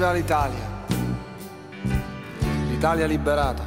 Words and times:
Viva 0.00 0.12
l'Italia! 0.14 0.66
L'Italia 2.70 3.04
liberata. 3.04 3.62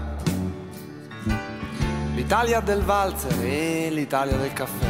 L'Italia 2.15 2.59
del 2.59 2.81
valzer 2.81 3.39
e 3.39 3.91
l'Italia 3.91 4.35
del 4.35 4.51
caffè. 4.51 4.87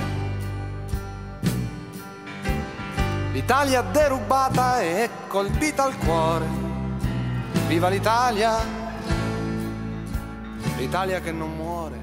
L'Italia 3.34 3.82
derubata 3.82 4.80
e 4.80 5.10
colpita 5.28 5.84
al 5.84 5.98
cuore. 5.98 6.46
Viva 7.68 7.90
l'Italia! 7.90 8.56
L'Italia 10.78 11.20
che 11.20 11.34
non 11.34 11.54
muore. 11.58 11.98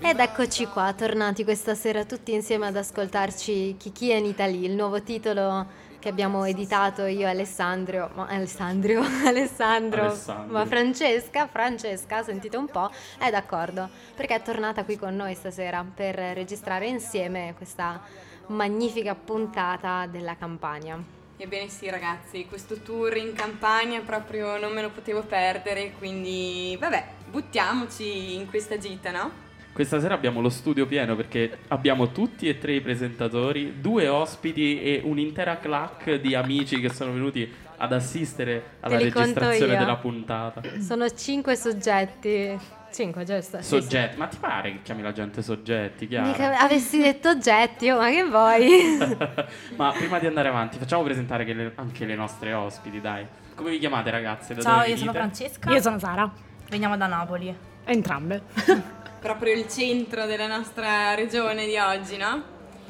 Ed 0.00 0.18
eccoci 0.18 0.66
qua, 0.66 0.92
tornati 0.92 1.44
questa 1.44 1.76
sera 1.76 2.04
tutti 2.04 2.34
insieme 2.34 2.66
ad 2.66 2.76
ascoltarci 2.76 3.76
Kiki 3.78 4.10
in 4.10 4.24
Italy, 4.24 4.64
il 4.64 4.74
nuovo 4.74 5.00
titolo 5.04 5.84
che 6.06 6.12
abbiamo 6.12 6.44
editato 6.44 7.04
io 7.06 7.26
e 7.26 7.30
Alessandro, 7.30 8.12
ma 8.14 8.28
Alessandro, 8.28 9.02
Alessandro, 9.26 10.02
Alessandro. 10.02 10.52
ma 10.52 10.64
Francesca, 10.64 11.48
Francesca, 11.48 12.22
sentite 12.22 12.56
un 12.56 12.66
po', 12.66 12.88
è 13.18 13.28
d'accordo, 13.28 13.88
perché 14.14 14.36
è 14.36 14.40
tornata 14.42 14.84
qui 14.84 14.96
con 14.96 15.16
noi 15.16 15.34
stasera 15.34 15.84
per 15.84 16.14
registrare 16.14 16.86
insieme 16.86 17.54
questa 17.56 18.00
magnifica 18.46 19.16
puntata 19.16 20.06
della 20.06 20.36
campagna. 20.36 21.02
Ebbene 21.38 21.68
sì 21.68 21.90
ragazzi, 21.90 22.46
questo 22.46 22.76
tour 22.76 23.16
in 23.16 23.32
campagna 23.32 24.00
proprio 24.02 24.56
non 24.58 24.72
me 24.72 24.82
lo 24.82 24.90
potevo 24.90 25.22
perdere, 25.22 25.94
quindi 25.98 26.76
vabbè, 26.78 27.04
buttiamoci 27.30 28.36
in 28.36 28.48
questa 28.48 28.78
gita, 28.78 29.10
no? 29.10 29.45
Questa 29.76 30.00
sera 30.00 30.14
abbiamo 30.14 30.40
lo 30.40 30.48
studio 30.48 30.86
pieno 30.86 31.14
perché 31.16 31.58
abbiamo 31.68 32.10
tutti 32.10 32.48
e 32.48 32.56
tre 32.56 32.76
i 32.76 32.80
presentatori, 32.80 33.78
due 33.78 34.08
ospiti 34.08 34.80
e 34.80 35.02
un'intera 35.04 35.58
clac 35.58 36.14
di 36.14 36.34
amici 36.34 36.80
che 36.80 36.88
sono 36.88 37.12
venuti 37.12 37.46
ad 37.76 37.92
assistere 37.92 38.76
alla 38.80 38.96
registrazione 38.96 39.74
io. 39.74 39.78
della 39.78 39.96
puntata. 39.96 40.62
Sono 40.80 41.10
cinque 41.10 41.56
soggetti, 41.56 42.58
cinque 42.90 43.24
giusto? 43.24 43.58
Sì, 43.58 43.64
sì. 43.64 43.68
Soggetti, 43.68 44.16
ma 44.16 44.28
ti 44.28 44.38
pare 44.40 44.72
che 44.72 44.78
chiami 44.80 45.02
la 45.02 45.12
gente 45.12 45.42
soggetti, 45.42 46.08
chiaro? 46.08 46.28
Mica 46.28 46.58
avessi 46.58 46.98
detto 46.98 47.28
oggetti, 47.28 47.90
oh, 47.90 47.98
ma 47.98 48.08
che 48.08 48.24
vuoi? 48.24 48.96
ma 49.76 49.92
prima 49.92 50.18
di 50.18 50.26
andare 50.26 50.48
avanti, 50.48 50.78
facciamo 50.78 51.02
presentare 51.02 51.44
le- 51.52 51.72
anche 51.74 52.06
le 52.06 52.14
nostre 52.14 52.54
ospiti, 52.54 52.98
dai. 53.02 53.26
Come 53.54 53.72
vi 53.72 53.78
chiamate 53.78 54.10
ragazze? 54.10 54.54
Da 54.54 54.62
Ciao, 54.62 54.78
dove 54.78 54.88
io 54.88 54.96
sono? 54.96 55.12
Francesca. 55.12 55.70
Io 55.70 55.82
sono 55.82 55.98
Sara. 55.98 56.32
Veniamo 56.70 56.96
da 56.96 57.06
Napoli. 57.06 57.54
Entrambe. 57.84 58.94
Proprio 59.26 59.54
il 59.54 59.66
centro 59.68 60.24
della 60.24 60.46
nostra 60.46 61.16
regione 61.16 61.66
di 61.66 61.76
oggi, 61.76 62.16
no? 62.16 62.40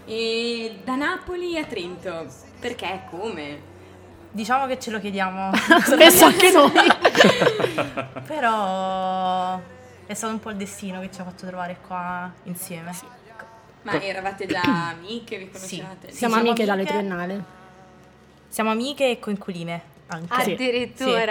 E 0.05 0.81
da 0.85 0.95
Napoli 0.95 1.57
a 1.57 1.65
Trento, 1.65 2.27
perché 2.61 3.05
come? 3.09 3.59
Diciamo 4.33 4.67
che 4.67 4.79
ce 4.79 4.91
lo 4.91 5.01
chiediamo. 5.01 5.53
Spesso 5.83 6.27
anche 6.27 6.51
noi. 6.51 6.73
Però 8.27 9.59
è 10.05 10.13
stato 10.13 10.35
un 10.35 10.39
po' 10.39 10.51
il 10.51 10.57
destino 10.57 11.01
che 11.01 11.11
ci 11.11 11.23
ha 11.23 11.25
fatto 11.25 11.47
trovare 11.47 11.79
qua 11.87 12.31
insieme. 12.43 12.93
Ma 13.81 13.99
eravate 14.03 14.45
già 14.45 14.61
amiche, 14.91 15.39
vi 15.39 15.45
Sì. 15.45 15.51
conoscevate? 15.53 16.11
Sì. 16.11 16.17
Siamo 16.19 16.35
siamo 16.35 16.49
amiche 16.51 16.65
dalle 16.67 16.83
amiche. 16.83 16.93
triennale. 16.99 17.45
Siamo 18.49 18.71
amiche 18.73 19.09
e 19.09 19.19
coinquiline 19.19 19.83
anche. 20.09 20.43
Sì. 20.95 21.31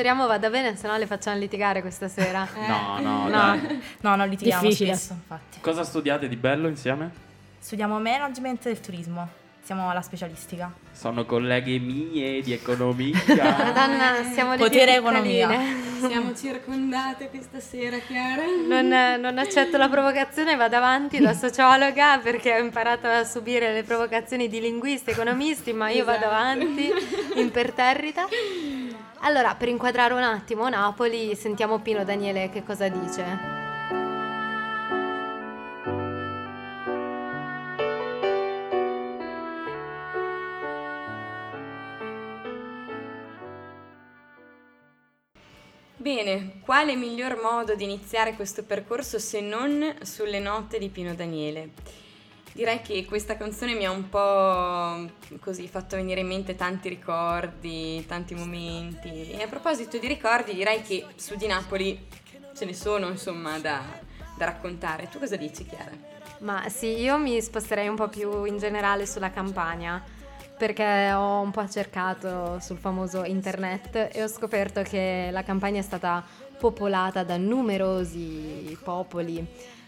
Speriamo 0.00 0.26
vada 0.26 0.48
bene, 0.48 0.76
se 0.76 0.86
no 0.86 0.96
le 0.96 1.04
facciamo 1.06 1.36
litigare 1.36 1.82
questa 1.82 2.08
sera. 2.08 2.48
No, 2.66 2.96
no, 3.04 3.24
No. 3.24 3.28
dai. 3.28 3.82
No, 4.00 4.16
non 4.16 4.30
litighiamo 4.30 4.62
Difficile. 4.62 4.94
spesso, 4.94 5.12
infatti. 5.12 5.60
Cosa 5.60 5.84
studiate 5.84 6.26
di 6.26 6.36
bello 6.36 6.68
insieme? 6.68 7.10
Studiamo 7.58 8.00
management 8.00 8.62
del 8.62 8.80
turismo. 8.80 9.28
Siamo 9.62 9.90
alla 9.90 10.00
specialistica. 10.00 10.72
Sono 10.90 11.26
colleghe 11.26 11.78
mie 11.78 12.40
di 12.40 12.50
economia. 12.54 13.12
Madonna, 13.28 14.24
siamo 14.32 14.52
le 14.52 14.56
Potere 14.56 14.96
economia. 14.96 15.50
Siamo 16.00 16.34
circondate 16.34 17.28
questa 17.28 17.60
sera, 17.60 17.98
Chiara? 17.98 18.42
Non, 18.66 19.20
non 19.20 19.36
accetto 19.36 19.76
la 19.76 19.90
provocazione, 19.90 20.56
vado 20.56 20.76
avanti 20.76 21.18
da 21.20 21.34
sociologa 21.34 22.18
perché 22.20 22.54
ho 22.58 22.64
imparato 22.64 23.06
a 23.06 23.22
subire 23.24 23.74
le 23.74 23.82
provocazioni 23.82 24.48
di 24.48 24.60
linguisti, 24.60 25.10
economisti, 25.10 25.74
ma 25.74 25.90
io 25.90 26.06
vado 26.06 26.24
Esatto. 26.24 26.34
avanti 26.34 26.90
imperterrita. 27.36 28.26
Allora, 29.22 29.54
per 29.54 29.68
inquadrare 29.68 30.14
un 30.14 30.22
attimo 30.22 30.68
Napoli, 30.68 31.34
sentiamo 31.34 31.80
Pino 31.80 32.04
Daniele 32.04 32.48
che 32.48 32.62
cosa 32.62 32.88
dice. 32.88 33.58
Bene, 45.96 46.60
quale 46.64 46.96
miglior 46.96 47.38
modo 47.42 47.74
di 47.74 47.84
iniziare 47.84 48.32
questo 48.34 48.64
percorso 48.64 49.18
se 49.18 49.42
non 49.42 49.96
sulle 50.00 50.38
note 50.38 50.78
di 50.78 50.88
Pino 50.88 51.14
Daniele? 51.14 51.72
Direi 52.52 52.80
che 52.82 53.04
questa 53.04 53.36
canzone 53.36 53.74
mi 53.74 53.86
ha 53.86 53.90
un 53.90 54.08
po' 54.08 55.08
così 55.38 55.68
fatto 55.68 55.96
venire 55.96 56.20
in 56.20 56.26
mente 56.26 56.56
tanti 56.56 56.88
ricordi, 56.88 58.04
tanti 58.06 58.34
momenti. 58.34 59.30
E 59.30 59.42
a 59.42 59.46
proposito 59.46 59.98
di 59.98 60.08
ricordi, 60.08 60.54
direi 60.54 60.82
che 60.82 61.06
su 61.14 61.36
di 61.36 61.46
Napoli 61.46 62.08
ce 62.54 62.64
ne 62.64 62.74
sono, 62.74 63.08
insomma, 63.08 63.58
da, 63.58 63.82
da 64.36 64.44
raccontare. 64.46 65.08
Tu 65.08 65.18
cosa 65.18 65.36
dici, 65.36 65.64
Chiara? 65.64 65.92
Ma 66.40 66.68
sì, 66.68 66.98
io 67.00 67.18
mi 67.18 67.40
sposterei 67.40 67.86
un 67.86 67.96
po' 67.96 68.08
più 68.08 68.44
in 68.44 68.58
generale 68.58 69.06
sulla 69.06 69.30
campagna 69.30 70.02
perché 70.60 71.10
ho 71.12 71.40
un 71.40 71.50
po' 71.50 71.66
cercato 71.68 72.58
sul 72.60 72.76
famoso 72.76 73.24
internet 73.24 74.10
e 74.12 74.22
ho 74.22 74.28
scoperto 74.28 74.82
che 74.82 75.30
la 75.32 75.42
campagna 75.42 75.78
è 75.78 75.82
stata 75.82 76.22
popolata 76.58 77.22
da 77.22 77.38
numerosi 77.38 78.76
popoli 78.82 79.42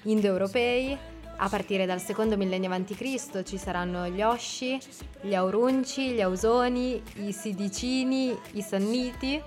indoeuropei. 0.05 1.12
A 1.45 1.49
partire 1.49 1.87
dal 1.87 2.01
secondo 2.01 2.37
millennio 2.37 2.71
a.C. 2.71 3.43
ci 3.43 3.59
saranno 3.59 4.07
gli 4.07 4.23
Osci, 4.23 4.79
gli 5.23 5.35
Aurunci, 5.35 6.11
gli 6.11 6.21
Ausoni, 6.21 7.03
i 7.17 7.33
Sidicini, 7.33 8.39
i 8.53 8.63
Sanniti 8.63 9.43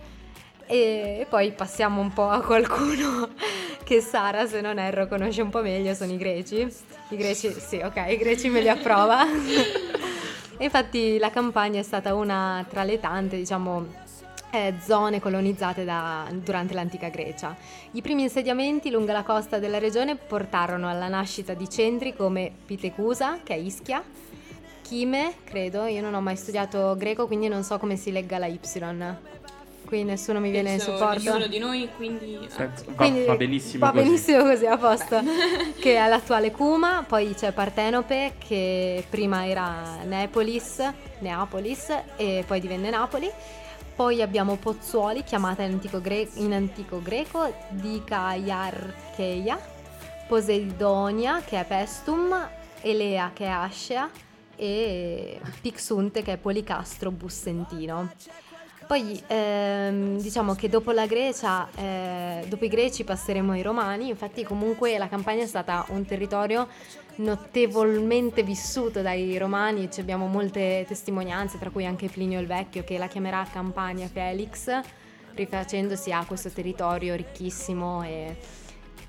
e, 0.67 1.25
poi 1.29 1.53
passiamo 1.53 2.01
un 2.01 2.11
po' 2.11 2.27
a 2.27 2.41
qualcuno 2.41 3.29
che 3.85 4.01
Sara, 4.01 4.45
se 4.45 4.59
non 4.59 4.77
erro, 4.77 5.07
conosce 5.07 5.41
un 5.41 5.49
po' 5.49 5.61
meglio, 5.61 5.93
sono 5.93 6.11
i 6.11 6.17
greci. 6.17 6.67
I 7.11 7.15
greci, 7.15 7.55
sì, 7.57 7.77
ok, 7.77 8.03
i 8.09 8.17
greci 8.17 8.49
me 8.49 8.59
li 8.59 8.67
approva. 8.69 9.25
E 10.57 10.63
Infatti 10.65 11.17
la 11.17 11.29
campagna 11.29 11.79
è 11.79 11.83
stata 11.83 12.13
una 12.13 12.65
tra 12.69 12.83
le 12.83 12.99
tante, 12.99 13.37
diciamo, 13.37 14.03
zone 14.83 15.19
colonizzate 15.19 15.83
da- 15.83 16.27
durante 16.31 16.73
l'antica 16.73 17.09
Grecia. 17.09 17.55
I 17.91 18.01
primi 18.01 18.23
insediamenti 18.23 18.89
lungo 18.89 19.11
la 19.11 19.23
costa 19.23 19.59
della 19.59 19.79
regione 19.79 20.15
portarono 20.15 20.89
alla 20.89 21.07
nascita 21.07 21.53
di 21.53 21.69
centri 21.69 22.15
come 22.15 22.51
Pitecusa, 22.65 23.39
che 23.43 23.53
è 23.53 23.57
Ischia, 23.57 24.03
Chime, 24.81 25.33
credo, 25.43 25.85
io 25.85 26.01
non 26.01 26.13
ho 26.13 26.21
mai 26.21 26.35
studiato 26.35 26.95
greco, 26.97 27.25
quindi 27.25 27.47
non 27.47 27.63
so 27.63 27.79
come 27.79 27.95
si 27.95 28.11
legga 28.11 28.37
la 28.37 28.45
Y. 28.45 28.59
Qui 29.85 30.03
nessuno 30.03 30.39
mi 30.39 30.49
viene 30.49 30.73
in 30.73 30.79
supporto. 30.79 31.21
Nessuno 31.23 31.47
di 31.47 31.59
noi, 31.59 31.87
quindi... 31.95 32.39
Penso- 32.55 32.85
va, 32.87 32.93
Quindi 32.93 33.25
va 33.25 33.35
benissimo 33.35 33.85
va 33.85 33.91
così. 33.91 34.03
benissimo 34.03 34.43
così, 34.43 34.65
a 34.65 34.77
posto. 34.77 35.21
che 35.79 35.95
è 35.95 36.07
l'attuale 36.07 36.51
Cuma, 36.51 37.03
poi 37.07 37.33
c'è 37.35 37.51
Partenope 37.51 38.33
che 38.39 39.05
prima 39.09 39.47
era 39.47 39.97
Neapolis, 40.03 40.83
Neapolis 41.19 41.95
e 42.15 42.43
poi 42.47 42.59
divenne 42.59 42.89
Napoli. 42.89 43.29
Poi 43.95 44.21
abbiamo 44.21 44.57
Pozzuoli, 44.57 45.23
chiamata 45.23 45.63
in 45.63 45.71
antico, 45.71 46.01
gre- 46.01 46.27
in 46.33 46.51
antico 46.51 47.01
greco 47.01 47.53
Dicaiarcheia, 47.69 49.57
Poseidonia 50.27 51.41
che 51.41 51.61
è 51.61 51.65
Pestum, 51.65 52.35
Elea 52.81 53.31
che 53.33 53.45
è 53.45 53.49
Ascea 53.49 54.09
e 54.57 55.39
Pixunte 55.61 56.23
che 56.23 56.33
è 56.33 56.37
Policastro 56.37 57.09
Bussentino. 57.09 58.11
Poi 58.87 59.19
ehm, 59.25 60.19
diciamo 60.21 60.53
che 60.53 60.69
dopo 60.69 60.91
la 60.91 61.07
Grecia, 61.07 61.67
eh, 61.75 62.45
dopo 62.47 62.65
i 62.65 62.67
greci 62.67 63.03
passeremo 63.03 63.53
ai 63.53 63.63
romani, 63.63 64.09
infatti 64.09 64.43
comunque 64.43 64.97
la 64.99 65.07
campagna 65.07 65.43
è 65.43 65.47
stata 65.47 65.85
un 65.89 66.05
territorio 66.05 66.67
notevolmente 67.15 68.43
vissuto 68.43 69.01
dai 69.01 69.37
romani, 69.39 69.89
ci 69.89 70.01
abbiamo 70.01 70.27
molte 70.27 70.85
testimonianze, 70.87 71.57
tra 71.57 71.71
cui 71.71 71.85
anche 71.85 72.09
Plinio 72.09 72.39
il 72.39 72.45
Vecchio 72.45 72.83
che 72.83 72.99
la 72.99 73.07
chiamerà 73.07 73.47
Campania 73.51 74.07
Felix, 74.07 74.69
rifacendosi 75.33 76.11
a 76.11 76.23
questo 76.25 76.49
territorio 76.49 77.15
ricchissimo 77.15 78.03
e 78.03 78.37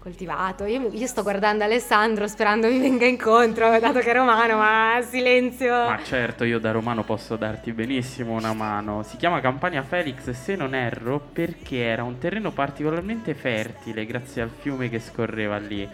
coltivato. 0.07 0.67
Io, 0.67 0.89
io 0.93 1.07
sto 1.09 1.25
guardando 1.25 1.65
Alessandro 1.65 2.29
sperando 2.29 2.69
mi 2.69 2.79
venga 2.79 3.07
incontro, 3.07 3.77
dato 3.81 3.99
che 3.99 4.13
è 4.13 4.15
romano, 4.15 4.57
ma 4.57 5.01
silenzio. 5.03 5.73
Ma 5.73 5.99
certo, 6.05 6.45
io 6.45 6.61
da 6.61 6.71
romano 6.71 7.03
posso 7.03 7.35
darti 7.35 7.73
benissimo 7.73 8.35
una 8.35 8.53
mano. 8.53 9.03
Si 9.03 9.17
chiama 9.17 9.41
Campania 9.41 9.83
Felix, 9.83 10.31
se 10.31 10.55
non 10.55 10.77
erro, 10.77 11.19
perché 11.33 11.79
era 11.79 12.05
un 12.05 12.19
terreno 12.19 12.53
particolarmente 12.53 13.35
fertile 13.35 14.07
grazie 14.07 14.43
al 14.43 14.51
fiume 14.51 14.89
che 14.89 15.01
scorreva 15.01 15.57
lì. 15.57 15.89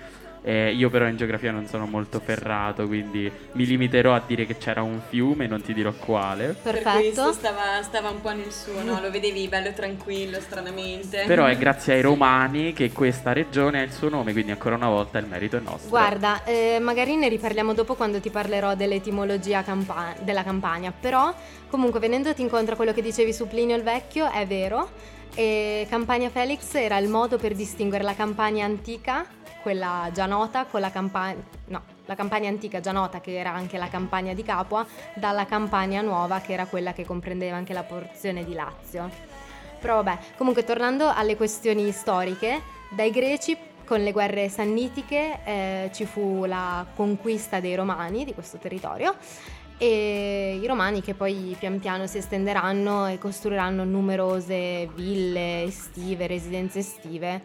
Eh, 0.44 0.72
io 0.72 0.90
però 0.90 1.06
in 1.06 1.16
geografia 1.16 1.52
non 1.52 1.66
sono 1.66 1.86
molto 1.86 2.18
ferrato, 2.18 2.86
quindi 2.86 3.30
mi 3.52 3.64
limiterò 3.64 4.12
a 4.12 4.22
dire 4.26 4.44
che 4.44 4.58
c'era 4.58 4.82
un 4.82 5.00
fiume, 5.08 5.46
non 5.46 5.62
ti 5.62 5.72
dirò 5.72 5.92
quale. 5.92 6.56
Per 6.60 6.82
questo 6.82 6.82
Perfetto. 6.82 7.32
stava, 7.32 7.82
stava 7.82 8.10
un 8.10 8.20
po' 8.20 8.32
nel 8.32 8.50
suo, 8.50 8.82
no? 8.82 9.00
Lo 9.00 9.10
vedevi 9.10 9.46
bello 9.46 9.72
tranquillo, 9.72 10.40
stranamente. 10.40 11.24
Però 11.26 11.46
è 11.46 11.56
grazie 11.58 11.94
ai 11.94 12.00
romani 12.00 12.72
che 12.72 12.90
questa 12.90 13.32
regione 13.32 13.80
ha 13.80 13.82
il 13.82 13.92
suo 13.92 14.08
nome, 14.08 14.32
quindi 14.32 14.50
ancora 14.50 14.74
una 14.74 14.88
volta 14.88 15.18
il 15.18 15.26
merito 15.26 15.56
è 15.56 15.60
nostro. 15.60 15.88
Guarda, 15.88 16.42
eh, 16.44 16.78
magari 16.80 17.14
ne 17.14 17.28
riparliamo 17.28 17.72
dopo 17.72 17.94
quando 17.94 18.20
ti 18.20 18.30
parlerò 18.30 18.74
dell'etimologia 18.74 19.62
campa- 19.62 20.14
della 20.22 20.42
Campania, 20.42 20.92
però 20.98 21.32
comunque 21.68 22.00
venendoti 22.00 22.42
incontro 22.42 22.74
a 22.74 22.76
quello 22.76 22.92
che 22.92 23.02
dicevi 23.02 23.32
su 23.32 23.46
Plinio 23.46 23.76
il 23.76 23.82
Vecchio, 23.82 24.30
è 24.30 24.44
vero, 24.44 24.90
e 25.34 25.86
Campania 25.88 26.28
Felix 26.28 26.74
era 26.74 26.98
il 26.98 27.08
modo 27.08 27.38
per 27.38 27.54
distinguere 27.54 28.04
la 28.04 28.14
Campania 28.14 28.64
antica, 28.64 29.24
quella 29.62 30.10
già 30.12 30.26
nota, 30.26 30.66
con 30.66 30.80
la 30.80 30.90
Campania... 30.90 31.42
no, 31.66 31.82
la 32.04 32.14
Campania 32.14 32.50
antica 32.50 32.80
già 32.80 32.92
nota, 32.92 33.20
che 33.20 33.38
era 33.38 33.52
anche 33.52 33.78
la 33.78 33.88
Campania 33.88 34.34
di 34.34 34.42
Capua, 34.42 34.84
dalla 35.14 35.46
Campania 35.46 36.02
nuova, 36.02 36.40
che 36.40 36.52
era 36.52 36.66
quella 36.66 36.92
che 36.92 37.06
comprendeva 37.06 37.56
anche 37.56 37.72
la 37.72 37.84
porzione 37.84 38.44
di 38.44 38.52
Lazio. 38.52 39.08
Però 39.80 40.02
vabbè, 40.02 40.18
comunque 40.36 40.64
tornando 40.64 41.10
alle 41.10 41.36
questioni 41.36 41.90
storiche, 41.92 42.60
dai 42.90 43.10
greci 43.10 43.56
con 43.84 44.02
le 44.02 44.12
guerre 44.12 44.48
sannitiche 44.48 45.40
eh, 45.44 45.90
ci 45.92 46.04
fu 46.04 46.44
la 46.44 46.86
conquista 46.94 47.60
dei 47.60 47.74
romani 47.74 48.24
di 48.24 48.32
questo 48.32 48.58
territorio 48.58 49.14
e 49.76 50.58
i 50.62 50.66
romani 50.66 51.00
che 51.02 51.14
poi 51.14 51.56
pian 51.58 51.80
piano 51.80 52.06
si 52.06 52.18
estenderanno 52.18 53.08
e 53.08 53.18
costruiranno 53.18 53.82
numerose 53.84 54.88
ville 54.94 55.64
estive, 55.64 56.28
residenze 56.28 56.78
estive 56.78 57.42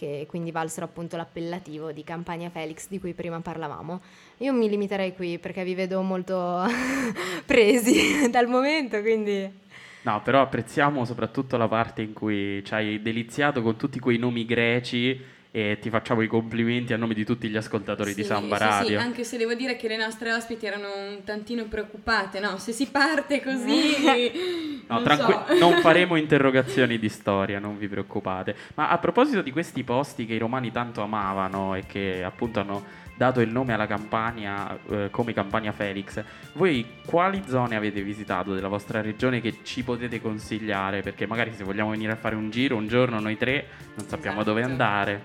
che 0.00 0.24
quindi 0.26 0.50
valsero 0.50 0.86
appunto 0.86 1.18
l'appellativo 1.18 1.92
di 1.92 2.02
Campania 2.02 2.48
Felix 2.48 2.88
di 2.88 2.98
cui 2.98 3.12
prima 3.12 3.38
parlavamo. 3.40 4.00
Io 4.38 4.54
mi 4.54 4.66
limiterei 4.66 5.14
qui 5.14 5.38
perché 5.38 5.62
vi 5.62 5.74
vedo 5.74 6.00
molto 6.00 6.64
presi 7.44 8.30
dal 8.32 8.46
momento, 8.46 9.02
quindi 9.02 9.68
No, 10.02 10.22
però 10.22 10.40
apprezziamo 10.40 11.04
soprattutto 11.04 11.58
la 11.58 11.68
parte 11.68 12.00
in 12.00 12.14
cui 12.14 12.64
ci 12.64 12.72
hai 12.72 13.02
deliziato 13.02 13.60
con 13.60 13.76
tutti 13.76 13.98
quei 13.98 14.16
nomi 14.16 14.46
greci 14.46 15.22
e 15.52 15.78
ti 15.80 15.90
facciamo 15.90 16.20
i 16.22 16.28
complimenti 16.28 16.92
a 16.92 16.96
nome 16.96 17.12
di 17.12 17.24
tutti 17.24 17.48
gli 17.48 17.56
ascoltatori 17.56 18.14
di 18.14 18.22
Sì, 18.22 18.28
Samba 18.28 18.56
sì, 18.56 18.62
sì, 18.62 18.68
Radio. 18.68 19.00
anche 19.00 19.24
se 19.24 19.36
devo 19.36 19.54
dire 19.54 19.74
che 19.74 19.88
le 19.88 19.96
nostre 19.96 20.32
ospiti 20.32 20.64
erano 20.66 20.86
un 20.94 21.24
tantino 21.24 21.64
preoccupate, 21.64 22.38
no? 22.38 22.56
Se 22.58 22.72
si 22.72 22.86
parte 22.88 23.42
così... 23.42 24.78
No, 24.90 24.96
non 24.96 25.04
tranqui- 25.04 25.56
so. 25.56 25.58
non 25.70 25.80
faremo 25.82 26.16
interrogazioni 26.16 26.98
di 26.98 27.08
storia, 27.08 27.60
non 27.60 27.78
vi 27.78 27.86
preoccupate. 27.86 28.56
Ma 28.74 28.88
a 28.90 28.98
proposito 28.98 29.40
di 29.40 29.52
questi 29.52 29.84
posti 29.84 30.26
che 30.26 30.34
i 30.34 30.38
romani 30.38 30.72
tanto 30.72 31.00
amavano 31.02 31.76
e 31.76 31.86
che 31.86 32.24
appunto 32.24 32.58
hanno 32.58 32.84
dato 33.16 33.40
il 33.40 33.50
nome 33.50 33.72
alla 33.72 33.86
Campania 33.86 34.76
eh, 34.88 35.08
come 35.12 35.32
Campania 35.32 35.70
Felix, 35.70 36.20
voi 36.54 36.84
quali 37.06 37.42
zone 37.46 37.76
avete 37.76 38.02
visitato 38.02 38.52
della 38.52 38.66
vostra 38.66 39.00
regione 39.00 39.40
che 39.40 39.58
ci 39.62 39.84
potete 39.84 40.20
consigliare? 40.20 41.02
Perché 41.02 41.24
magari 41.26 41.52
se 41.54 41.62
vogliamo 41.62 41.90
venire 41.90 42.10
a 42.12 42.16
fare 42.16 42.34
un 42.34 42.50
giro 42.50 42.74
un 42.74 42.88
giorno 42.88 43.20
noi 43.20 43.36
tre 43.36 43.66
non 43.94 44.08
sappiamo 44.08 44.42
dove 44.42 44.60
Esatto. 44.60 44.72
andare. 44.72 45.22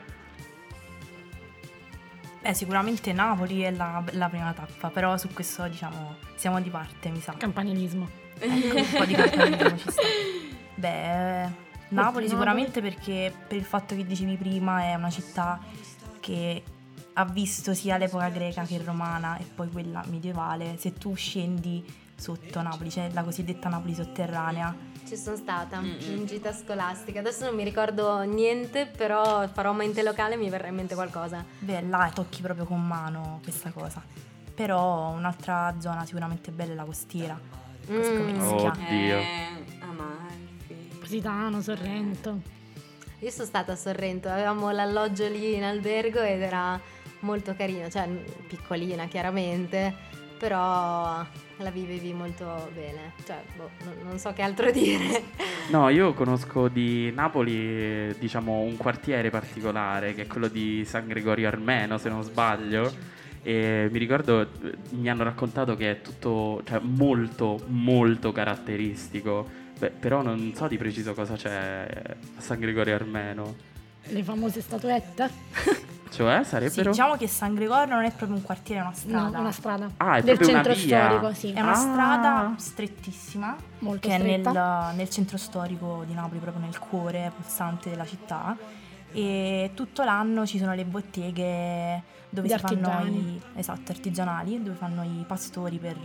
Beh, 2.46 2.54
sicuramente 2.54 3.12
Napoli 3.12 3.62
è 3.62 3.72
la, 3.72 4.04
la 4.12 4.30
prima 4.30 4.54
tappa, 4.54 4.92
però 4.92 5.18
su 5.18 5.30
questo 5.34 5.68
diciamo 5.68 6.18
siamo 6.36 6.62
di 6.62 6.70
parte, 6.70 7.10
mi 7.10 7.20
sa. 7.20 7.34
Campanilismo. 7.34 8.08
Ecco, 8.38 8.76
un 8.78 8.88
po' 8.96 9.06
di 9.06 9.16
campanilismo 9.16 9.78
ci 9.80 9.90
sta. 9.90 10.02
Beh, 10.76 11.50
Napoli 11.90 12.30
sicuramente 12.30 12.84
perché 12.84 13.34
per 13.48 13.58
il 13.58 13.64
fatto 13.64 13.96
che 13.96 14.06
dicevi 14.06 14.38
prima 14.38 14.84
è 14.84 14.94
una 14.94 15.10
città 15.10 15.60
che 16.20 16.62
ha 17.14 17.26
visto 17.26 17.74
sia 17.74 17.98
l'epoca 17.98 18.30
greca 18.30 18.62
che 18.62 18.80
romana 18.84 19.38
e 19.38 19.44
poi 19.44 19.72
quella 19.72 20.04
medievale. 20.08 20.76
Se 20.78 20.94
tu 20.94 21.16
scendi 21.16 21.84
sotto 22.16 22.62
Napoli, 22.62 22.90
c'è 22.90 23.10
la 23.12 23.24
cosiddetta 23.24 23.70
Napoli 23.70 23.96
sotterranea. 23.96 24.76
Ci 25.06 25.16
sono 25.18 25.36
stata 25.36 25.80
Mm-mm. 25.80 26.18
in 26.18 26.26
gita 26.26 26.52
scolastica. 26.52 27.20
Adesso 27.20 27.46
non 27.46 27.56
mi 27.56 27.64
ricordo 27.64 28.22
niente, 28.24 28.88
però 28.88 29.48
farò 29.48 29.72
mente 29.72 30.02
locale 30.02 30.34
e 30.34 30.38
mi 30.38 30.50
verrà 30.50 30.68
in 30.68 30.76
mente 30.76 30.96
qualcosa. 30.96 31.46
Beh, 31.60 31.82
là 31.82 32.10
tocchi 32.14 32.42
proprio 32.42 32.66
con 32.66 32.86
mano 32.86 33.40
questa 33.44 33.70
cosa. 33.72 34.02
Però 34.56 35.10
un'altra 35.12 35.76
zona 35.80 36.06
sicuramente 36.06 36.52
bella 36.52 36.72
è 36.72 36.76
la 36.76 36.84
costiera. 36.86 37.40
Così 37.86 38.16
come 38.16 38.32
Mm. 38.34 38.42
Oddio. 38.42 39.18
Eh, 39.18 39.48
Amalfi. 39.82 40.74
Positano, 41.00 41.62
Sorrento. 41.62 42.40
Io 43.20 43.30
sono 43.30 43.46
stata 43.46 43.74
a 43.74 43.76
Sorrento, 43.76 44.28
avevamo 44.30 44.72
l'alloggio 44.72 45.28
lì 45.28 45.54
in 45.56 45.64
albergo 45.64 46.20
ed 46.22 46.42
era 46.42 46.80
molto 47.20 47.56
carino, 47.56 47.90
cioè 47.90 48.08
piccolina 48.48 49.06
chiaramente, 49.06 49.96
però 50.38 51.26
la 51.58 51.70
vivevi 51.72 52.14
molto 52.14 52.70
bene. 52.74 53.14
Cioè, 53.24 53.42
boh, 53.56 53.70
non, 53.84 53.94
non 54.04 54.20
so 54.20 54.34
che 54.34 54.42
altro 54.42 54.72
dire. 54.72 55.24
No, 55.70 55.90
io 55.90 56.14
conosco 56.14 56.68
di 56.68 57.12
Napoli, 57.12 58.18
diciamo, 58.18 58.60
un 58.60 58.78
quartiere 58.78 59.30
particolare 59.30 60.14
che 60.14 60.24
è 60.24 60.28
quello 60.28 60.48
di 60.48 60.84
San 60.86 61.08
Gregorio 61.08 61.48
Armeno, 61.48 61.98
se 61.98 62.10
non 62.10 62.24
sbaglio. 62.24 63.14
E 63.42 63.90
mi 63.92 64.00
ricordo, 64.00 64.50
mi 64.92 65.10
hanno 65.10 65.24
raccontato 65.24 65.76
che 65.76 65.92
è 65.92 66.02
tutto, 66.02 66.62
cioè, 66.66 66.80
molto, 66.80 67.64
molto 67.68 68.32
caratteristico. 68.32 69.64
Beh, 69.78 69.92
però 69.92 70.22
non 70.22 70.54
so 70.56 70.68
di 70.68 70.78
preciso 70.78 71.14
cosa 71.14 71.36
c'è 71.36 71.88
a 72.38 72.42
San 72.42 72.60
Gregorio 72.60 72.96
Armeno. 72.96 73.56
Le 74.08 74.24
famose 74.24 74.62
statuette. 74.62 75.94
Cioè, 76.10 76.44
Sì, 76.44 76.50
sarebbero... 76.50 76.92
diciamo 76.92 77.16
che 77.16 77.28
San 77.28 77.56
Gregorio 77.56 77.94
non 77.96 78.04
è 78.06 78.12
proprio 78.12 78.38
un 78.38 78.44
quartiere, 78.44 78.80
è 78.82 78.84
una 78.84 78.92
No, 78.92 78.98
strada. 78.98 79.40
una 79.40 79.52
strada. 79.52 79.90
Ah, 79.98 80.16
è 80.18 80.22
Del 80.22 80.36
proprio 80.38 80.56
una 80.56 80.64
centro 80.64 80.84
via. 80.86 81.06
storico, 81.08 81.34
sì. 81.34 81.52
È 81.54 81.62
una 81.62 81.72
Ah. 81.72 81.76
strada 81.76 82.54
strettissima 82.58 83.56
Molto 83.80 84.08
che 84.08 84.16
è 84.16 84.18
nel, 84.20 84.40
stretta. 84.40 84.92
nel 84.96 85.10
centro 85.10 85.38
storico 85.38 86.04
di 86.06 86.14
Napoli, 86.14 86.40
proprio 86.40 86.64
nel 86.64 86.78
cuore 86.80 87.32
pulsante 87.36 87.90
della 87.90 88.06
città. 88.06 88.56
E 89.12 89.72
tutto 89.74 90.04
l'anno 90.04 90.46
ci 90.46 90.58
sono 90.58 90.74
le 90.74 90.84
botteghe 90.86 92.02
dove 92.36 92.50
si 92.50 92.58
fanno 92.60 93.06
i 93.06 93.42
esatto, 93.56 93.92
artigianali, 93.92 94.62
dove 94.62 94.76
fanno 94.76 95.04
i 95.04 95.24
pastori 95.28 95.78
per 95.78 95.96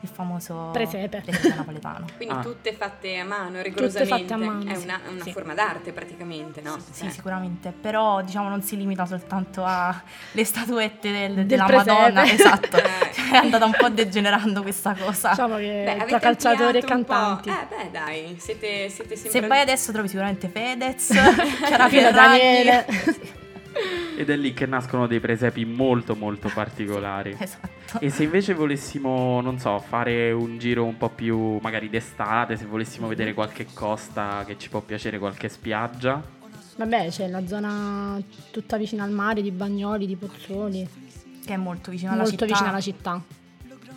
il 0.00 0.08
famoso 0.08 0.70
Presepe. 0.72 1.20
presepe 1.24 1.54
napoletano. 1.54 2.06
Quindi 2.16 2.34
Ah. 2.34 2.40
tutte 2.40 2.72
fatte 2.72 3.18
a 3.18 3.24
mano, 3.24 3.60
rigorosamente. 3.60 4.16
fatte 4.18 4.32
a 4.32 4.36
mano, 4.36 4.70
È 4.70 4.74
sì. 4.74 4.84
una, 4.84 5.00
una 5.10 5.22
Sì. 5.22 5.32
forma 5.32 5.54
d'arte 5.54 5.92
praticamente, 5.92 6.60
no? 6.62 6.76
Sì, 6.90 7.06
Eh. 7.06 7.10
sicuramente, 7.10 7.72
però 7.78 8.22
diciamo 8.22 8.48
non 8.48 8.62
si 8.62 8.76
limita 8.76 9.04
soltanto 9.06 9.64
alle 9.64 10.44
statuette 10.44 11.10
del- 11.12 11.34
Del 11.34 11.46
della 11.46 11.64
presepe. 11.66 11.90
Madonna, 11.92 12.24
esatto. 12.30 12.76
Eh. 12.76 13.12
Cioè, 13.12 13.30
è 13.32 13.36
andata 13.36 13.64
un 13.64 13.74
po' 13.76 13.88
degenerando 13.88 14.62
questa 14.62 14.94
cosa. 14.94 15.30
Diciamo 15.30 15.56
che 15.56 15.94
Beh, 15.98 16.04
tra 16.06 16.18
calciatori 16.18 16.78
e 16.78 16.82
cantanti. 16.82 17.48
Eh, 17.48 17.66
beh, 17.68 17.90
dai, 17.90 18.36
siete, 18.38 18.88
siete 18.88 19.16
Se 19.16 19.28
sempre... 19.28 19.48
vai 19.48 19.60
adesso 19.60 19.90
trovi 19.92 20.08
sicuramente 20.08 20.48
Fedez, 20.48 21.06
Chiara 21.08 21.88
Ferragni. 21.88 22.12
Daniele. 22.12 23.38
Ed 24.16 24.28
è 24.28 24.36
lì 24.36 24.52
che 24.52 24.66
nascono 24.66 25.06
dei 25.06 25.20
presepi 25.20 25.64
molto, 25.64 26.14
molto 26.14 26.50
particolari. 26.52 27.36
Esatto. 27.40 27.98
E 27.98 28.08
se 28.10 28.22
invece 28.22 28.54
volessimo, 28.54 29.40
non 29.40 29.58
so, 29.58 29.78
fare 29.80 30.30
un 30.30 30.58
giro 30.58 30.84
un 30.84 30.96
po' 30.96 31.08
più 31.08 31.58
magari 31.60 31.88
d'estate, 31.90 32.56
se 32.56 32.64
volessimo 32.64 33.08
vedere 33.08 33.34
qualche 33.34 33.66
costa 33.74 34.44
che 34.46 34.56
ci 34.58 34.68
può 34.68 34.80
piacere, 34.80 35.18
qualche 35.18 35.48
spiaggia, 35.48 36.22
Vabbè, 36.76 37.08
c'è 37.08 37.26
la 37.28 37.44
zona 37.46 38.18
tutta 38.52 38.76
vicina 38.78 39.02
al 39.04 39.10
mare 39.10 39.42
di 39.42 39.50
Bagnoli, 39.50 40.06
di 40.06 40.14
Pozzuoli, 40.16 40.88
Che 41.44 41.52
è 41.52 41.56
molto 41.56 41.90
vicino 41.90 42.12
alla 42.12 42.22
molto 42.22 42.36
città. 42.36 42.46
vicina 42.46 42.68
alla 42.70 42.80
città. 42.80 43.22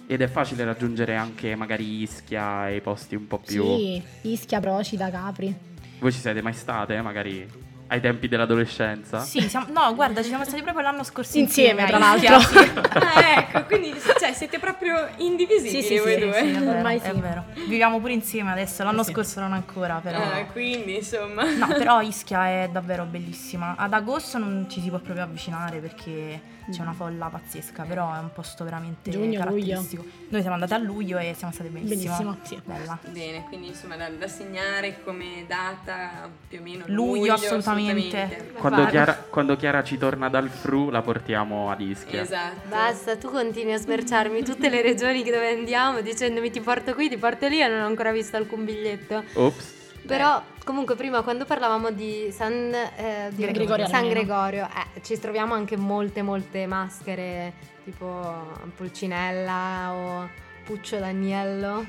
ed 0.08 0.22
è 0.22 0.28
facile 0.28 0.64
raggiungere 0.66 1.16
anche 1.16 1.56
magari 1.56 2.02
Ischia 2.02 2.68
e 2.70 2.78
i 2.78 2.82
posti 2.82 3.16
un 3.16 3.28
po' 3.28 3.38
più... 3.40 3.64
Sì, 3.64 4.02
Ischia, 4.24 4.60
Procida, 4.60 5.10
Capri. 5.12 5.56
Voi 6.00 6.12
ci 6.12 6.20
siete 6.20 6.42
mai 6.42 6.54
state, 6.54 7.00
magari 7.02 7.48
ai 7.94 8.02
tempi 8.02 8.28
dell'adolescenza? 8.28 9.20
Sì, 9.20 9.42
siamo- 9.48 9.68
no, 9.70 9.94
guarda, 9.94 10.22
ci 10.24 10.30
siamo 10.30 10.44
stati 10.44 10.64
proprio 10.64 10.84
l'anno 10.84 11.04
scorso 11.04 11.38
Insieme, 11.38 11.84
a 11.84 11.86
tra 11.86 11.98
l'altro. 12.00 12.40
sì. 12.42 12.72
Ah, 13.04 13.38
ecco, 13.38 13.66
quindi 13.66 13.94
cioè, 14.20 14.34
siete 14.34 14.58
proprio 14.60 15.08
indivisibili 15.18 15.82
Sì, 15.82 15.88
sì, 15.88 16.00
voi 16.00 16.14
sì, 16.14 16.20
due. 16.20 16.34
Sì, 16.34 16.50
è 16.50 16.60
vero, 16.60 16.72
Ormai 16.72 16.98
è 17.00 17.12
sì. 17.14 17.20
vero. 17.20 17.44
Viviamo 17.68 18.00
pure 18.00 18.14
insieme 18.14 18.52
adesso, 18.52 18.84
l'anno 18.84 19.04
Sì. 19.04 19.12
scorso 19.12 19.40
non 19.40 19.54
ancora, 19.54 20.00
però... 20.02 20.18
Ah, 20.20 20.46
quindi, 20.52 20.96
insomma... 20.96 21.44
No, 21.56 21.68
però 21.68 22.02
Ischia 22.02 22.48
è 22.64 22.70
davvero 22.72 23.06
bellissima. 23.06 23.76
Ad 23.78 23.94
agosto 23.94 24.38
non 24.40 24.66
ci 24.70 24.82
si 24.82 24.90
può 24.90 24.98
proprio 25.00 25.24
avvicinare 25.26 25.78
perché 25.80 26.42
c'è 26.72 26.82
una 26.82 26.94
folla 26.94 27.28
pazzesca, 27.28 27.84
però 27.84 28.14
è 28.14 28.20
un 28.20 28.32
posto 28.34 28.64
veramente 28.64 29.12
Giugno, 29.12 29.40
caratteristico. 29.40 30.06
Noi 30.30 30.42
siamo 30.42 30.56
andati 30.56 30.74
a 30.74 30.78
luglio 30.78 31.18
e 31.18 31.34
siamo 31.36 31.54
state 31.54 31.70
benissimo. 31.70 32.16
Benissimo, 32.16 32.38
sì. 32.44 32.62
Bella. 32.64 32.98
Bene, 33.10 33.44
quindi 33.44 33.68
insomma 33.68 33.96
da, 33.96 34.10
da 34.10 34.28
segnare 34.28 35.04
come 35.04 35.46
data 35.48 36.30
più 36.48 36.60
o 36.60 36.62
meno 36.62 36.84
Luglio, 36.88 37.34
assolutamente. 37.34 38.52
Quando 38.58 38.82
Guarda. 38.82 38.90
Chiara, 38.90 39.14
quando 39.30 39.56
Chiara 39.56 39.84
ci 39.84 39.98
torna 39.98 40.30
dal 40.30 40.50
fru 40.50 40.90
la 40.90 41.02
portiamo 41.02 41.70
ad 41.70 41.82
Ischia. 41.82 42.22
Esatto. 42.22 42.68
Basta, 42.70 43.18
tu 43.18 43.30
continui 43.30 43.74
a 43.74 43.78
smerciarmi 43.78 44.44
tutte 44.44 44.70
le 44.70 44.82
regioni 44.82 45.24
dove 45.24 45.52
andiamo 45.52 46.02
dicendomi 46.02 46.50
ti 46.52 46.62
porto 46.62 46.94
qui, 46.94 47.10
ti 47.10 47.18
porto 47.18 47.48
lì 47.48 47.62
e 47.62 47.68
non 47.68 47.82
ho 47.82 47.86
ancora 47.86 48.12
visto 48.12 48.38
alcun 48.38 48.66
biglietto. 48.66 49.24
Ops. 49.34 49.82
Però 50.06 50.42
comunque 50.66 50.96
prima 50.96 51.22
quando 51.22 51.46
parlavamo 51.46 51.92
di 51.92 52.30
San, 52.32 52.74
eh, 52.74 53.30
di 53.32 53.46
Gregorio 53.46 53.88
San. 53.88 54.08
Gregorio, 54.10 54.68
eh, 54.68 55.02
ci 55.02 55.20
troviamo 55.20 55.54
anche 55.54 55.78
molte 55.78 56.22
molte 56.22 56.66
maschere 56.66 57.54
tipo 57.84 58.52
Pulcinella 58.76 59.94
o 59.94 60.30
Puccio 60.64 60.98
d'Agnello. 60.98 61.86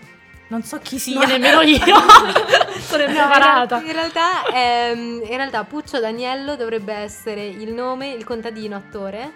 Non 0.49 0.63
so 0.63 0.79
chi 0.79 0.99
sia. 0.99 1.19
Non 1.19 1.29
nemmeno 1.29 1.63
io. 1.63 1.79
Sono 2.79 3.03
impreparata. 3.03 3.81
In 3.81 3.93
realtà, 3.93 4.47
ehm, 4.53 5.23
in 5.25 5.37
realtà 5.37 5.65
Puccio 5.65 6.01
d'Agnello 6.01 6.57
dovrebbe 6.57 6.93
essere 6.93 7.45
il 7.47 7.73
nome, 7.73 8.13
il 8.13 8.25
contadino 8.25 8.77
attore, 8.77 9.33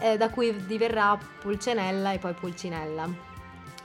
eh, 0.00 0.16
da 0.16 0.28
cui 0.30 0.54
diverrà 0.66 1.16
Pulcinella 1.40 2.12
e 2.12 2.18
poi 2.18 2.32
Pulcinella. 2.32 3.08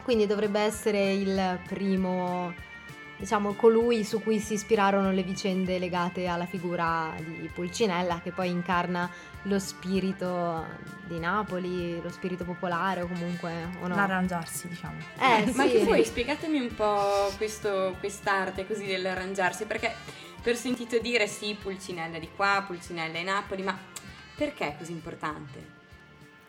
Quindi 0.04 0.26
dovrebbe 0.26 0.60
essere 0.60 1.14
il 1.14 1.60
primo, 1.68 2.54
diciamo, 3.24 3.54
colui 3.54 4.04
su 4.04 4.22
cui 4.22 4.38
si 4.40 4.56
ispirarono 4.56 5.12
le 5.12 5.24
vicende 5.24 5.80
legate 5.80 6.28
alla 6.28 6.46
figura 6.46 7.14
di 7.18 7.50
Pulcinella, 7.54 8.20
che 8.22 8.32
poi 8.32 8.50
incarna 8.50 9.10
lo 9.44 9.60
spirito 9.60 10.66
di 11.08 11.20
Napoli, 11.20 12.02
lo 12.02 12.10
spirito 12.10 12.44
popolare 12.44 13.02
o 13.02 13.08
comunque... 13.08 13.70
O 13.80 13.88
no? 13.88 13.96
L'arrangiarsi, 13.96 14.68
diciamo. 14.68 14.98
Eh, 15.20 15.50
Ma 15.54 15.64
sì. 15.64 15.72
che 15.72 15.84
voi 15.86 16.04
spiegatemi 16.04 16.60
un 16.60 16.76
po' 16.76 17.32
questo, 17.38 17.96
quest'arte 17.98 18.68
così 18.68 18.86
dell'arrangiarsi, 18.86 19.64
perché 19.64 19.96
per 20.42 20.58
sentito 20.58 21.00
dire 21.00 21.26
sì, 21.28 21.58
Pulcinella 21.60 22.20
di 22.20 22.28
qua, 22.36 22.62
Pulcinella 22.68 23.18
di 23.18 23.24
Napoli, 23.24 23.64
ma 23.64 23.78
perché 24.36 24.68
è 24.68 24.76
così 24.78 24.92
importante? 24.92 25.82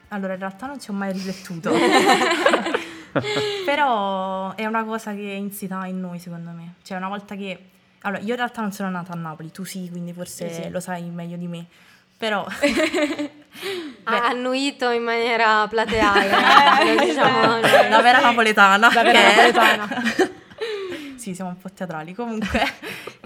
Allora, 0.08 0.32
in 0.32 0.40
realtà 0.40 0.66
non 0.66 0.80
ci 0.80 0.90
ho 0.90 0.92
mai 0.92 1.12
riflettuto. 1.12 1.70
Però 3.64 4.54
è 4.54 4.66
una 4.66 4.84
cosa 4.84 5.12
che 5.12 5.20
insita 5.22 5.84
in 5.86 6.00
noi, 6.00 6.18
secondo 6.18 6.50
me. 6.50 6.74
Cioè, 6.82 6.96
una 6.96 7.08
volta 7.08 7.34
che... 7.34 7.70
Allora, 8.02 8.20
io 8.22 8.30
in 8.30 8.36
realtà 8.36 8.60
non 8.60 8.72
sono 8.72 8.90
nata 8.90 9.12
a 9.12 9.16
Napoli, 9.16 9.50
tu 9.50 9.64
sì, 9.64 9.88
quindi 9.90 10.12
forse 10.12 10.52
Sì, 10.52 10.62
sì. 10.62 10.70
lo 10.70 10.80
sai 10.80 11.02
meglio 11.04 11.36
di 11.36 11.46
me. 11.46 11.64
Però... 12.16 12.46
Ha 14.06 14.26
annuito 14.26 14.90
in 14.90 15.02
maniera 15.02 15.66
plateale, 15.68 16.28
lo 16.94 17.04
diciamo 17.04 17.46
noi. 17.46 17.62
la 17.88 18.02
vera 18.02 18.20
napoletana. 18.20 18.76
La 18.92 19.02
vera 19.02 19.10
che 19.12 19.52
napoletana. 19.52 20.02
sì, 21.16 21.34
siamo 21.34 21.50
un 21.50 21.56
po' 21.58 21.70
teatrali. 21.70 22.12
Comunque, 22.12 22.60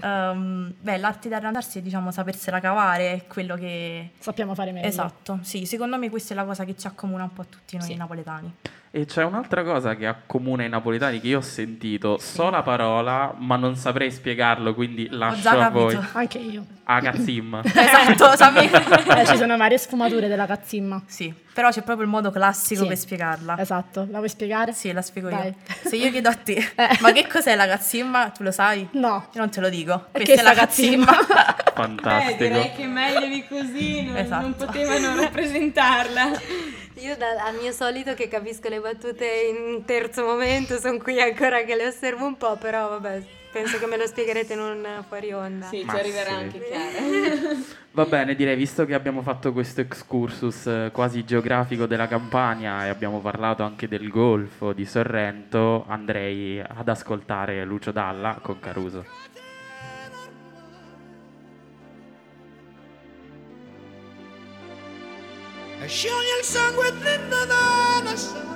ehm, 0.01 0.73
beh, 0.79 0.97
l'arte 0.97 1.27
di 1.27 1.33
arrangiarsi 1.33 1.79
è, 1.79 1.81
diciamo, 1.81 2.11
sapersela 2.11 2.59
cavare, 2.61 3.11
è 3.13 3.27
quello 3.27 3.55
che... 3.55 4.11
Sappiamo 4.19 4.53
fare 4.55 4.71
meglio. 4.71 4.87
Esatto, 4.87 5.39
sì, 5.41 5.65
secondo 5.65 5.97
me 5.97 6.09
questa 6.09 6.33
è 6.33 6.37
la 6.37 6.45
cosa 6.45 6.63
che 6.63 6.77
ci 6.77 6.87
accomuna 6.87 7.23
un 7.23 7.33
po' 7.33 7.41
a 7.41 7.45
tutti 7.49 7.75
noi 7.75 7.87
Sì. 7.87 7.95
napoletani. 7.95 8.53
E 8.91 9.05
c'è 9.05 9.23
un'altra 9.23 9.63
cosa 9.63 9.95
che 9.95 10.07
accomuna 10.07 10.63
i 10.63 10.69
napoletani 10.69 11.19
che 11.21 11.27
io 11.27 11.37
ho 11.37 11.41
sentito, 11.41 12.17
so 12.17 12.49
la 12.49 12.63
parola, 12.63 13.35
ma 13.37 13.55
non 13.55 13.75
saprei 13.75 14.09
spiegarlo, 14.11 14.73
quindi 14.73 15.07
lascio 15.11 15.41
già 15.41 15.65
a 15.65 15.69
voi. 15.69 15.93
capito. 15.93 16.17
Anche 16.17 16.37
io. 16.39 16.65
Agazim. 16.85 17.61
Esatto, 17.69 18.35
sapevo. 18.35 18.77
Eh, 19.19 19.25
ci 19.27 19.37
sono 19.37 19.57
varie 19.57 19.77
sfumature 19.77 20.27
della 20.27 20.47
cazzimma. 20.47 21.03
Sì, 21.05 21.31
però 21.53 21.69
c'è 21.69 21.83
proprio 21.83 22.05
il 22.05 22.11
modo 22.11 22.31
classico 22.31 22.81
Sì. 22.81 22.87
per 22.87 22.97
spiegarla. 22.97 23.59
Esatto. 23.59 24.07
La 24.09 24.17
vuoi 24.17 24.29
spiegare? 24.29 24.71
Sì, 24.73 24.91
la 24.91 25.01
spiego 25.03 25.29
Dai. 25.29 25.47
io. 25.49 25.53
Se 25.87 25.95
io 25.95 26.09
chiedo 26.09 26.29
a 26.29 26.33
te, 26.35 26.53
Eh. 26.75 26.97
ma 27.01 27.11
che 27.11 27.27
cos'è 27.27 27.55
la 27.55 27.67
cazzimma? 27.67 28.29
Tu 28.31 28.41
lo 28.41 28.51
sai? 28.51 28.87
No. 28.93 29.27
Io 29.33 29.39
non 29.39 29.51
te 29.51 29.59
lo 29.61 29.69
dico. 29.69 30.05
E 30.11 30.23
Questa 30.23 30.33
che 30.33 30.39
è 30.39 30.43
la 30.43 30.53
cazzimma. 30.53 31.13
Fantastico. 31.75 32.43
Eh, 32.43 32.47
direi 32.47 32.71
che 32.73 32.85
meglio 32.85 33.27
di 33.27 33.45
così, 33.47 34.03
non, 34.03 34.17
Esatto. 34.17 34.41
non 34.41 34.55
potevano 34.55 35.15
rappresentarla. 35.21 36.31
Io 37.01 37.15
da- 37.15 37.43
al 37.45 37.55
mio 37.55 37.71
solito 37.71 38.13
che 38.13 38.27
capisco 38.27 38.67
le 38.67 38.79
battute 38.79 39.25
in 39.25 39.83
terzo 39.85 40.23
momento, 40.23 40.77
sono 40.79 40.97
qui 40.97 41.21
ancora 41.21 41.63
che 41.63 41.75
le 41.75 41.87
osservo 41.87 42.25
un 42.25 42.35
po', 42.35 42.57
però 42.57 42.89
vabbè, 42.89 43.21
penso 43.51 43.79
che 43.79 43.85
me 43.85 43.95
lo 43.97 44.05
spiegherete 44.05 44.53
in 44.53 44.59
un 44.59 45.03
fuori 45.07 45.31
onda. 45.31 45.67
Sì, 45.67 45.83
Ma 45.83 45.93
ci 45.93 45.99
arriverà 45.99 46.29
sì. 46.29 46.35
anche 46.35 46.59
Chiara. 46.59 47.55
Va 47.91 48.05
bene, 48.05 48.35
direi, 48.35 48.55
visto 48.55 48.85
che 48.85 48.93
abbiamo 48.93 49.21
fatto 49.21 49.51
questo 49.51 49.81
excursus 49.81 50.67
eh, 50.67 50.89
quasi 50.93 51.25
geografico 51.25 51.85
della 51.85 52.07
Campania 52.07 52.85
e 52.85 52.89
abbiamo 52.89 53.19
parlato 53.19 53.63
anche 53.63 53.87
del 53.87 54.09
Golfo 54.09 54.73
di 54.73 54.85
Sorrento, 54.85 55.85
andrei 55.87 56.59
ad 56.59 56.87
ascoltare 56.87 57.63
Lucio 57.65 57.91
Dalla 57.91 58.39
con 58.41 58.59
Caruso. 58.59 59.05
E 65.81 65.87
scioglie 65.87 66.39
il 66.39 66.45
sangue 66.45 66.91
dentro 67.01 67.45
da 67.45 67.55
una 68.01 68.47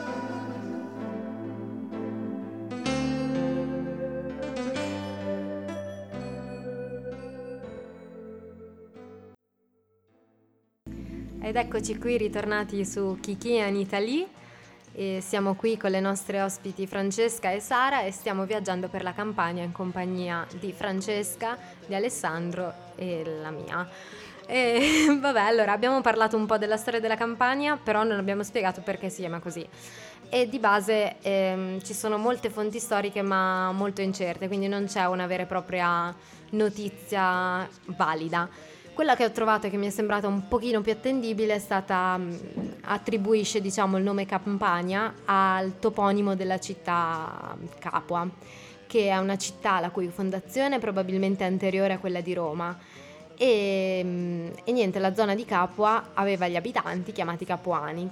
Ed 11.45 11.57
eccoci 11.57 11.97
qui 11.97 12.17
ritornati 12.17 12.85
su 12.85 13.17
Kiki 13.21 13.57
in 13.57 13.75
Italy 13.75 14.25
e 14.93 15.19
siamo 15.21 15.55
qui 15.55 15.77
con 15.77 15.91
le 15.91 15.99
nostre 15.99 16.41
ospiti 16.41 16.87
Francesca 16.87 17.51
e 17.51 17.59
Sara 17.59 18.03
e 18.03 18.11
stiamo 18.11 18.45
viaggiando 18.45 18.87
per 18.87 19.03
la 19.03 19.13
Campania 19.13 19.63
in 19.63 19.71
compagnia 19.71 20.47
di 20.59 20.71
Francesca, 20.71 21.57
di 21.85 21.93
Alessandro 21.95 22.73
e 22.95 23.23
la 23.41 23.51
mia. 23.51 23.89
E 24.53 25.07
vabbè, 25.19 25.39
allora 25.39 25.71
abbiamo 25.71 25.99
parlato 26.01 26.37
un 26.37 26.45
po' 26.45 26.59
della 26.59 26.77
storia 26.77 26.99
della 26.99 27.15
Campania, 27.15 27.75
però 27.75 28.03
non 28.03 28.19
abbiamo 28.19 28.43
spiegato 28.43 28.81
perché 28.81 29.09
si 29.09 29.21
chiama 29.21 29.39
così. 29.39 29.67
E 30.29 30.47
di 30.47 30.59
base 30.59 31.15
ehm, 31.23 31.81
ci 31.81 31.95
sono 31.95 32.19
molte 32.19 32.51
fonti 32.51 32.77
storiche 32.77 33.23
ma 33.23 33.71
molto 33.71 34.01
incerte, 34.01 34.45
quindi 34.45 34.67
non 34.67 34.85
c'è 34.85 35.05
una 35.05 35.25
vera 35.25 35.41
e 35.41 35.45
propria 35.47 36.15
notizia 36.51 37.67
valida. 37.85 38.47
Quella 38.93 39.15
che 39.15 39.25
ho 39.25 39.31
trovato 39.31 39.65
e 39.65 39.69
che 39.71 39.77
mi 39.77 39.87
è 39.87 39.89
sembrata 39.89 40.27
un 40.27 40.47
pochino 40.47 40.81
più 40.81 40.91
attendibile 40.91 41.55
è 41.55 41.59
stata 41.59 42.15
mh, 42.15 42.75
attribuisce 42.81 43.59
diciamo 43.59 43.97
il 43.97 44.03
nome 44.03 44.27
Campania 44.27 45.15
al 45.25 45.79
toponimo 45.79 46.35
della 46.35 46.59
città 46.59 47.57
mh, 47.59 47.79
Capua, 47.79 48.29
che 48.85 49.07
è 49.07 49.17
una 49.17 49.35
città 49.35 49.79
la 49.79 49.89
cui 49.89 50.09
fondazione 50.09 50.75
è 50.75 50.79
probabilmente 50.79 51.43
anteriore 51.43 51.93
a 51.93 51.97
quella 51.97 52.21
di 52.21 52.35
Roma. 52.35 53.01
E, 53.37 54.03
mh, 54.03 54.61
e 54.63 54.71
niente, 54.71 54.99
la 54.99 55.13
zona 55.13 55.35
di 55.35 55.45
Capua 55.45 56.11
aveva 56.13 56.47
gli 56.47 56.55
abitanti 56.55 57.11
chiamati 57.11 57.45
capuani 57.45 58.09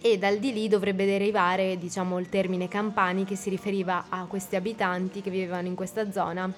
e 0.00 0.18
dal 0.18 0.38
di 0.38 0.52
lì 0.52 0.68
dovrebbe 0.68 1.06
derivare 1.06 1.78
diciamo 1.78 2.18
il 2.18 2.28
termine 2.28 2.68
campani 2.68 3.24
che 3.24 3.36
si 3.36 3.48
riferiva 3.48 4.06
a 4.10 4.26
questi 4.26 4.54
abitanti 4.54 5.22
che 5.22 5.30
vivevano 5.30 5.66
in 5.66 5.74
questa 5.74 6.12
zona 6.12 6.52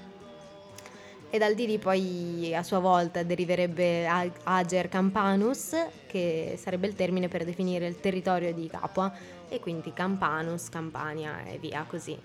e 1.31 1.39
dal 1.39 1.55
di 1.55 1.67
lì 1.67 1.79
poi 1.79 2.55
a 2.55 2.63
sua 2.63 2.79
volta 2.79 3.23
deriverebbe 3.23 4.07
Ager 4.45 4.89
Campanus, 4.89 5.77
che 6.07 6.59
sarebbe 6.59 6.87
il 6.87 6.95
termine 6.95 7.29
per 7.29 7.45
definire 7.45 7.87
il 7.87 8.01
territorio 8.01 8.55
di 8.55 8.69
Capua, 8.69 9.13
e 9.49 9.61
quindi 9.61 9.93
Campanus, 9.93 10.69
Campania 10.69 11.45
e 11.45 11.59
via 11.59 11.85
così. 11.87 12.17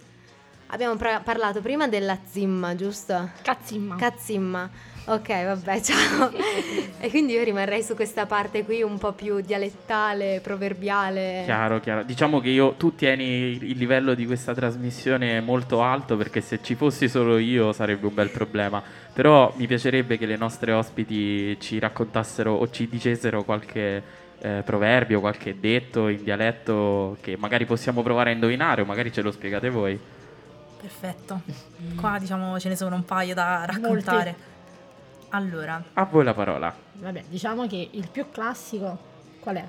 Abbiamo 0.68 0.96
pra- 0.96 1.20
parlato 1.20 1.62
prima 1.62 1.88
della 1.88 2.18
zimma, 2.24 2.76
giusto? 2.76 3.32
Cazzimma. 3.42 3.96
Cazzimma. 3.96 4.70
Ok, 5.06 5.28
vabbè, 5.28 5.82
ciao. 5.82 6.32
e 7.00 7.10
quindi 7.10 7.34
io 7.34 7.44
rimarrei 7.44 7.82
su 7.82 7.96
questa 7.96 8.26
parte 8.26 8.64
qui 8.64 8.84
un 8.84 8.98
po' 8.98 9.14
più 9.14 9.42
dialettale, 9.42 10.40
proverbiale. 10.42 11.42
Chiaro, 11.46 11.80
chiaro. 11.80 12.04
Diciamo 12.04 12.40
che 12.40 12.50
io, 12.50 12.74
tu 12.74 12.94
tieni 12.94 13.24
il 13.24 13.78
livello 13.78 14.14
di 14.14 14.26
questa 14.26 14.54
trasmissione 14.54 15.42
molto 15.42 15.82
alto 15.82 16.16
perché 16.18 16.42
se 16.42 16.60
ci 16.62 16.76
fossi 16.76 17.10
solo 17.10 17.38
io 17.40 17.74
sarebbe 17.74 18.06
un 18.06 18.14
bel 18.14 18.30
problema. 18.30 18.82
Però 19.14 19.52
mi 19.58 19.66
piacerebbe 19.66 20.18
che 20.18 20.26
le 20.26 20.38
nostre 20.38 20.72
ospiti 20.72 21.60
ci 21.60 21.80
raccontassero 21.80 22.54
o 22.54 22.70
ci 22.70 22.88
dicessero 22.88 23.44
qualche 23.44 24.04
eh, 24.40 24.62
proverbio, 24.64 25.20
qualche 25.20 25.60
detto 25.60 26.08
in 26.08 26.24
dialetto 26.24 27.18
che 27.22 27.36
magari 27.38 27.66
possiamo 27.66 28.04
provare 28.04 28.30
a 28.30 28.34
indovinare 28.34 28.82
o 28.82 28.86
magari 28.86 29.12
ce 29.12 29.22
lo 29.22 29.32
spiegate 29.32 29.70
voi. 29.70 30.00
Perfetto. 30.80 31.42
Qua 31.96 32.18
diciamo 32.20 32.60
ce 32.60 32.70
ne 32.70 32.76
sono 32.76 32.96
un 32.96 33.06
paio 33.06 33.34
da 33.34 33.66
raccontare. 33.66 34.50
Allora, 35.32 35.82
A 35.94 36.06
voi 36.06 36.24
la 36.24 36.34
parola. 36.34 36.74
Vabbè, 36.94 37.24
diciamo 37.28 37.68
che 37.68 37.90
il 37.92 38.08
più 38.10 38.30
classico 38.32 38.98
qual 39.40 39.56
è? 39.58 39.66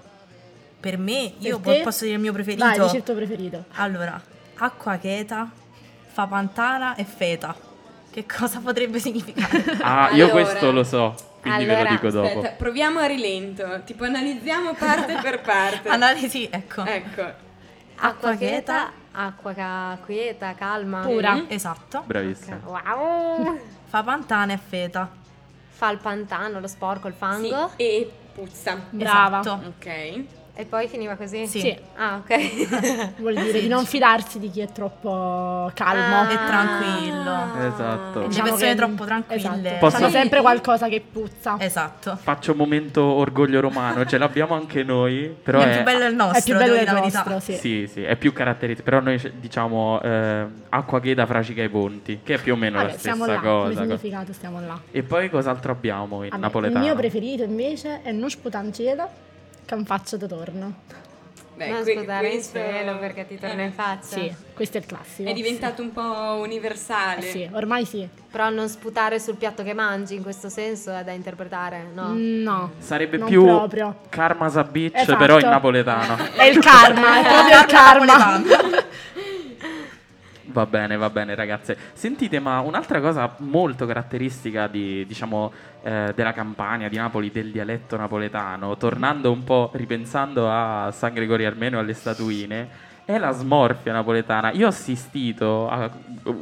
per 0.82 0.98
me, 0.98 1.34
io 1.38 1.60
Per 1.60 1.82
posso 1.82 2.02
dire 2.02 2.16
il 2.16 2.20
mio 2.20 2.32
preferito. 2.32 2.64
Vai, 2.64 2.78
dici 2.80 2.96
il 2.96 3.02
tuo 3.04 3.14
preferito. 3.14 3.64
Allora, 3.74 4.20
acqua 4.56 4.96
cheta, 4.96 5.48
fa 6.08 6.26
pantana 6.26 6.96
e 6.96 7.04
feta. 7.04 7.54
Che 8.10 8.26
cosa 8.26 8.58
potrebbe 8.58 8.98
significare? 8.98 9.62
Ah, 9.80 10.10
io 10.10 10.24
Allora. 10.24 10.30
questo 10.44 10.72
lo 10.72 10.82
so, 10.82 11.14
quindi 11.40 11.64
ve 11.66 11.74
Allora, 11.76 11.88
lo 11.88 11.94
dico 11.96 12.10
dopo. 12.10 12.26
Aspetta, 12.26 12.54
proviamo 12.56 12.98
a 12.98 13.06
rilento, 13.06 13.80
tipo 13.84 14.02
analizziamo 14.04 14.74
parte 14.74 15.18
per 15.22 15.40
parte. 15.40 15.86
Analisi, 15.88 16.48
ecco. 16.50 16.84
ecco, 16.84 17.22
Acqua 18.04 18.34
quieta, 18.34 18.90
acqua 19.12 19.52
ca- 19.54 19.96
quieta, 20.04 20.54
calma. 20.54 21.02
Pura. 21.02 21.34
Mhm. 21.34 21.44
Esatto. 21.46 22.02
Bravissima. 22.04 22.58
Wow! 22.64 23.60
Fa 23.86 24.02
pantana 24.02 24.52
e 24.54 24.58
feta. 24.58 25.08
Fa 25.82 25.90
il 25.90 25.98
pantano, 25.98 26.60
lo 26.60 26.68
sporco, 26.68 27.08
il 27.08 27.14
sì, 27.14 27.18
fango. 27.18 27.72
e 27.74 28.08
puzza. 28.32 28.80
Brava. 28.90 29.40
Esatto. 29.40 29.66
Ok. 29.66 30.24
E 30.54 30.66
poi 30.66 30.86
finiva 30.86 31.16
così? 31.16 31.46
Sì. 31.46 31.60
Sì. 31.60 31.76
Ah, 31.96 32.16
ok. 32.22 33.14
Vuol 33.20 33.34
dire 33.36 33.58
di 33.60 33.68
non 33.68 33.86
fidarsi 33.86 34.38
di 34.38 34.50
chi 34.50 34.60
è 34.60 34.70
troppo 34.70 35.70
calmo. 35.72 36.16
Ah. 36.20 36.30
E 36.30 36.36
tranquillo. 36.46 37.66
Esatto. 37.68 38.20
Le 38.20 38.28
Diciamo 38.28 38.48
persone 38.50 38.70
che- 38.70 38.76
troppo 38.76 39.04
tranquille. 39.06 39.40
Esatto. 39.40 39.76
Posso- 39.78 39.96
Fanno 39.96 40.10
sempre 40.10 40.40
qualcosa 40.42 40.88
che 40.88 41.00
puzza. 41.10 41.56
Esatto. 41.58 42.16
Faccio 42.16 42.50
un 42.52 42.58
momento 42.58 43.02
orgoglio 43.02 43.60
romano, 43.60 44.04
ce 44.04 44.18
l'abbiamo 44.18 44.54
anche 44.54 44.82
noi, 44.82 45.34
però 45.42 45.60
è, 45.60 45.70
è, 45.70 45.74
più 45.76 45.82
bello 45.84 46.06
il 46.06 46.14
nostro, 46.14 46.38
è 46.38 46.42
più 46.42 46.54
bello 46.56 46.72
verità. 46.74 46.92
nostro, 47.00 47.40
sì. 47.40 47.54
Sì, 47.54 47.88
sì, 47.90 48.02
è 48.02 48.16
più 48.16 48.34
caratteristico, 48.34 48.88
però 48.90 49.00
noi 49.02 49.18
diciamo 49.40 50.02
eh, 50.02 50.46
acqua 50.68 51.00
che 51.00 51.14
da 51.14 51.24
fracica 51.24 51.62
ai 51.62 51.70
ponti, 51.70 52.20
che 52.22 52.34
è 52.34 52.38
più 52.38 52.52
o 52.52 52.56
meno 52.56 52.76
Vabbè, 52.76 52.90
la 52.92 52.98
stessa 52.98 53.16
là, 53.16 53.36
come 53.38 53.38
cosa. 53.40 53.80
significato 53.82 54.32
stiamo 54.34 54.60
là. 54.60 54.78
E 54.90 55.02
poi 55.02 55.30
cos'altro 55.30 55.72
abbiamo 55.72 56.22
in 56.24 56.28
Vabbè, 56.28 56.42
napoletano? 56.42 56.78
il 56.78 56.84
mio 56.90 56.94
preferito 56.94 57.42
invece 57.42 58.02
è 58.02 58.12
Nus 58.12 58.36
Putancela, 58.36 59.08
che 59.64 59.74
un 59.74 59.84
faccio 59.84 60.16
da 60.16 60.26
torno. 60.26 60.74
Beh, 61.54 61.68
non 61.68 61.82
que- 61.82 61.92
sputare 61.96 62.26
in 62.28 62.32
questo- 62.32 62.58
cielo 62.58 62.98
perché 62.98 63.26
ti 63.26 63.38
torna 63.38 63.60
eh, 63.62 63.66
in 63.66 63.72
faccia. 63.72 64.16
Sì, 64.16 64.34
questo 64.54 64.78
è 64.78 64.80
il 64.80 64.86
classico. 64.86 65.28
È 65.28 65.32
diventato 65.34 65.82
un 65.82 65.92
po' 65.92 66.38
universale. 66.40 67.18
Eh 67.28 67.30
sì, 67.30 67.48
ormai 67.52 67.84
sì. 67.84 68.08
Però 68.30 68.48
non 68.48 68.68
sputare 68.68 69.20
sul 69.20 69.34
piatto 69.36 69.62
che 69.62 69.74
mangi 69.74 70.14
in 70.14 70.22
questo 70.22 70.48
senso 70.48 70.90
è 70.92 71.04
da 71.04 71.12
interpretare, 71.12 71.86
no? 71.94 72.14
No. 72.16 72.72
Sarebbe 72.78 73.18
non 73.18 73.28
più 73.28 73.44
proprio. 73.44 73.96
Karma 74.08 74.48
Sabitch, 74.48 74.96
Esatto. 74.96 75.18
però 75.18 75.38
in 75.38 75.48
napoletano. 75.48 76.16
È 76.36 76.44
il 76.44 76.58
karma, 76.58 77.20
è 77.20 77.22
proprio 77.22 77.58
il 77.60 77.66
karma. 77.66 78.42
Va 80.52 80.66
bene, 80.66 80.98
va 80.98 81.08
bene, 81.08 81.34
ragazze. 81.34 81.76
Sentite, 81.94 82.38
ma 82.38 82.60
un'altra 82.60 83.00
cosa 83.00 83.34
molto 83.38 83.86
caratteristica 83.86 84.66
di, 84.66 85.06
diciamo, 85.06 85.50
eh, 85.82 86.12
della 86.14 86.34
campagna 86.34 86.88
di 86.88 86.96
Napoli, 86.96 87.30
del 87.30 87.50
dialetto 87.50 87.96
napoletano, 87.96 88.76
tornando 88.76 89.32
un 89.32 89.44
po', 89.44 89.70
ripensando 89.72 90.50
a 90.50 90.90
San 90.92 91.14
Gregorio 91.14 91.48
Armeno 91.48 91.78
e 91.78 91.80
alle 91.80 91.94
statuine, 91.94 92.68
è 93.06 93.16
la 93.16 93.30
smorfia 93.30 93.92
napoletana. 93.92 94.52
Io 94.52 94.66
ho 94.66 94.68
assistito 94.68 95.70
a 95.70 95.90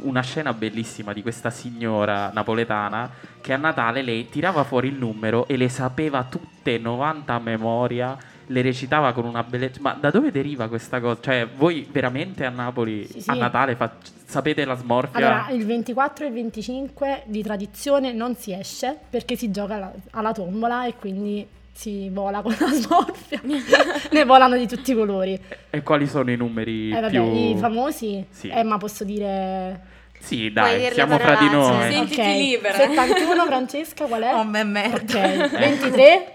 una 0.01 0.21
scena 0.21 0.53
bellissima 0.53 1.13
di 1.13 1.21
questa 1.21 1.49
signora 1.49 2.31
napoletana 2.33 3.09
che 3.39 3.53
a 3.53 3.57
Natale 3.57 4.01
lei 4.01 4.27
tirava 4.29 4.65
fuori 4.65 4.89
il 4.89 4.95
numero 4.95 5.47
e 5.47 5.55
le 5.55 5.69
sapeva 5.69 6.25
tutte 6.25 6.77
90 6.77 7.33
a 7.33 7.39
memoria 7.39 8.17
le 8.47 8.61
recitava 8.61 9.13
con 9.13 9.25
una 9.25 9.43
bellezza. 9.43 9.79
Ma 9.81 9.97
da 9.99 10.09
dove 10.11 10.31
deriva 10.31 10.67
questa 10.67 10.99
cosa? 10.99 11.19
Cioè, 11.21 11.47
voi 11.55 11.87
veramente 11.89 12.45
a 12.45 12.49
Napoli 12.49 13.05
Sì, 13.07 13.21
sì. 13.21 13.29
a 13.29 13.33
Natale 13.33 13.75
fa- 13.75 13.91
sapete 14.25 14.65
la 14.65 14.75
smorfia? 14.75 15.17
Allora, 15.17 15.47
il 15.51 15.65
24 15.65 16.25
e 16.25 16.27
il 16.27 16.33
25 16.33 17.23
di 17.25 17.41
tradizione 17.43 18.11
non 18.13 18.35
si 18.35 18.53
esce 18.53 18.97
perché 19.09 19.35
si 19.35 19.51
gioca 19.51 19.75
alla, 19.75 19.91
alla 20.11 20.31
tombola 20.33 20.85
e 20.85 20.95
quindi 20.95 21.47
si 21.73 22.09
vola 22.09 22.41
con 22.41 22.55
la 22.59 22.67
smorfia. 22.71 23.41
ne 24.11 24.25
volano 24.25 24.57
di 24.57 24.67
tutti 24.67 24.91
i 24.91 24.95
colori. 24.95 25.39
E 25.69 25.81
quali 25.83 26.07
sono 26.07 26.29
i 26.31 26.35
numeri 26.35 26.89
Eh, 26.91 26.99
vabbè, 26.99 27.09
più. 27.09 27.23
i 27.23 27.55
famosi, 27.57 28.25
Sì. 28.29 28.49
eh, 28.49 28.63
ma 28.63 28.77
posso 28.77 29.03
dire... 29.03 29.89
Sì, 30.19 30.51
dai, 30.51 30.91
siamo 30.91 31.17
fra 31.17 31.35
di 31.35 31.49
noi. 31.49 31.87
Sì. 31.87 31.93
Sentiti 31.93 32.19
ok, 32.21 32.27
libera. 32.35 32.75
71 32.77 33.45
Francesca, 33.45 34.05
qual 34.05 34.21
è? 34.21 34.33
Oh, 34.35 34.43
me 34.43 34.63
merda. 34.63 35.19
Ok, 35.19 35.49
23 35.49 36.33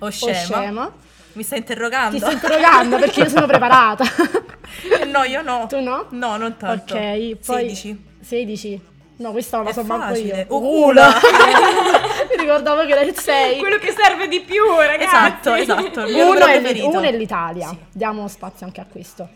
O 0.00 0.06
o 0.06 0.10
scema. 0.10 0.92
Mi 1.32 1.42
stai 1.42 1.58
interrogando? 1.58 2.16
Ti 2.16 2.18
sto 2.18 2.30
interrogando 2.30 2.98
perché 2.98 3.20
io 3.20 3.28
sono 3.28 3.46
preparata. 3.46 4.04
Eh, 5.00 5.04
no, 5.04 5.22
io 5.24 5.42
no. 5.42 5.66
tu 5.68 5.80
no? 5.80 6.06
No, 6.10 6.36
non 6.38 6.56
tanto. 6.56 6.94
Ok, 6.94 7.36
poi 7.44 7.68
16. 7.68 8.04
16. 8.20 8.80
No, 9.16 9.30
questa 9.32 9.56
non 9.58 9.66
la 9.66 9.70
È 9.70 9.74
so 9.74 9.82
manco 9.84 10.06
facile. 10.06 10.38
io. 10.38 10.46
Oh, 10.48 10.60
Culo. 10.60 11.02
Mi 12.30 12.36
ricordavo 12.40 12.86
che 12.86 12.92
era 12.92 13.02
il 13.02 13.16
6. 13.16 13.58
Quello 13.58 13.76
che 13.76 13.92
serve 13.92 14.28
di 14.28 14.40
più, 14.40 14.64
ragazzi. 14.78 15.04
Esatto, 15.04 15.54
esatto. 15.54 16.00
Uno 16.06 16.46
è, 16.46 16.80
uno 16.82 17.00
è 17.00 17.12
l'Italia. 17.12 17.76
Diamo 17.92 18.26
spazio 18.28 18.64
anche 18.64 18.80
a 18.80 18.86
questo. 18.90 19.28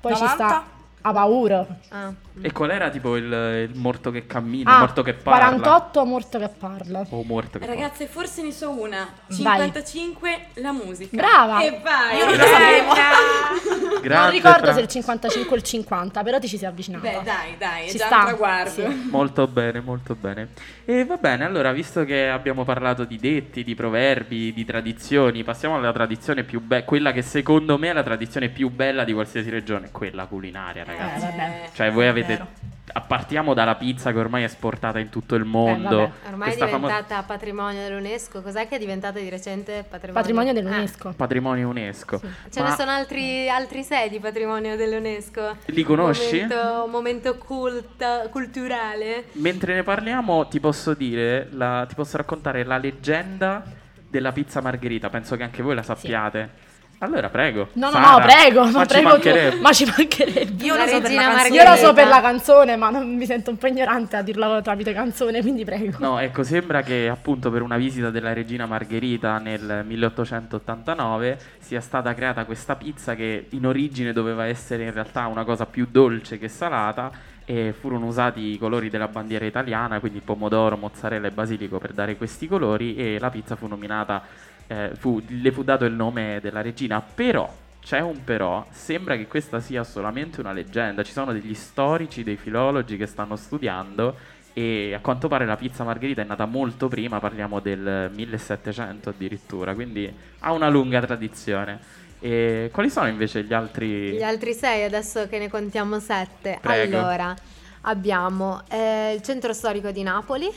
Poi 0.00 0.14
ci 0.14 0.22
90? 0.22 0.46
sta 0.46 0.64
a 1.06 1.12
paura. 1.12 1.66
Ah. 1.90 2.12
E 2.40 2.50
qual 2.50 2.70
era 2.70 2.88
tipo 2.88 3.16
il, 3.16 3.24
il 3.70 3.78
morto 3.78 4.10
che 4.10 4.26
cammina, 4.26 4.70
il 4.70 4.76
Ah, 4.76 4.80
morto 4.80 5.02
che 5.02 5.12
parla? 5.12 5.44
48 5.50 6.04
morto 6.06 6.38
che 6.38 6.48
parla. 6.48 7.06
O 7.10 7.22
morto 7.24 7.58
che 7.58 7.66
Ragazze, 7.66 8.06
forse 8.06 8.42
ne 8.42 8.50
so 8.52 8.70
una. 8.70 9.06
Vai. 9.28 9.36
55 9.36 10.46
la 10.54 10.72
musica. 10.72 11.14
Brava. 11.16 11.62
E 11.62 11.78
vai. 11.82 12.16
Io 12.16 12.24
non 12.24 12.36
lo 12.36 12.44
sapevo. 12.44 12.88
parla. 12.94 14.20
non 14.22 14.30
ricordo 14.30 14.64
Fra- 14.64 14.72
se 14.72 14.80
il 14.80 14.88
55 14.88 15.52
o 15.52 15.54
il 15.56 15.62
50, 15.62 16.22
però 16.22 16.38
ti 16.38 16.48
ci 16.48 16.56
sei 16.58 16.68
avvicinata. 16.68 17.06
Beh, 17.06 17.20
dai, 17.22 17.56
dai, 17.58 17.86
è 17.86 17.90
Ci 17.90 17.98
già 17.98 18.06
sta, 18.06 18.16
un 18.18 18.24
traguardo. 18.24 18.70
sì. 18.70 19.08
Molto 19.10 19.46
bene, 19.46 19.80
molto 19.80 20.14
bene. 20.14 20.48
E 20.86 21.04
va 21.04 21.16
bene, 21.16 21.44
allora, 21.44 21.70
visto 21.72 22.04
che 22.04 22.28
abbiamo 22.28 22.64
parlato 22.64 23.04
di 23.04 23.16
detti, 23.18 23.62
di 23.62 23.74
proverbi, 23.74 24.52
di 24.52 24.64
tradizioni, 24.64 25.44
passiamo 25.44 25.76
alla 25.76 25.92
tradizione 25.92 26.42
più 26.44 26.60
bella, 26.60 26.84
quella 26.84 27.12
che 27.12 27.22
secondo 27.22 27.78
me 27.78 27.90
è 27.90 27.92
la 27.92 28.02
tradizione 28.02 28.48
più 28.48 28.70
bella 28.70 29.04
di 29.04 29.12
qualsiasi 29.12 29.50
regione, 29.50 29.90
quella 29.92 30.26
culinaria, 30.26 30.82
Eh, 30.82 30.93
ragazzi. 30.98 31.20
vabbè. 31.26 31.68
Cioè, 31.74 31.90
voi 31.92 32.06
avete. 32.06 32.62
Partiamo 33.08 33.54
dalla 33.54 33.74
pizza 33.74 34.12
che 34.12 34.18
ormai 34.18 34.42
è 34.42 34.44
esportata 34.44 35.00
in 35.00 35.08
tutto 35.08 35.34
il 35.34 35.44
mondo. 35.44 35.96
vabbè. 35.96 36.10
Ormai 36.28 36.48
è 36.52 36.54
Questa 36.56 36.68
famo- 36.68 36.86
diventata 36.86 37.22
patrimonio 37.24 37.80
dell'UNESco. 37.82 38.40
Cos'è 38.40 38.68
che 38.68 38.76
è 38.76 38.78
diventata 38.78 39.18
di 39.18 39.28
recente 39.28 39.84
patrimonio? 39.88 40.12
Patrimonio 40.20 40.50
Ah, 40.50 40.54
dell'UNESco. 40.54 41.12
patrimonio 41.16 41.68
UNESCO. 41.70 42.20
ce 42.50 42.60
Ma 42.62 42.68
ne 42.68 42.74
sono 42.76 42.90
altri, 42.92 43.48
altri 43.48 43.82
sei 43.82 44.08
di 44.10 44.20
patrimonio 44.20 44.76
dell'UNESco. 44.76 45.56
Li 45.66 45.82
conosci? 45.82 46.42
Momento, 46.46 46.86
momento 46.88 47.38
cult- 47.38 48.28
culturale. 48.30 49.24
Mentre 49.32 49.74
ne 49.74 49.82
parliamo, 49.82 50.46
ti 50.46 50.60
posso 50.60 50.94
dire, 50.94 51.48
la- 51.50 51.86
ti 51.88 51.96
posso 51.96 52.16
raccontare 52.16 52.62
la 52.64 52.76
leggenda 52.78 53.64
della 54.08 54.30
pizza 54.30 54.60
margherita. 54.60 55.08
Penso 55.10 55.34
che 55.36 55.42
anche 55.42 55.62
voi 55.62 55.74
la 55.74 55.82
sappiate. 55.82 56.62
Allora, 57.04 57.28
prego. 57.28 57.68
No, 57.74 57.86
no, 57.86 57.92
Sara, 57.92 58.10
no, 58.10 58.18
prego, 58.20 58.64
ma 58.70 58.80
ci 58.80 58.86
prego 58.86 59.08
tu. 59.08 59.14
mancherebbe. 59.14 59.60
Ma 59.60 59.72
ci 59.72 59.84
mancherebbe. 59.96 60.64
Io 60.64 60.74
La 60.74 60.84
lo 60.84 60.88
so 60.88 61.00
per 61.00 61.02
regina 61.02 61.22
la 61.26 61.34
canzone. 61.34 61.56
Io 61.56 61.62
la 61.64 61.76
so 61.76 61.92
per 61.92 62.06
la 62.08 62.20
canzone, 62.20 62.76
ma 62.76 62.90
non 62.90 63.14
mi 63.14 63.26
sento 63.26 63.50
un 63.50 63.58
po' 63.58 63.66
ignorante 63.66 64.16
a 64.16 64.22
dirla 64.22 64.60
tramite 64.62 64.92
canzone, 64.92 65.40
quindi 65.40 65.64
prego. 65.64 65.96
No, 65.98 66.18
ecco, 66.18 66.42
sembra 66.42 66.82
che 66.82 67.08
appunto 67.08 67.50
per 67.50 67.62
una 67.62 67.76
visita 67.76 68.10
della 68.10 68.32
regina 68.32 68.66
Margherita 68.66 69.38
nel 69.38 69.82
1889 69.84 71.38
sia 71.58 71.80
stata 71.80 72.12
creata 72.14 72.44
questa 72.44 72.76
pizza 72.76 73.14
che 73.14 73.46
in 73.50 73.66
origine 73.66 74.12
doveva 74.12 74.46
essere 74.46 74.84
in 74.84 74.92
realtà 74.92 75.26
una 75.26 75.44
cosa 75.44 75.66
più 75.66 75.86
dolce 75.90 76.38
che 76.38 76.48
salata 76.48 77.10
e 77.44 77.74
furono 77.78 78.06
usati 78.06 78.52
i 78.52 78.58
colori 78.58 78.88
della 78.88 79.08
bandiera 79.08 79.44
italiana, 79.44 80.00
quindi 80.00 80.20
pomodoro, 80.20 80.76
mozzarella 80.76 81.26
e 81.26 81.30
basilico 81.30 81.78
per 81.78 81.92
dare 81.92 82.16
questi 82.16 82.48
colori 82.48 82.96
e 82.96 83.18
la 83.18 83.28
pizza 83.30 83.54
fu 83.54 83.66
nominata, 83.66 84.22
eh, 84.66 84.90
fu- 84.96 85.22
le 85.26 85.52
fu 85.52 85.62
dato 85.62 85.84
il 85.84 85.92
nome 85.92 86.38
della 86.40 86.60
regina, 86.60 87.00
però 87.00 87.52
c'è 87.80 88.00
un 88.00 88.24
però, 88.24 88.66
sembra 88.70 89.16
che 89.16 89.26
questa 89.26 89.60
sia 89.60 89.84
solamente 89.84 90.40
una 90.40 90.52
leggenda, 90.52 91.02
ci 91.02 91.12
sono 91.12 91.32
degli 91.32 91.54
storici, 91.54 92.22
dei 92.22 92.36
filologi 92.36 92.96
che 92.96 93.06
stanno 93.06 93.36
studiando 93.36 94.16
e 94.54 94.94
a 94.94 95.00
quanto 95.00 95.28
pare 95.28 95.44
la 95.44 95.56
pizza 95.56 95.84
margherita 95.84 96.22
è 96.22 96.24
nata 96.24 96.46
molto 96.46 96.88
prima, 96.88 97.18
parliamo 97.18 97.60
del 97.60 98.10
1700 98.14 99.10
addirittura, 99.10 99.74
quindi 99.74 100.10
ha 100.38 100.52
una 100.52 100.68
lunga 100.68 101.00
tradizione. 101.00 101.78
E 102.20 102.70
quali 102.72 102.88
sono 102.88 103.08
invece 103.08 103.42
gli 103.42 103.52
altri? 103.52 104.12
Gli 104.12 104.22
altri 104.22 104.54
sei, 104.54 104.84
adesso 104.84 105.28
che 105.28 105.38
ne 105.38 105.50
contiamo 105.50 105.98
sette. 105.98 106.58
Prego. 106.62 106.96
Allora, 106.96 107.34
abbiamo 107.82 108.62
eh, 108.70 109.12
il 109.14 109.20
centro 109.22 109.52
storico 109.52 109.90
di 109.90 110.02
Napoli, 110.02 110.48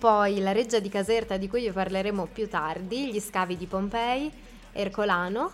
poi 0.00 0.40
la 0.40 0.52
reggia 0.52 0.78
di 0.78 0.88
Caserta 0.88 1.36
di 1.36 1.46
cui 1.46 1.60
vi 1.60 1.70
parleremo 1.70 2.26
più 2.32 2.48
tardi, 2.48 3.12
gli 3.12 3.20
scavi 3.20 3.58
di 3.58 3.66
Pompei, 3.66 4.32
Ercolano 4.72 5.52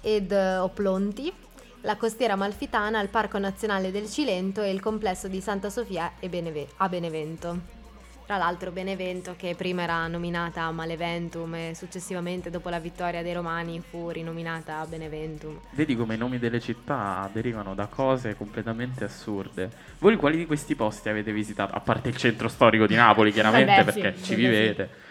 ed 0.00 0.30
eh, 0.30 0.58
Oplonti, 0.58 1.32
la 1.80 1.96
costiera 1.96 2.36
malfitana, 2.36 3.00
il 3.00 3.08
Parco 3.08 3.38
Nazionale 3.38 3.90
del 3.90 4.08
Cilento 4.08 4.62
e 4.62 4.70
il 4.70 4.80
complesso 4.80 5.26
di 5.26 5.40
Santa 5.40 5.68
Sofia 5.68 6.12
Beneve- 6.28 6.68
a 6.76 6.88
Benevento. 6.88 7.81
Tra 8.24 8.36
l'altro 8.36 8.70
Benevento, 8.70 9.34
che 9.36 9.54
prima 9.54 9.82
era 9.82 10.06
nominata 10.06 10.70
Maleventum 10.70 11.54
e 11.54 11.72
successivamente 11.74 12.50
dopo 12.50 12.68
la 12.68 12.78
vittoria 12.78 13.22
dei 13.22 13.32
Romani 13.34 13.80
fu 13.80 14.10
rinominata 14.10 14.86
Beneventum. 14.86 15.58
Vedi 15.70 15.96
come 15.96 16.14
i 16.14 16.18
nomi 16.18 16.38
delle 16.38 16.60
città 16.60 17.28
derivano 17.32 17.74
da 17.74 17.86
cose 17.86 18.36
completamente 18.36 19.04
assurde. 19.04 19.70
Voi 19.98 20.16
quali 20.16 20.36
di 20.36 20.46
questi 20.46 20.74
posti 20.74 21.08
avete 21.08 21.32
visitato? 21.32 21.74
A 21.74 21.80
parte 21.80 22.08
il 22.08 22.16
centro 22.16 22.48
storico 22.48 22.86
di 22.86 22.94
Napoli, 22.94 23.30
chiaramente, 23.32 23.74
Eh 23.74 23.84
beh, 23.84 23.92
sì, 23.92 24.00
perché 24.00 24.22
ci 24.22 24.34
quello 24.34 24.74
sì. 24.74 25.10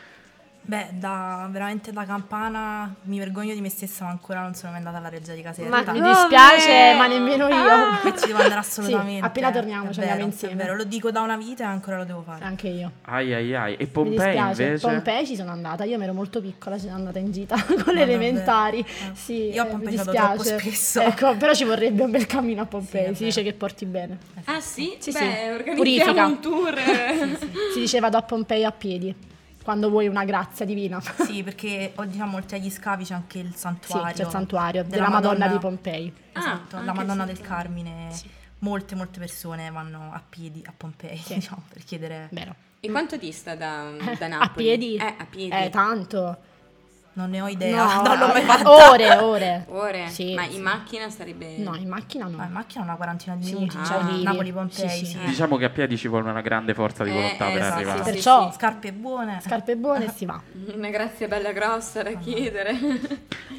Beh, 0.63 0.89
da, 0.91 1.47
veramente 1.51 1.91
da 1.91 2.05
campana 2.05 2.93
mi 3.03 3.17
vergogno 3.17 3.53
di 3.53 3.59
me 3.61 3.69
stessa, 3.69 4.03
ma 4.05 4.11
ancora 4.11 4.41
non 4.41 4.53
sono 4.53 4.69
mai 4.71 4.77
andata 4.79 4.97
alla 4.99 5.09
reggia 5.09 5.33
di 5.33 5.41
Caserta. 5.41 5.69
Ma 5.83 5.91
Mi 5.91 5.99
dispiace, 6.01 6.93
ma 6.95 7.07
nemmeno 7.07 7.47
io. 7.47 8.03
E 8.05 8.17
ci 8.17 8.27
devo 8.27 8.39
andare 8.41 8.59
assolutamente. 8.61 9.25
appena 9.25 9.51
torniamo, 9.51 9.89
È 9.89 9.91
ci 9.93 9.99
andiamo 9.99 10.19
vero, 10.19 10.29
insieme. 10.31 10.53
È 10.53 10.57
vero, 10.57 10.75
lo 10.75 10.83
dico 10.83 11.09
da 11.11 11.21
una 11.21 11.35
vita 11.35 11.63
e 11.63 11.67
ancora 11.67 11.97
lo 11.97 12.05
devo 12.05 12.21
fare. 12.21 12.45
Anche 12.45 12.67
io. 12.67 12.91
Ai 13.05 13.33
ai 13.33 13.55
ai. 13.55 13.75
E 13.75 13.87
Pompei 13.87 14.37
invece? 14.37 14.77
Pompei 14.79 15.25
ci 15.25 15.35
sono 15.35 15.49
andata, 15.51 15.83
io 15.83 15.97
mi 15.97 16.03
ero 16.03 16.13
molto 16.13 16.39
piccola, 16.39 16.75
ci 16.77 16.83
sono 16.85 16.95
andata 16.95 17.17
in 17.19 17.31
gita 17.31 17.55
con 17.83 17.93
le 17.95 18.01
elementari. 18.03 18.79
Ah. 18.79 19.13
Sì, 19.15 19.49
Io 19.49 19.63
a 19.63 19.65
eh, 19.65 19.69
Pompei 19.69 19.95
vado 19.95 20.11
dispiace. 20.11 20.43
troppo 20.43 20.59
spesso. 20.61 21.01
Ecco, 21.01 21.35
però 21.37 21.53
ci 21.53 21.63
vorrebbe 21.63 22.03
un 22.03 22.11
bel 22.11 22.27
cammino 22.27 22.61
a 22.61 22.65
Pompei, 22.65 23.07
Sì, 23.09 23.15
si 23.15 23.23
dice 23.25 23.43
che 23.43 23.53
porti 23.53 23.85
bene. 23.87 24.19
Ah 24.45 24.61
sì? 24.61 24.95
Sì, 24.99 25.11
Beh, 25.11 25.17
sì. 25.17 25.25
organizziamo 25.25 25.75
Purifica. 25.75 26.25
un 26.25 26.39
tour. 26.39 26.79
Si 27.73 27.79
dice 27.79 27.99
vado 27.99 28.17
a 28.17 28.21
Pompei 28.21 28.63
a 28.63 28.71
piedi. 28.71 29.29
Quando 29.63 29.89
vuoi 29.89 30.07
una 30.07 30.25
grazia 30.25 30.65
divina. 30.65 30.99
Sì, 31.25 31.43
perché 31.43 31.93
oh, 31.95 32.05
diciamo, 32.05 32.37
oltre 32.37 32.57
agli 32.57 32.69
scavi 32.69 33.03
c'è 33.05 33.13
anche 33.13 33.39
il 33.39 33.51
Sì, 33.53 33.57
santuario. 33.59 34.13
c'è 34.15 34.23
il 34.23 34.29
santuario 34.29 34.83
della, 34.83 35.09
Madonna, 35.09 35.47
di 35.47 35.57
Pompei. 35.57 36.13
Esatto, 36.33 36.77
Ah, 36.77 36.83
la 36.83 36.93
Madonna 36.93 37.25
del. 37.25 37.39
Carmine. 37.41 38.09
Molte, 38.59 38.93
molte 38.93 39.17
persone 39.19 39.71
vanno 39.71 40.11
a 40.13 40.21
piedi 40.27 40.61
a 40.65 40.73
Pompei, 40.75 41.19
diciamo, 41.27 41.63
per 41.73 41.83
chiedere... 41.83 42.27
Vero. 42.31 42.53
E 42.79 42.89
quanto 42.91 43.17
dista 43.17 43.55
da, 43.55 43.89
da 44.17 44.25
A 44.25 44.27
Napoli? 44.27 44.65
piedi? 44.65 44.95
Eh, 44.97 45.15
a 45.17 45.25
piedi. 45.25 45.55
Eh, 45.55 45.69
tanto. 45.69 46.37
Non 47.13 47.29
ne 47.29 47.41
ho 47.41 47.47
idea, 47.47 47.95
No, 47.95 48.01
non 48.07 48.17
l'ho 48.19 48.27
mai 48.27 48.41
eh, 48.41 48.45
fatta. 48.45 48.69
Ore, 48.91 49.15
ore. 49.19 49.65
Ore? 49.67 50.07
Sì, 50.07 50.33
Ma 50.33 50.43
sì. 50.47 50.55
in 50.55 50.61
macchina 50.61 51.09
sarebbe... 51.09 51.57
No, 51.57 51.75
in 51.75 51.87
macchina 51.89 52.25
no. 52.27 52.37
Ma 52.37 52.45
in 52.45 52.51
macchina 52.53 52.83
una 52.83 52.95
quarantina 52.95 53.35
di 53.35 53.43
Sì, 53.45 53.53
minuti, 53.55 53.77
ah. 53.77 53.83
cioè. 53.83 54.01
Napoli-Pompei, 54.21 54.89
Sì, 54.89 55.05
sì. 55.05 55.05
sì. 55.05 55.17
Diciamo 55.25 55.57
che 55.57 55.65
a 55.65 55.69
piedi 55.69 55.97
ci 55.97 56.07
vuole 56.07 56.29
una 56.29 56.39
grande 56.41 56.73
forza 56.73 57.03
di 57.03 57.09
Eh, 57.09 57.13
volontà 57.13 57.45
per 57.47 57.57
esatto, 57.57 57.73
arrivare. 57.75 57.97
sì, 57.97 58.03
sì. 58.05 58.11
Perciò 58.11 58.51
Scarpe 58.53 58.93
buone. 58.93 59.39
scarpe 59.41 59.75
buone 59.75 60.05
e 60.05 60.09
si 60.15 60.25
va. 60.25 60.41
Una 60.73 60.89
grazia 60.89 61.27
bella 61.27 61.51
grossa 61.51 62.01
da 62.01 62.11
chiedere. 62.13 62.77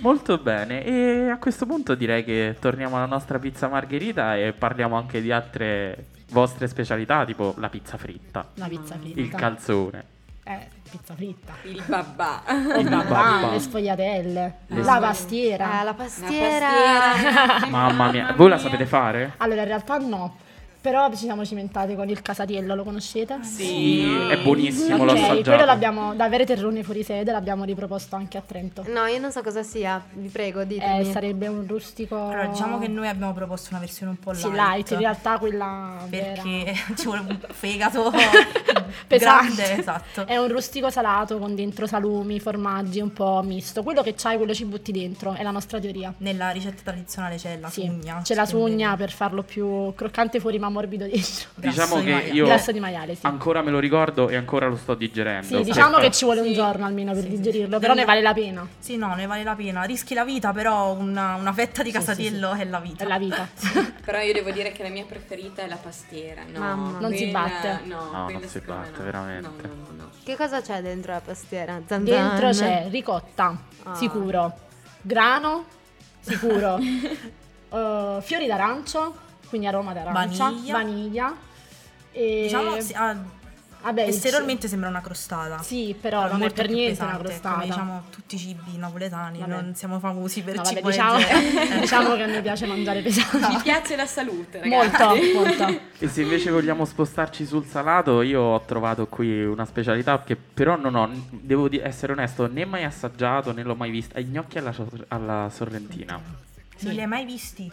Molto 0.00 0.38
bene, 0.38 0.82
e 0.84 1.28
a 1.28 1.36
questo 1.38 1.66
punto 1.66 1.94
direi 1.94 2.24
che 2.24 2.56
torniamo 2.58 2.96
alla 2.96 3.06
nostra 3.06 3.38
pizza 3.38 3.68
margherita 3.68 4.36
e 4.36 4.52
parliamo 4.52 4.96
anche 4.96 5.20
di 5.20 5.30
altre 5.30 6.06
vostre 6.30 6.66
specialità, 6.66 7.24
tipo 7.26 7.54
la 7.58 7.68
pizza 7.68 7.98
fritta, 7.98 8.48
La 8.54 8.66
pizza 8.66 8.96
fritta. 8.96 9.20
il 9.20 9.28
calzone. 9.30 10.04
Eh, 10.44 10.68
pizza 10.90 11.14
fritta. 11.14 11.52
Il 11.62 11.82
babà. 11.86 12.42
Il 12.78 12.88
babà. 12.88 13.04
babà, 13.04 13.50
le 13.52 13.58
sfogliatelle, 13.60 14.54
Le 14.66 14.82
la 14.82 14.98
pastiera. 14.98 15.64
Eh, 15.66 15.68
la 15.76 15.82
La 15.84 15.94
pastiera. 15.94 16.66
pastiera. 16.68 17.66
Mamma 17.70 18.10
mia, 18.10 18.32
voi 18.36 18.48
la 18.48 18.58
sapete 18.58 18.84
fare? 18.86 19.34
Allora, 19.36 19.60
in 19.62 19.68
realtà 19.68 19.98
no. 19.98 20.36
Però 20.82 21.08
ci 21.10 21.18
siamo 21.18 21.44
cimentati 21.44 21.94
con 21.94 22.08
il 22.08 22.20
casatiello, 22.22 22.74
lo 22.74 22.82
conoscete? 22.82 23.38
Sì, 23.44 24.02
è 24.02 24.36
buonissimo, 24.42 25.04
l'ho 25.04 25.12
Ok, 25.12 25.18
quello 25.18 25.32
assaggiato. 25.34 25.64
l'abbiamo, 25.64 26.14
da 26.16 26.24
avere 26.24 26.44
terrone 26.44 26.82
fuori 26.82 27.04
sede, 27.04 27.30
l'abbiamo 27.30 27.62
riproposto 27.62 28.16
anche 28.16 28.36
a 28.36 28.42
Trento. 28.44 28.84
No, 28.88 29.06
io 29.06 29.20
non 29.20 29.30
so 29.30 29.42
cosa 29.42 29.62
sia, 29.62 30.04
vi 30.14 30.26
prego, 30.26 30.58
Eh, 30.62 30.66
ditemi. 30.66 31.04
sarebbe 31.12 31.46
un 31.46 31.64
rustico... 31.68 32.16
Allora, 32.16 32.46
diciamo 32.46 32.80
che 32.80 32.88
noi 32.88 33.06
abbiamo 33.06 33.32
proposto 33.32 33.68
una 33.70 33.78
versione 33.78 34.10
un 34.10 34.18
po' 34.18 34.32
light. 34.32 34.44
Sì, 34.44 34.50
light, 34.52 34.90
in 34.90 34.98
realtà 34.98 35.38
quella 35.38 35.98
vera. 36.08 36.42
Perché 36.42 36.74
ci 36.98 37.04
vuole 37.04 37.20
un 37.28 37.38
fegato 37.52 38.10
Pesante. 39.06 39.54
grande, 39.54 39.78
esatto. 39.78 40.26
È 40.26 40.36
un 40.36 40.48
rustico 40.48 40.90
salato 40.90 41.38
con 41.38 41.54
dentro 41.54 41.86
salumi, 41.86 42.40
formaggi, 42.40 43.00
un 43.00 43.12
po' 43.12 43.40
misto. 43.44 43.84
Quello 43.84 44.02
che 44.02 44.14
c'hai, 44.16 44.36
quello 44.36 44.52
ci 44.52 44.64
butti 44.64 44.90
dentro, 44.90 45.32
è 45.34 45.44
la 45.44 45.52
nostra 45.52 45.78
teoria. 45.78 46.12
Nella 46.18 46.50
ricetta 46.50 46.82
tradizionale 46.82 47.36
c'è 47.36 47.56
la 47.58 47.68
Sì, 47.70 47.82
sugna. 47.82 48.20
c'è 48.24 48.34
la 48.34 48.46
sugna 48.46 48.96
per 48.96 49.12
farlo 49.12 49.44
più 49.44 49.94
croccante 49.94 50.40
fuori 50.40 50.58
ma 50.58 50.70
morbido 50.72 51.04
dentro. 51.04 51.48
Diciamo 51.54 51.98
di 52.00 52.04
che 52.06 52.12
maiale. 52.12 52.32
io 52.32 52.44
Grasso 52.46 52.72
di 52.72 52.80
maiale, 52.80 53.14
sì. 53.14 53.26
ancora 53.26 53.62
me 53.62 53.70
lo 53.70 53.78
ricordo 53.78 54.28
e 54.28 54.34
ancora 54.36 54.66
lo 54.66 54.76
sto 54.76 54.94
digerendo. 54.94 55.46
Sì, 55.58 55.62
diciamo 55.62 55.98
che 55.98 56.10
ci 56.10 56.24
vuole 56.24 56.40
un 56.40 56.46
Sì. 56.48 56.54
giorno 56.54 56.84
almeno 56.86 57.12
per 57.12 57.22
Sì, 57.22 57.28
digerirlo, 57.28 57.74
sì. 57.76 57.80
però 57.80 57.94
ne 57.94 58.04
vale 58.04 58.20
la 58.22 58.32
pena. 58.34 58.66
Sì, 58.78 58.96
no, 58.96 59.14
ne 59.14 59.26
vale 59.26 59.44
la 59.44 59.54
pena. 59.54 59.82
Rischi 59.84 60.14
la 60.14 60.24
vita, 60.24 60.52
però 60.52 60.92
una, 60.94 61.36
una 61.36 61.52
fetta 61.52 61.82
di 61.82 61.90
Sì, 61.90 61.96
sì, 61.98 62.04
casatiello 62.04 62.52
è 62.54 62.64
la 62.64 62.80
vita. 62.80 63.04
È 63.04 63.06
la 63.06 63.18
vita. 63.18 63.48
Però 64.04 64.18
io 64.20 64.32
devo 64.32 64.50
dire 64.50 64.72
che 64.72 64.82
la 64.82 64.88
mia 64.88 65.04
preferita 65.04 65.62
è 65.62 65.68
la 65.68 65.76
pastiera. 65.76 66.42
No, 66.52 66.58
Mamma. 66.58 66.98
Non 66.98 67.14
si 67.14 67.26
batte. 67.26 67.80
No, 67.84 68.10
No, 68.10 68.28
non 68.30 68.42
si 68.48 68.58
batte, 68.60 68.98
no. 68.98 69.04
veramente. 69.04 69.48
No, 69.48 69.74
no, 69.74 69.86
no, 69.96 70.02
no. 70.02 70.10
Che 70.24 70.36
cosa 70.36 70.60
c'è 70.60 70.80
dentro 70.82 71.12
la 71.12 71.20
pastiera? 71.20 71.80
Zanzane? 71.86 72.04
Dentro 72.28 72.50
c'è 72.50 72.86
ricotta, 72.90 73.56
Ah. 73.84 73.94
sicuro, 73.94 74.52
grano, 75.02 75.64
sicuro, 76.20 76.78
eh, 77.70 78.18
fiori 78.22 78.46
d'arancio, 78.46 79.14
quindi 79.52 79.66
aroma 79.68 79.92
d'arancia, 79.92 80.44
Vaniglia. 80.44 80.72
vaniglia 80.72 81.36
e... 82.10 82.40
Diciamo, 82.44 82.80
sì, 82.80 82.94
ah, 82.94 83.14
vabbè, 83.82 84.06
esteriormente 84.06 84.66
sembra 84.66 84.88
una 84.88 85.02
crostata. 85.02 85.58
ci- 85.58 85.64
Sì, 85.88 85.94
però 86.00 86.26
non 86.26 86.42
è 86.42 86.50
per 86.50 86.70
niente 86.70 87.02
una 87.02 87.10
pesante, 87.18 87.28
crostata. 87.28 87.54
Come 87.56 87.66
diciamo 87.66 88.02
tutti 88.08 88.34
i 88.36 88.38
cibi 88.38 88.76
napoletani, 88.78 89.40
Vabbè. 89.40 89.50
non 89.52 89.74
siamo 89.74 89.98
famosi 89.98 90.40
per 90.40 90.56
No, 90.56 90.64
cibo 90.64 90.88
diciamo, 90.88 91.18
diciamo 91.80 92.14
che 92.14 92.22
a 92.22 92.26
noi 92.28 92.40
piace 92.40 92.64
mangiare 92.64 92.98
Mi 92.98 93.04
pesante. 93.04 93.60
piace 93.62 93.94
la 93.96 94.06
salute, 94.06 94.60
ragazzi. 94.60 95.32
Molto, 95.34 95.38
molto. 95.66 95.80
E 95.98 96.08
se 96.08 96.22
invece 96.22 96.50
vogliamo 96.50 96.86
spostarci 96.86 97.44
sul 97.44 97.66
salato, 97.66 98.22
io 98.22 98.40
ho 98.40 98.60
trovato 98.62 99.06
qui 99.06 99.44
una 99.44 99.66
specialità 99.66 100.22
che 100.24 100.34
però 100.36 100.76
non 100.78 100.94
ho, 100.94 101.10
devo 101.30 101.68
essere 101.82 102.12
onesto, 102.12 102.46
né 102.50 102.64
mai 102.64 102.84
assaggiato 102.84 103.52
né 103.52 103.62
l'ho 103.62 103.74
mai 103.74 103.90
vista. 103.90 104.18
I 104.18 104.24
gnocchi 104.24 104.56
alla, 104.56 104.74
alla 105.08 105.50
sorrentina. 105.52 106.18
Non 106.78 106.94
li 106.94 107.00
hai 107.00 107.06
mai 107.06 107.24
visti? 107.26 107.70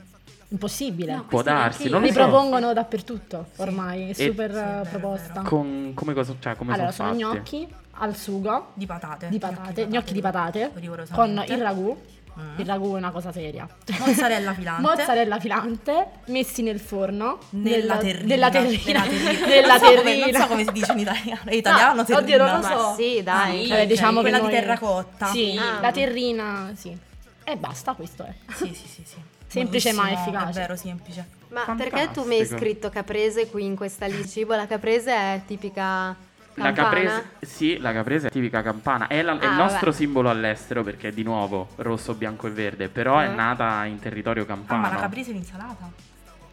Impossibile. 0.52 1.14
No, 1.16 1.26
Può 1.26 1.42
darsi, 1.44 1.90
non 1.90 2.02
lo 2.02 2.08
Li 2.08 2.12
so. 2.12 2.20
propongono 2.20 2.74
dappertutto 2.74 3.48
ormai, 3.58 4.08
è 4.08 4.10
E- 4.10 4.14
super 4.30 4.52
Sì, 4.52 4.88
eh, 4.88 4.90
proposta. 4.90 5.42
Con, 5.42 5.92
come, 5.94 6.14
cosa, 6.14 6.34
cioè, 6.40 6.56
come 6.56 6.74
Allora, 6.74 6.92
sono 6.92 7.14
sono 7.14 7.32
fatti? 7.34 7.38
gnocchi 7.60 7.68
al 8.02 8.16
sugo 8.16 8.72
Di 8.74 8.86
patate. 8.88 9.30
di 9.30 9.38
patate, 9.38 9.86
gnocchi 9.88 10.14
di 10.14 10.22
patate 10.22 10.72
con 10.74 10.82
rigorosamente. 10.82 11.54
il 11.54 11.62
ragù. 11.62 11.98
Mm. 12.40 12.60
Il 12.60 12.66
ragù 12.66 12.94
è 12.94 12.98
una 12.98 13.12
cosa 13.12 13.32
seria. 13.34 13.68
Mozzarella 14.00 14.54
filante. 14.54 14.82
Mozzarella 14.88 15.40
filante 15.40 16.08
messi 16.28 16.62
nel 16.64 16.80
forno 16.80 17.38
Nella 17.50 17.98
terrina. 17.98 18.26
Nella 18.28 18.50
terrina. 18.50 19.04
Nella 19.04 19.78
non, 19.78 19.80
so 19.80 19.86
come, 19.86 20.04
terrina. 20.04 20.26
non 20.26 20.42
so 20.42 20.48
come 20.48 20.64
si 20.64 20.72
dice 20.72 20.92
in 20.94 21.00
italiano. 21.00 21.42
È 21.44 21.54
italiano 21.54 21.94
No, 21.96 22.04
terrina? 22.06 22.24
oddio, 22.24 22.38
non 22.38 22.52
lo 22.62 22.68
Ma 22.68 22.78
so. 22.78 22.94
Sì, 22.96 23.22
dai. 23.24 23.70
Eh, 23.70 23.86
diciamo 23.88 24.22
che 24.22 24.30
Quella 24.30 24.38
di 24.38 24.44
noi- 24.44 24.54
terracotta. 24.54 25.26
Sì, 25.28 25.60
Ah. 25.60 25.80
la 25.82 25.92
terrina, 25.92 26.72
sì. 26.76 26.98
E 27.44 27.56
basta, 27.58 27.94
questo 27.94 28.24
è. 28.24 28.34
Sì, 28.54 28.74
sì, 28.74 28.88
sì, 28.88 29.04
sì. 29.06 29.16
Semplice 29.50 29.94
ma 29.94 30.12
efficace. 30.12 30.50
È 30.50 30.62
vero, 30.62 30.76
semplice. 30.76 31.26
Ma 31.50 31.62
Fantastico. 31.62 31.96
perché 31.98 32.12
tu 32.14 32.28
mi 32.28 32.38
hai 32.40 32.46
scritto 32.46 32.90
caprese 32.90 33.50
qui 33.50 33.66
in 33.66 33.76
questa 33.76 34.06
lì 34.06 34.28
cibo? 34.28 34.54
La 34.56 34.68
caprese 34.68 35.12
è 35.12 35.42
tipica 35.48 36.16
La 36.54 36.72
campana? 36.72 36.74
caprese, 36.84 37.30
sì, 37.42 37.78
la 37.80 37.92
caprese 37.92 38.28
è 38.28 38.30
tipica 38.30 38.62
campana. 38.62 39.08
È, 39.08 39.22
la- 39.24 39.40
è 39.40 39.46
Ah, 39.46 39.50
il 39.50 39.56
nostro 39.56 39.88
vabbè. 39.88 39.92
simbolo 39.98 40.30
all'estero 40.30 40.84
perché 40.84 41.12
di 41.12 41.24
nuovo 41.24 41.70
rosso, 41.78 42.14
bianco 42.14 42.46
e 42.48 42.52
verde. 42.52 42.90
Però 42.90 43.18
è 43.18 43.26
Eh. 43.26 43.34
nata 43.34 43.84
in 43.86 43.98
territorio 44.00 44.44
Ah, 44.44 44.46
campano. 44.46 44.82
ma 44.82 44.90
la 44.94 45.00
caprese 45.00 45.32
è 45.32 45.34
l'insalata? 45.34 45.90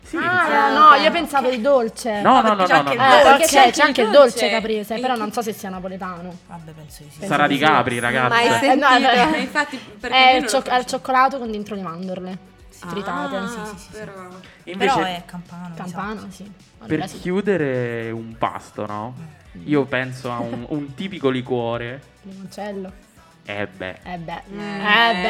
Sì, 0.02 0.16
Ah, 0.16 0.66
Ah, 0.68 0.94
no, 0.96 1.02
io 1.02 1.10
pensavo 1.10 1.50
il 1.50 1.60
dolce. 1.60 2.20
No, 2.22 2.40
no, 2.40 2.54
perché 2.54 2.56
no, 2.56 2.64
c'è 2.66 2.72
no, 2.72 2.78
anche 2.78 2.94
no, 2.94 2.94
il 2.94 2.98
no. 2.98 3.04
Eh, 3.04 3.22
dolce. 3.22 3.28
perché 3.38 3.46
c'è, 3.46 3.70
c'è 3.72 3.82
anche 3.82 4.00
il 4.02 4.10
dolce 4.10 4.38
dolce. 4.38 4.50
caprese, 4.50 4.94
E 4.94 5.00
però 5.00 5.12
chi- 5.14 5.18
non 5.20 5.32
so 5.32 5.42
se 5.42 5.52
sia 5.52 5.68
napoletano. 5.68 6.38
Vabbè, 6.46 6.70
penso 6.70 7.02
di 7.02 7.10
sì. 7.10 7.18
Penso 7.18 7.34
Sarà 7.34 7.46
di 7.48 7.54
di 7.58 7.58
sì. 7.60 7.66
Capri, 7.66 7.98
ragazzi. 7.98 8.28
Mai 8.28 8.46
Eh, 8.46 8.74
no, 8.76 8.86
sentito? 8.88 9.10
Eh, 9.36 9.40
infatti, 9.40 9.80
perché 10.00 10.16
È 10.16 10.34
il, 10.36 10.46
cioc- 10.46 10.68
è 10.68 10.78
il 10.78 10.86
cioccolato 10.86 11.38
con 11.38 11.50
dentro 11.50 11.74
le 11.74 11.82
mandorle 11.82 12.38
fritate. 12.86 13.36
Ah, 13.36 13.46
Sì, 13.46 13.54
sì, 13.54 13.76
sì, 13.78 13.84
sì. 13.92 13.98
però... 13.98 14.12
Invece, 14.64 14.94
Però 14.94 15.06
è 15.06 15.22
campano. 15.26 15.74
Campano, 15.74 16.12
esatto. 16.14 16.30
sì. 16.32 16.52
per 16.78 16.90
Allora 16.90 17.06
sì. 17.06 17.18
chiudere 17.20 18.10
un 18.10 18.34
pasto, 18.38 18.86
no? 18.86 19.14
Io 19.64 19.84
penso 19.84 20.30
a 20.30 20.38
un, 20.40 20.64
un 20.68 20.94
tipico 20.94 21.30
liquore. 21.30 22.02
Limoncello. 22.22 22.92
Eh 23.46 23.66
beh, 23.68 23.98
Eh 24.02 24.18
beh. 24.18 24.42
Eh. 24.52 24.58
Eh 24.58 25.22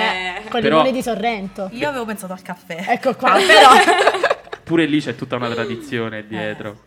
beh. 0.42 0.48
Con 0.48 0.60
Però- 0.60 0.78
limoni 0.78 0.92
di 0.92 1.02
Sorrento. 1.02 1.68
Io 1.72 1.88
avevo 1.88 2.04
pensato 2.06 2.32
al 2.32 2.42
caffè. 2.42 2.84
Ecco 2.88 3.14
qua, 3.14 3.32
però. 3.34 3.70
pure 4.64 4.86
lì 4.86 5.00
c'è 5.00 5.14
tutta 5.14 5.36
una 5.36 5.50
tradizione 5.50 6.26
dietro. 6.26 6.84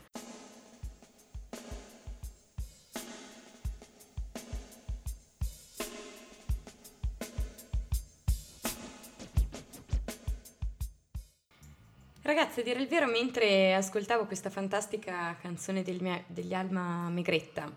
Ragazzi, 12.30 12.60
a 12.60 12.64
dire 12.64 12.80
il 12.80 12.88
vero, 12.88 13.08
mentre 13.08 13.74
ascoltavo 13.74 14.28
questa 14.28 14.52
fantastica 14.52 15.36
canzone 15.42 15.84
mia- 16.00 16.24
degli 16.28 16.54
Alma 16.54 17.10
Megretta, 17.10 17.68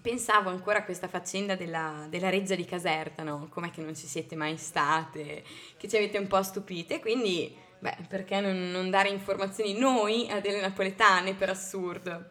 pensavo 0.00 0.48
ancora 0.48 0.78
a 0.78 0.84
questa 0.84 1.06
faccenda 1.06 1.54
della, 1.54 2.06
della 2.08 2.30
Reggia 2.30 2.54
di 2.54 2.64
Caserta, 2.64 3.22
no? 3.22 3.46
Com'è 3.50 3.70
che 3.70 3.82
non 3.82 3.94
ci 3.94 4.06
siete 4.06 4.36
mai 4.36 4.56
state, 4.56 5.44
che 5.76 5.86
ci 5.86 5.96
avete 5.96 6.16
un 6.16 6.26
po' 6.28 6.42
stupite, 6.42 6.98
quindi, 6.98 7.54
beh, 7.78 8.06
perché 8.08 8.40
non, 8.40 8.70
non 8.70 8.88
dare 8.88 9.10
informazioni 9.10 9.76
noi 9.78 10.30
a 10.30 10.40
delle 10.40 10.62
napoletane, 10.62 11.34
per 11.34 11.50
assurdo? 11.50 12.30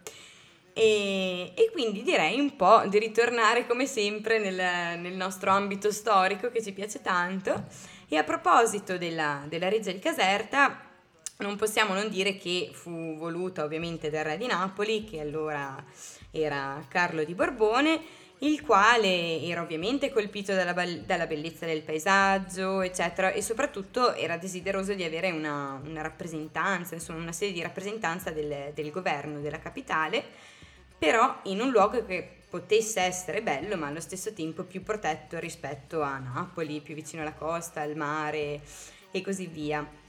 E, 0.73 1.53
e 1.53 1.69
quindi 1.71 2.01
direi 2.01 2.39
un 2.39 2.55
po' 2.55 2.81
di 2.87 2.97
ritornare 2.97 3.67
come 3.67 3.85
sempre 3.85 4.39
nel, 4.39 4.99
nel 4.99 5.13
nostro 5.13 5.51
ambito 5.51 5.91
storico 5.91 6.49
che 6.49 6.63
ci 6.63 6.73
piace 6.73 6.99
tanto. 7.03 7.65
E 8.09 8.17
a 8.17 8.23
proposito 8.23 8.97
della, 8.97 9.45
della 9.47 9.69
Reggia 9.69 9.91
di 9.91 9.99
Caserta, 9.99 10.87
non 11.37 11.55
possiamo 11.55 11.93
non 11.93 12.09
dire 12.09 12.37
che 12.37 12.69
fu 12.71 13.17
voluta 13.17 13.63
ovviamente 13.63 14.09
dal 14.09 14.23
re 14.23 14.37
di 14.37 14.45
Napoli, 14.45 15.03
che 15.03 15.19
allora 15.19 15.83
era 16.31 16.83
Carlo 16.87 17.23
di 17.23 17.33
Borbone, 17.33 18.01
il 18.39 18.61
quale 18.61 19.41
era 19.41 19.61
ovviamente 19.61 20.11
colpito 20.11 20.53
dalla, 20.53 20.73
dalla 21.05 21.27
bellezza 21.27 21.65
del 21.65 21.81
paesaggio, 21.81 22.81
eccetera, 22.81 23.31
e 23.31 23.41
soprattutto 23.41 24.13
era 24.13 24.37
desideroso 24.37 24.93
di 24.93 25.03
avere 25.03 25.31
una, 25.31 25.79
una 25.83 26.01
rappresentanza, 26.01 26.95
insomma 26.95 27.19
una 27.19 27.31
serie 27.31 27.53
di 27.53 27.61
rappresentanza 27.61 28.31
del, 28.31 28.71
del 28.73 28.91
governo 28.91 29.39
della 29.39 29.59
capitale, 29.59 30.23
però 30.97 31.39
in 31.43 31.61
un 31.61 31.69
luogo 31.69 32.05
che 32.05 32.41
potesse 32.49 33.01
essere 33.01 33.41
bello, 33.41 33.77
ma 33.77 33.87
allo 33.87 34.01
stesso 34.01 34.33
tempo 34.33 34.63
più 34.63 34.83
protetto 34.83 35.39
rispetto 35.39 36.01
a 36.01 36.17
Napoli, 36.17 36.81
più 36.81 36.95
vicino 36.95 37.21
alla 37.21 37.33
costa, 37.33 37.81
al 37.81 37.95
mare 37.95 38.61
e 39.11 39.21
così 39.21 39.47
via. 39.47 40.01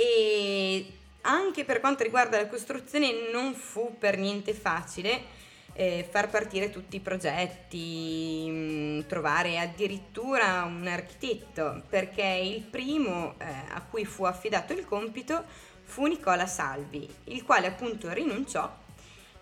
E 0.00 0.86
anche 1.22 1.64
per 1.64 1.80
quanto 1.80 2.02
riguarda 2.02 2.38
la 2.38 2.48
costruzione 2.48 3.30
non 3.30 3.52
fu 3.54 3.96
per 3.98 4.16
niente 4.16 4.54
facile. 4.54 5.38
eh, 5.74 6.06
far 6.10 6.28
partire 6.28 6.68
tutti 6.68 6.96
i 6.96 7.00
progetti, 7.00 8.44
mh, 8.48 8.52
mm, 8.52 9.00
trovare 9.06 9.58
addirittura 9.58 10.64
un 10.64 10.86
architetto, 10.86 11.82
perché 11.88 12.24
il 12.24 12.62
primo 12.62 13.34
eh, 13.38 13.44
a 13.72 13.80
cui 13.88 14.04
fu 14.04 14.24
affidato 14.24 14.72
il 14.72 14.84
compito 14.84 15.44
fu 15.84 16.06
Nicola 16.06 16.46
Salvi, 16.46 17.08
il 17.26 17.44
quale 17.44 17.68
appunto 17.68 18.12
rinunciò 18.12 18.68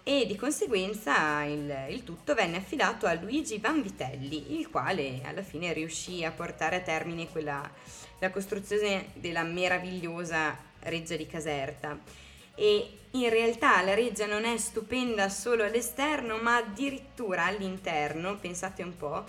e 0.09 0.25
di 0.25 0.37
conseguenza 0.37 1.43
il, 1.43 1.71
il, 1.91 2.03
tutto 2.03 2.33
venne 2.33 2.57
affidato 2.57 3.07
a 3.07 3.13
Luigi 3.13 3.59
Vanvitelli, 3.59 4.59
il 4.59 4.71
quale 4.71 5.21
alla 5.23 5.43
fine 5.43 5.75
riuscì 5.75 6.25
a 6.25 6.31
portare 6.31 6.77
a 6.77 6.81
termine 6.81 7.29
quella, 7.29 7.71
la 8.19 8.31
costruzione 8.31 9.11
della 9.15 9.43
meravigliosa 9.43 10.57
reggia 10.81 11.17
di 11.17 11.27
Caserta. 11.27 11.99
E 12.55 12.91
in 13.13 13.31
realtà 13.31 13.81
la 13.83 13.95
reggia 13.95 14.27
non 14.27 14.45
è 14.45 14.57
stupenda 14.57 15.29
solo 15.29 15.63
all'esterno, 15.65 16.39
ma 16.39 16.57
addirittura 16.57 17.45
all'interno, 17.45 18.37
pensate 18.37 18.83
un 18.83 18.97
po', 18.97 19.25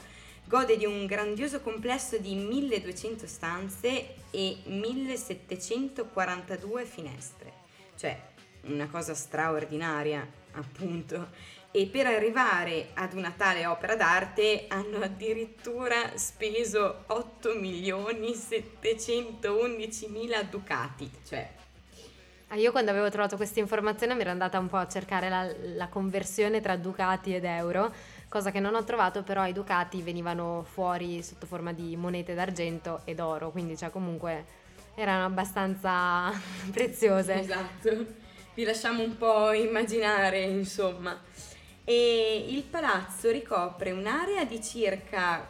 gode 0.46 0.78
di 0.78 0.86
un 0.86 1.06
grandioso 1.06 1.62
complesso 1.62 2.18
di 2.18 2.34
1200 2.34 3.28
stanze 3.28 4.16
e 4.32 4.58
1742 4.66 6.86
finestre. 6.86 7.54
Cioè, 7.96 8.20
una 8.64 8.88
cosa 8.88 9.14
straordinaria 9.14 10.28
appunto. 10.54 11.58
E 11.72 11.86
per 11.86 12.08
arrivare 12.08 12.90
ad 12.96 13.14
una 13.14 13.32
tale 13.36 13.68
opera 13.68 13.96
d'arte 13.96 14.66
hanno 14.70 15.02
addirittura 15.04 16.18
speso 16.18 17.04
8 17.06 17.54
milioni 17.56 18.34
711 18.34 20.08
mila 20.10 20.42
ducati, 20.42 21.10
cioè 21.28 21.48
ah, 22.48 22.56
io 22.56 22.72
quando 22.72 22.90
avevo 22.90 23.12
trovato 23.12 23.36
questa 23.36 23.60
informazione 23.60 24.16
mi 24.16 24.22
ero 24.22 24.32
andata 24.32 24.58
un 24.58 24.68
po' 24.68 24.78
a 24.78 24.88
cercare 24.88 25.30
la, 25.30 25.48
la, 25.76 25.88
conversione 25.90 26.60
tra 26.60 26.76
ducati 26.76 27.36
ed 27.36 27.44
euro, 27.44 27.94
cosa 28.28 28.50
che 28.50 28.60
non 28.60 28.74
ho 28.74 28.84
trovato, 28.84 29.22
però 29.22 29.46
i 29.46 29.54
ducati 29.54 30.02
venivano 30.02 30.66
fuori 30.68 31.22
sotto 31.22 31.46
forma 31.46 31.72
di 31.72 31.96
monete 31.96 32.34
d'argento 32.34 33.02
ed 33.06 33.20
oro, 33.20 33.52
quindi 33.52 33.78
cioè 33.78 33.92
comunque 33.92 34.58
erano 34.96 35.26
abbastanza 35.26 36.32
preziose. 36.74 37.34
Esatto 37.36 38.28
vi 38.60 38.66
lasciamo 38.66 39.04
un 39.04 39.16
po' 39.16 39.54
immaginare, 39.54 40.42
insomma. 40.42 41.18
E 41.90 42.46
il 42.48 42.62
palazzo 42.62 43.32
ricopre 43.32 43.90
un'area 43.90 44.46
di 44.46 44.62
circa 44.62 45.44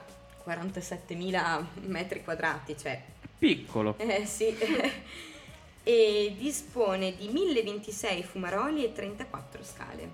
47.000 0.47 1.65
metri 1.87 2.23
quadrati, 2.23 2.77
cioè... 2.77 2.97
Piccolo. 3.37 3.95
Eh 3.97 4.25
sì. 4.25 4.55
e 5.83 6.35
dispone 6.37 7.13
di 7.17 7.27
1026 7.27 8.23
fumaroli 8.23 8.85
e 8.85 8.93
34 8.93 9.63
scale. 9.65 10.11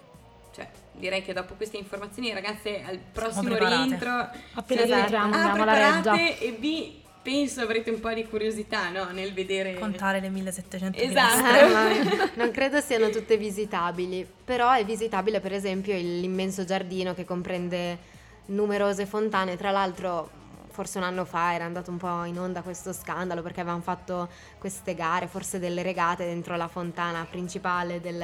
Cioè, 0.51 0.67
direi 0.93 1.21
che 1.21 1.31
dopo 1.33 1.53
queste 1.53 1.77
informazioni, 1.77 2.33
ragazze, 2.33 2.83
al 2.83 2.97
prossimo 2.97 3.55
rientro 3.55 4.27
appena 4.53 4.83
rientriamo 4.83 5.31
andiamo 5.31 5.61
alla 5.61 5.95
reggia 5.95 6.17
e 6.17 6.57
vi 6.57 7.03
penso 7.25 7.61
avrete 7.61 7.89
un 7.89 7.99
po' 7.99 8.13
di 8.13 8.23
curiosità 8.27 8.89
no? 8.89 9.09
nel 9.11 9.33
vedere 9.33 9.73
contare 9.79 10.19
le 10.19 10.29
1700 10.29 10.95
esatto. 10.99 12.29
non 12.37 12.51
credo 12.51 12.79
siano 12.81 13.09
tutte 13.09 13.35
visitabili 13.35 14.27
però 14.45 14.71
è 14.71 14.85
visitabile 14.85 15.39
per 15.39 15.51
esempio 15.51 15.95
l'immenso 15.95 16.65
giardino 16.65 17.15
che 17.15 17.25
comprende 17.25 18.13
numerose 18.47 19.05
fontane. 19.05 19.57
Tra 19.57 19.71
l'altro 19.71 20.43
forse 20.69 20.97
un 20.97 21.05
anno 21.05 21.23
fa 21.23 21.53
era 21.53 21.63
andato 21.63 21.89
un 21.89 21.97
po' 21.97 22.25
in 22.25 22.37
onda 22.37 22.61
questo 22.61 22.91
scandalo 22.91 23.41
perché 23.41 23.61
avevano 23.61 23.81
fatto 23.81 24.27
queste 24.59 24.93
gare, 24.93 25.27
forse 25.27 25.57
delle 25.57 25.81
regate 25.81 26.25
dentro 26.25 26.55
la 26.57 26.67
fontana 26.67 27.25
principale 27.29 28.01
del, 28.01 28.23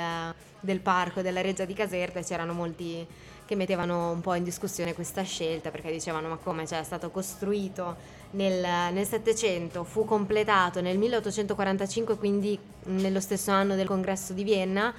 del 0.60 0.80
parco 0.82 1.22
della 1.22 1.40
Reggia 1.40 1.64
di 1.64 1.74
Caserta 1.74 2.20
e 2.20 2.24
c'erano 2.24 2.52
molti 2.52 3.08
che 3.52 3.58
mettevano 3.58 4.12
un 4.12 4.22
po' 4.22 4.34
in 4.36 4.46
discussione 4.46 4.94
questa 4.94 5.24
scelta 5.24 5.72
perché 5.72 5.92
dicevano 5.92 6.30
ma 6.30 6.38
come 6.38 6.66
cioè, 6.66 6.80
è 6.80 6.84
stato 6.84 7.10
costruito 7.10 7.98
nel, 8.32 9.06
700, 9.06 9.84
fu 9.84 10.06
completato 10.06 10.80
nel 10.80 10.98
1845 10.98 12.16
quindi 12.16 12.58
nello 12.84 13.20
stesso 13.20 13.52
anno 13.52 13.76
del 13.76 13.88
congresso 13.88 14.32
di 14.32 14.46
Vienna 14.46 14.94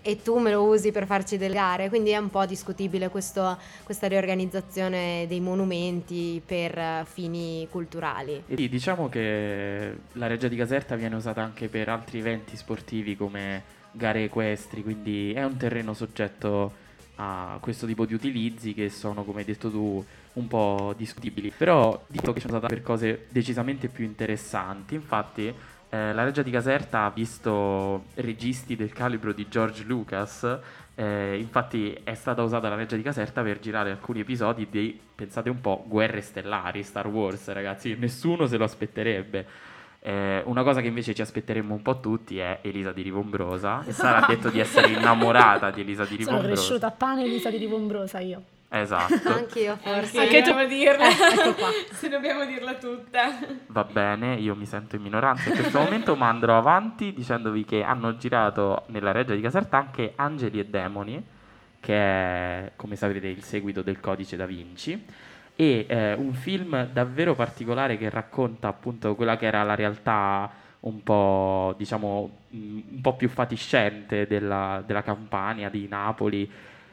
e 0.00 0.22
tu 0.22 0.38
me 0.38 0.50
lo 0.50 0.62
usi 0.62 0.92
per 0.92 1.04
farci 1.04 1.36
delle 1.36 1.52
gare, 1.52 1.90
quindi 1.90 2.08
è 2.08 2.16
un 2.16 2.30
po' 2.30 2.46
discutibile 2.46 3.10
questo, 3.10 3.58
questa 3.84 4.06
riorganizzazione 4.06 5.26
dei 5.28 5.40
monumenti 5.40 6.40
per 6.42 7.04
fini 7.04 7.68
culturali. 7.70 8.44
Sì, 8.54 8.66
diciamo 8.70 9.10
che 9.10 9.94
la 10.12 10.26
Reggia 10.26 10.48
di 10.48 10.56
Caserta 10.56 10.96
viene 10.96 11.16
usata 11.16 11.42
anche 11.42 11.68
per 11.68 11.90
altri 11.90 12.20
eventi 12.20 12.56
sportivi 12.56 13.14
come 13.14 13.62
gare 13.92 14.24
equestri, 14.24 14.82
quindi 14.82 15.34
è 15.34 15.44
un 15.44 15.58
terreno 15.58 15.92
soggetto 15.92 16.88
a 17.22 17.58
questo 17.60 17.86
tipo 17.86 18.06
di 18.06 18.14
utilizzi 18.14 18.72
che 18.72 18.88
sono, 18.88 19.24
come 19.24 19.40
hai 19.40 19.44
detto 19.44 19.70
tu, 19.70 20.02
un 20.32 20.46
po' 20.48 20.94
discutibili. 20.96 21.52
Però 21.54 22.02
dico 22.06 22.32
che 22.32 22.40
sono 22.40 22.56
stata 22.56 22.66
per 22.66 22.82
cose 22.82 23.26
decisamente 23.28 23.88
più 23.88 24.04
interessanti. 24.04 24.94
Infatti, 24.94 25.46
eh, 25.46 26.12
la 26.14 26.24
Reggia 26.24 26.42
di 26.42 26.50
Caserta 26.50 27.04
ha 27.04 27.10
visto 27.10 28.06
registi 28.14 28.74
del 28.74 28.92
calibro 28.92 29.32
di 29.32 29.48
George 29.48 29.84
Lucas. 29.84 30.58
Eh, 30.94 31.36
infatti, 31.38 31.92
è 32.02 32.14
stata 32.14 32.42
usata 32.42 32.70
la 32.70 32.76
Reggia 32.76 32.96
di 32.96 33.02
Caserta 33.02 33.42
per 33.42 33.58
girare 33.58 33.90
alcuni 33.90 34.20
episodi 34.20 34.66
di, 34.70 34.98
pensate 35.14 35.50
un 35.50 35.60
po', 35.60 35.84
Guerre 35.86 36.22
Stellari, 36.22 36.82
Star 36.82 37.06
Wars, 37.06 37.48
ragazzi. 37.48 37.96
Nessuno 37.98 38.46
se 38.46 38.56
lo 38.56 38.64
aspetterebbe. 38.64 39.68
Eh, 40.02 40.42
una 40.46 40.62
cosa 40.62 40.80
che 40.80 40.86
invece 40.86 41.14
ci 41.14 41.20
aspetteremmo 41.20 41.74
un 41.74 41.82
po' 41.82 42.00
tutti 42.00 42.38
è 42.38 42.60
Elisa 42.62 42.92
di 42.92 43.02
Rivombrosa. 43.02 43.84
E 43.84 43.92
Sara 43.92 44.24
ha 44.24 44.26
detto 44.26 44.48
di 44.48 44.58
essere 44.58 44.88
innamorata 44.88 45.70
di 45.70 45.82
Elisa 45.82 46.04
di 46.04 46.16
Rivombrosa. 46.16 46.46
Sono 46.46 46.54
cresciuta 46.54 46.86
a 46.86 46.90
pane 46.90 47.24
Elisa 47.24 47.50
di 47.50 47.58
Rivombrosa 47.58 48.18
io. 48.20 48.42
Esatto. 48.70 49.14
Anch'io 49.28 49.76
forse. 49.76 50.20
Anche, 50.20 50.38
Anche 50.38 50.42
tu. 50.42 50.66
dirla. 50.68 51.08
ecco 51.08 51.54
qua. 51.54 51.68
Se 51.92 52.08
dobbiamo 52.08 52.46
dirla 52.46 52.74
tutta. 52.74 53.38
Va 53.66 53.84
bene, 53.84 54.36
io 54.36 54.54
mi 54.54 54.64
sento 54.64 54.96
in 54.96 55.02
minoranza 55.02 55.50
in 55.50 55.56
questo 55.56 55.78
momento, 55.80 56.16
ma 56.16 56.28
andrò 56.28 56.56
avanti 56.56 57.12
dicendovi 57.12 57.64
che 57.64 57.82
hanno 57.82 58.16
girato 58.16 58.84
nella 58.86 59.12
Reggia 59.12 59.34
di 59.34 59.40
Caserta 59.42 59.76
anche 59.76 60.12
Angeli 60.16 60.60
e 60.60 60.66
Demoni, 60.66 61.22
che 61.78 61.94
è, 61.94 62.72
come 62.76 62.96
saprete, 62.96 63.26
il 63.26 63.42
seguito 63.42 63.82
del 63.82 64.00
Codice 64.00 64.36
da 64.36 64.46
Vinci 64.46 65.04
e 65.60 65.84
eh, 65.86 66.14
un 66.14 66.32
film 66.32 66.90
davvero 66.90 67.34
particolare 67.34 67.98
che 67.98 68.08
racconta 68.08 68.68
appunto 68.68 69.14
quella 69.14 69.36
che 69.36 69.44
era 69.44 69.62
la 69.62 69.74
realtà 69.74 70.50
un 70.80 71.02
po', 71.02 71.74
diciamo, 71.76 72.30
mm, 72.56 72.80
un 72.92 73.00
po' 73.02 73.14
più 73.14 73.28
fatiscente 73.28 74.26
della, 74.26 74.82
della 74.86 75.02
Campania, 75.02 75.68
di 75.68 75.86
Napoli. 75.86 76.50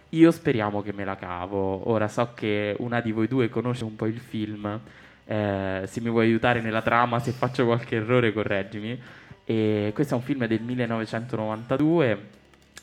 Io 0.09 0.31
speriamo 0.31 0.81
che 0.81 0.91
me 0.91 1.05
la 1.05 1.15
cavo. 1.15 1.89
Ora 1.89 2.09
so 2.09 2.33
che 2.33 2.75
una 2.79 2.99
di 2.99 3.13
voi 3.13 3.29
due 3.29 3.47
conosce 3.47 3.85
un 3.85 3.95
po' 3.95 4.05
il 4.05 4.19
film. 4.19 4.77
Eh, 5.23 5.83
se 5.85 6.01
mi 6.01 6.09
vuoi 6.09 6.25
aiutare 6.25 6.59
nella 6.59 6.81
trama, 6.81 7.19
se 7.19 7.31
faccio 7.31 7.63
qualche 7.63 7.95
errore, 7.95 8.33
correggimi. 8.33 8.99
E 9.45 9.91
questo 9.93 10.15
è 10.15 10.17
un 10.17 10.23
film 10.23 10.45
del 10.45 10.61
1992 10.61 12.35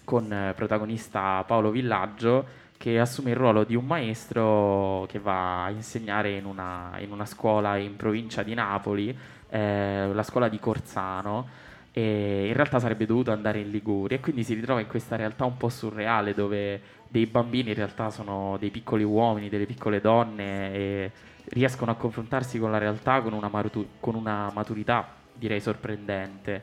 con 0.02 0.32
eh, 0.32 0.54
protagonista 0.54 1.44
Paolo 1.46 1.70
Villaggio 1.70 2.62
che 2.76 2.98
assume 2.98 3.30
il 3.30 3.36
ruolo 3.36 3.64
di 3.64 3.74
un 3.74 3.86
maestro 3.86 5.06
che 5.08 5.18
va 5.18 5.64
a 5.64 5.70
insegnare 5.70 6.36
in 6.36 6.44
una, 6.44 6.92
in 6.98 7.12
una 7.12 7.26
scuola 7.26 7.76
in 7.76 7.96
provincia 7.96 8.42
di 8.42 8.54
Napoli, 8.54 9.16
eh, 9.48 10.10
la 10.12 10.22
scuola 10.22 10.48
di 10.48 10.58
Corsano, 10.58 11.48
e 11.92 12.48
in 12.48 12.54
realtà 12.54 12.80
sarebbe 12.80 13.06
dovuto 13.06 13.30
andare 13.30 13.60
in 13.60 13.70
Liguria 13.70 14.16
e 14.16 14.20
quindi 14.20 14.42
si 14.42 14.54
ritrova 14.54 14.80
in 14.80 14.88
questa 14.88 15.16
realtà 15.16 15.44
un 15.44 15.56
po' 15.56 15.68
surreale 15.68 16.34
dove 16.34 16.80
dei 17.06 17.26
bambini 17.26 17.68
in 17.68 17.76
realtà 17.76 18.10
sono 18.10 18.56
dei 18.58 18.70
piccoli 18.70 19.04
uomini, 19.04 19.48
delle 19.48 19.66
piccole 19.66 20.00
donne 20.00 20.74
e 20.74 21.10
riescono 21.50 21.92
a 21.92 21.94
confrontarsi 21.94 22.58
con 22.58 22.72
la 22.72 22.78
realtà 22.78 23.20
con 23.20 23.32
una, 23.32 23.48
maru- 23.48 23.86
con 24.00 24.16
una 24.16 24.50
maturità 24.52 25.22
direi 25.34 25.60
sorprendente. 25.60 26.62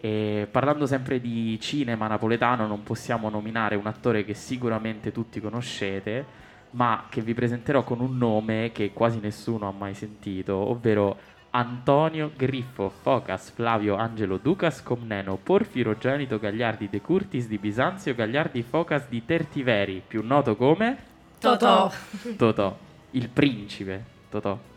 E 0.00 0.46
parlando 0.50 0.86
sempre 0.86 1.20
di 1.20 1.58
cinema 1.60 2.06
napoletano, 2.06 2.66
non 2.66 2.82
possiamo 2.82 3.28
nominare 3.28 3.76
un 3.76 3.86
attore 3.86 4.24
che 4.24 4.34
sicuramente 4.34 5.12
tutti 5.12 5.40
conoscete, 5.40 6.24
ma 6.72 7.06
che 7.08 7.22
vi 7.22 7.34
presenterò 7.34 7.82
con 7.82 8.00
un 8.00 8.16
nome 8.16 8.70
che 8.72 8.92
quasi 8.92 9.18
nessuno 9.20 9.68
ha 9.68 9.72
mai 9.72 9.94
sentito, 9.94 10.54
ovvero 10.54 11.34
Antonio 11.50 12.32
Griffo, 12.36 12.90
Focas, 12.90 13.50
Flavio 13.50 13.96
Angelo 13.96 14.36
Ducas 14.36 14.82
Comneno, 14.82 15.38
Porfiro 15.42 15.96
Genito 15.96 16.38
Gagliardi 16.38 16.88
De 16.90 17.00
Curtis 17.00 17.48
di 17.48 17.56
Bisanzio 17.56 18.14
Gagliardi 18.14 18.62
Focas 18.62 19.08
di 19.08 19.24
Tertiveri, 19.24 20.02
più 20.06 20.22
noto 20.22 20.54
come 20.54 20.96
Totò. 21.40 21.90
Totò, 22.36 22.76
il 23.12 23.28
principe 23.30 24.04
Totò. 24.28 24.75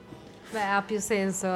Beh, 0.51 0.63
ha 0.63 0.81
più 0.81 0.99
senso 0.99 1.47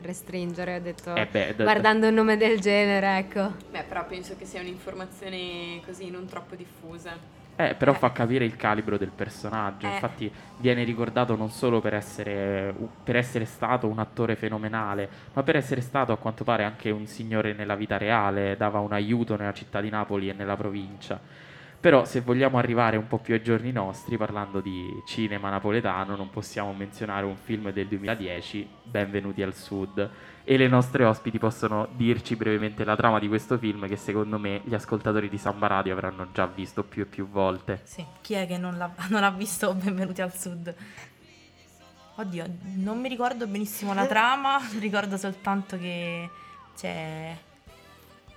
restringere, 0.00 0.76
ho 0.76 0.80
detto, 0.80 1.14
eh 1.14 1.26
beh, 1.26 1.54
d- 1.56 1.62
guardando 1.62 2.08
un 2.08 2.14
nome 2.14 2.38
del 2.38 2.58
genere, 2.58 3.18
ecco. 3.18 3.52
Beh, 3.70 3.82
però 3.82 4.06
penso 4.06 4.34
che 4.36 4.46
sia 4.46 4.60
un'informazione 4.60 5.80
così 5.84 6.08
non 6.08 6.26
troppo 6.26 6.54
diffusa. 6.54 7.38
Eh, 7.56 7.74
però 7.74 7.92
eh. 7.92 7.96
fa 7.96 8.10
capire 8.12 8.46
il 8.46 8.56
calibro 8.56 8.96
del 8.96 9.10
personaggio. 9.10 9.86
Eh. 9.86 9.92
Infatti, 9.92 10.32
viene 10.56 10.84
ricordato 10.84 11.36
non 11.36 11.50
solo 11.50 11.80
per 11.80 11.92
essere, 11.92 12.74
per 13.04 13.16
essere, 13.16 13.44
stato 13.44 13.86
un 13.86 13.98
attore 13.98 14.36
fenomenale, 14.36 15.08
ma 15.34 15.42
per 15.42 15.56
essere 15.56 15.82
stato 15.82 16.12
a 16.12 16.16
quanto 16.16 16.42
pare 16.42 16.64
anche 16.64 16.88
un 16.88 17.06
signore 17.06 17.52
nella 17.52 17.74
vita 17.74 17.98
reale, 17.98 18.56
dava 18.56 18.78
un 18.78 18.94
aiuto 18.94 19.36
nella 19.36 19.52
città 19.52 19.82
di 19.82 19.90
Napoli 19.90 20.30
e 20.30 20.32
nella 20.32 20.56
provincia. 20.56 21.20
Però 21.80 22.04
se 22.04 22.20
vogliamo 22.20 22.58
arrivare 22.58 22.98
un 22.98 23.06
po' 23.06 23.16
più 23.16 23.32
ai 23.32 23.42
giorni 23.42 23.72
nostri, 23.72 24.18
parlando 24.18 24.60
di 24.60 25.02
cinema 25.06 25.48
napoletano, 25.48 26.14
non 26.14 26.28
possiamo 26.28 26.74
menzionare 26.74 27.24
un 27.24 27.36
film 27.36 27.72
del 27.72 27.86
2010, 27.86 28.68
Benvenuti 28.82 29.40
al 29.42 29.54
Sud. 29.54 30.10
E 30.44 30.56
le 30.58 30.68
nostre 30.68 31.04
ospiti 31.04 31.38
possono 31.38 31.88
dirci 31.92 32.36
brevemente 32.36 32.84
la 32.84 32.96
trama 32.96 33.18
di 33.18 33.28
questo 33.28 33.56
film 33.56 33.88
che 33.88 33.96
secondo 33.96 34.38
me 34.38 34.60
gli 34.64 34.74
ascoltatori 34.74 35.30
di 35.30 35.38
Samba 35.38 35.68
Radio 35.68 35.94
avranno 35.94 36.28
già 36.32 36.44
visto 36.44 36.82
più 36.84 37.04
e 37.04 37.06
più 37.06 37.26
volte. 37.26 37.80
Sì, 37.84 38.04
chi 38.20 38.34
è 38.34 38.46
che 38.46 38.58
non, 38.58 38.76
l'ha, 38.76 38.92
non 39.08 39.24
ha 39.24 39.30
visto 39.30 39.72
Benvenuti 39.72 40.20
al 40.20 40.34
Sud? 40.34 40.74
Oddio, 42.16 42.44
non 42.74 43.00
mi 43.00 43.08
ricordo 43.08 43.46
benissimo 43.46 43.94
la 43.94 44.04
trama, 44.04 44.60
ricordo 44.78 45.16
soltanto 45.16 45.78
che 45.78 46.28
c'è 46.76 47.34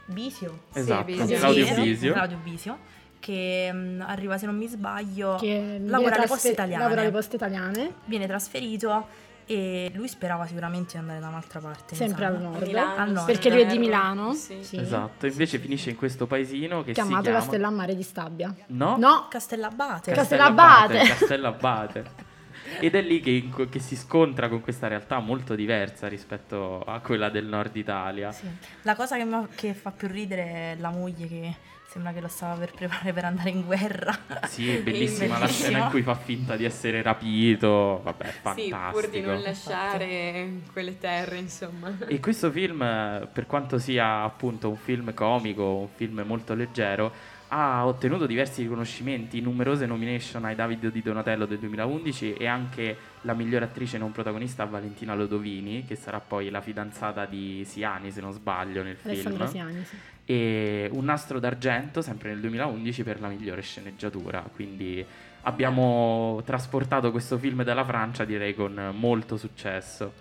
Bisio. 0.06 0.60
Sì, 0.72 0.80
Esatto, 0.80 1.04
Bisio. 1.04 1.38
Claudio 1.38 1.66
Bisio, 1.66 1.84
Bisio. 1.84 2.14
Claudio 2.14 2.38
Bisio, 2.38 2.78
che 3.24 3.70
mm, 3.72 4.02
arriva, 4.02 4.38
se 4.38 4.46
non 4.46 4.58
mi 4.58 4.68
sbaglio, 4.68 5.38
Che 5.40 5.80
lavora 5.82 6.16
alle 6.18 6.28
poste 6.28 6.50
italiane. 6.50 6.84
Lavora 6.84 7.02
alle 7.02 7.12
poste 7.12 7.38
italiane, 7.38 7.94
Viene 8.04 8.28
trasferito 8.28 9.08
e 9.46 9.92
lui 9.96 10.10
sperava 10.10 10.46
sicuramente 10.46 10.94
di 10.94 10.98
andare 10.98 11.22
da 11.22 11.30
un'altra 11.30 11.62
parte. 11.62 11.96
sempre 11.96 12.26
al 12.26 12.42
nord. 12.42 12.66
Milano, 12.66 13.02
Al 13.02 13.12
nord. 13.12 13.26
Perché 13.26 13.50
lui 13.50 13.62
è 13.62 13.66
di. 13.66 13.78
Milano. 13.78 14.34
Sì. 14.34 14.62
sì, 14.62 14.78
Esatto, 14.78 15.26
invece 15.26 15.58
finisce 15.58 15.90
in 15.90 15.96
questo 15.96 16.28
paesino 16.28 16.84
che 16.84 16.92
Chiamato 16.92 17.16
si 17.16 17.22
chiama... 17.24 17.40
Castellammare 17.40 17.96
di 17.96 18.04
Stabia. 18.04 18.54
No? 18.68 18.98
No, 18.98 19.28
Castellabate. 19.30 20.12
Cas- 20.12 20.28
Castellabate. 20.28 20.98
Castellabate. 21.08 22.32
Ed 22.80 22.96
è 22.96 23.02
lì 23.02 23.20
che, 23.20 23.50
che 23.70 23.80
si 23.80 23.96
scontra 23.96 24.50
con 24.50 24.62
questa 24.62 24.88
realtà 24.88 25.20
molto 25.20 25.56
diversa 25.56 26.08
rispetto 26.08 26.82
a 26.84 27.00
quella 27.00 27.30
del 27.30 27.46
nord 27.46 27.76
Italia. 27.76 28.32
Sì. 28.32 28.48
La 28.84 28.96
cosa 28.96 29.18
che, 29.18 29.26
mi- 29.26 29.48
che 29.56 29.74
fa 29.74 29.92
più 29.92 30.08
ridere 30.08 30.44
è 30.44 30.76
la 30.80 30.90
moglie 30.90 31.28
che 31.28 31.56
sembra 31.94 32.12
che 32.12 32.22
lo 32.22 32.28
stava 32.28 32.56
per 32.56 32.72
preparare 32.74 33.14
per 33.14 33.26
andare 33.26 33.50
in 33.52 33.62
guerra. 33.66 34.18
Sì, 34.48 34.68
è 34.76 34.82
bellissima 34.82 35.38
la 35.38 35.48
scena 35.48 35.84
in 35.86 35.90
cui 35.92 36.02
fa 36.02 36.16
finta 36.16 36.56
di 36.56 36.66
essere 36.66 37.02
rapito. 37.04 38.02
Vabbè, 38.04 38.24
è 38.26 38.32
Sì, 38.32 38.40
fantastico. 38.42 38.92
pur 38.92 39.10
di 39.10 39.22
non 39.22 39.42
lasciare 39.42 40.50
quelle 40.72 40.98
terre, 40.98 41.38
insomma. 41.38 41.96
E 42.08 42.20
questo 42.20 42.50
film, 42.52 42.82
eh, 42.82 43.28
per 43.32 43.46
quanto 43.46 43.78
sia 43.78 44.24
appunto 44.24 44.70
un 44.70 44.78
film 44.78 45.14
comico, 45.14 45.64
un 45.64 45.88
film 45.94 46.24
molto 46.26 46.56
leggero, 46.56 47.12
ha 47.56 47.86
ottenuto 47.86 48.26
diversi 48.26 48.64
riconoscimenti, 48.64 49.40
numerose 49.40 49.86
nomination 49.86 50.44
ai 50.44 50.56
David 50.56 50.90
di 50.90 51.04
Donatello 51.04 51.46
del 51.46 51.60
2011 51.60 52.34
e 52.34 52.48
anche 52.48 52.98
la 53.22 53.36
migliore 53.36 53.66
attrice 53.66 54.00
non 54.00 54.12
protagonista 54.12 54.64
a 54.64 54.66
Valentina 54.66 55.14
Lodovini, 55.14 55.86
che 55.86 55.96
sarà 55.96 56.20
poi 56.20 56.50
la 56.50 56.62
fidanzata 56.62 57.26
di 57.26 57.64
Siani, 57.64 58.10
se 58.10 58.22
non 58.22 58.32
sbaglio, 58.32 58.82
nel 58.82 58.98
Alessandro 59.04 59.46
film. 59.46 59.52
Siani, 59.52 59.86
sì. 59.86 59.96
E 60.26 60.90
un 60.94 61.06
nastro 61.06 61.38
d'argento, 61.38 62.02
sempre 62.02 62.30
nel 62.30 62.40
2011, 62.40 63.04
per 63.04 63.22
la 63.22 63.28
migliore 63.28 63.62
sceneggiatura. 63.62 64.44
Quindi 64.52 65.06
abbiamo 65.42 66.42
trasportato 66.46 67.12
questo 67.12 67.38
film 67.38 67.64
dalla 67.64 67.86
Francia, 67.86 68.26
direi, 68.26 68.56
con 68.56 68.94
molto 68.96 69.38
successo. 69.38 70.14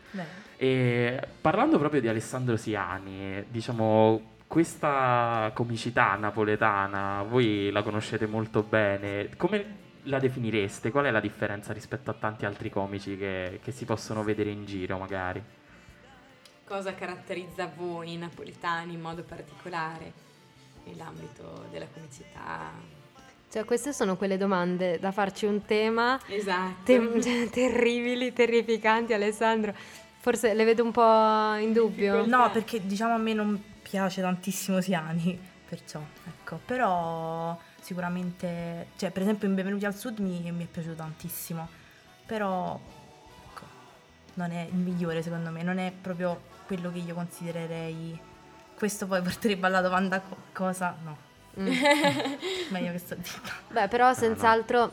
Parlando 1.41 1.79
proprio 1.79 2.03
di 2.03 2.09
Alessandro 2.09 2.57
Siani, 2.59 3.43
diciamo, 3.49 4.31
questa 4.53 5.51
comicità 5.55 6.15
napoletana, 6.17 7.23
voi 7.23 7.71
la 7.71 7.83
conoscete 7.83 8.27
molto 8.27 8.63
bene, 8.63 9.31
come 9.39 9.77
la 10.03 10.19
definireste? 10.19 10.91
Qual 10.91 11.07
è 11.07 11.11
la 11.11 11.21
differenza 11.21 11.73
rispetto 11.73 12.11
a 12.11 12.13
tanti 12.13 12.45
altri 12.45 12.69
comici 12.69 13.17
che, 13.17 13.61
che 13.63 13.73
si 13.73 13.87
possono 13.87 14.23
vedere 14.23 14.51
in 14.51 14.67
giro, 14.67 14.99
magari? 14.99 15.43
Cosa 16.67 16.95
caratterizza 16.95 17.73
voi 17.75 18.19
napoletani 18.19 18.93
in 18.93 19.01
modo 19.01 19.23
particolare 19.23 20.13
nell'ambito 20.85 21.65
della 21.71 21.87
comicità? 21.91 22.73
Cioè, 23.51 23.65
queste 23.65 23.95
sono 23.95 24.19
quelle 24.19 24.37
domande 24.37 24.99
da 24.99 25.13
farci 25.13 25.47
un 25.47 25.65
tema 25.65 26.21
Esatto. 26.27 26.83
te- 26.85 27.01
cioè, 27.23 27.49
terribili, 27.49 28.35
terrificanti, 28.35 29.15
Alessandro. 29.15 29.73
Forse 30.19 30.53
le 30.53 30.65
vedo 30.65 30.85
un 30.85 30.91
po' 30.91 31.55
in 31.55 31.73
dubbio. 31.73 32.27
no, 32.27 32.51
perché 32.51 32.87
diciamo 32.87 33.15
a 33.15 33.19
me 33.19 33.33
non 33.33 33.71
piace 33.93 34.23
tantissimo 34.23 34.81
Siani, 34.81 35.39
perciò, 35.69 36.01
ecco. 36.27 36.59
Però 36.65 37.59
sicuramente, 37.79 38.87
cioè 38.97 39.11
per 39.11 39.21
esempio 39.21 39.47
in 39.47 39.55
Benvenuti 39.55 39.85
al 39.85 39.95
Sud 39.95 40.19
mi, 40.19 40.51
mi 40.51 40.65
è 40.65 40.67
piaciuto 40.67 40.95
tantissimo, 40.95 41.69
però 42.25 42.81
ecco, 43.51 43.65
non 44.35 44.51
è 44.51 44.63
il 44.63 44.77
migliore 44.77 45.23
secondo 45.23 45.51
me, 45.51 45.63
non 45.63 45.77
è 45.77 45.93
proprio 45.93 46.41
quello 46.67 46.91
che 46.91 46.99
io 46.99 47.15
considererei... 47.15 48.19
Questo 48.75 49.07
poi 49.07 49.21
porterebbe 49.21 49.67
alla 49.67 49.83
domanda 49.83 50.21
co- 50.21 50.37
cosa? 50.53 50.97
No, 51.05 51.31
Mm. 51.61 51.67
meglio 52.71 52.93
che 52.93 52.99
sto 52.99 53.15
zitta. 53.21 53.51
Beh, 53.69 53.89
però 53.89 54.15
senz'altro, 54.15 54.91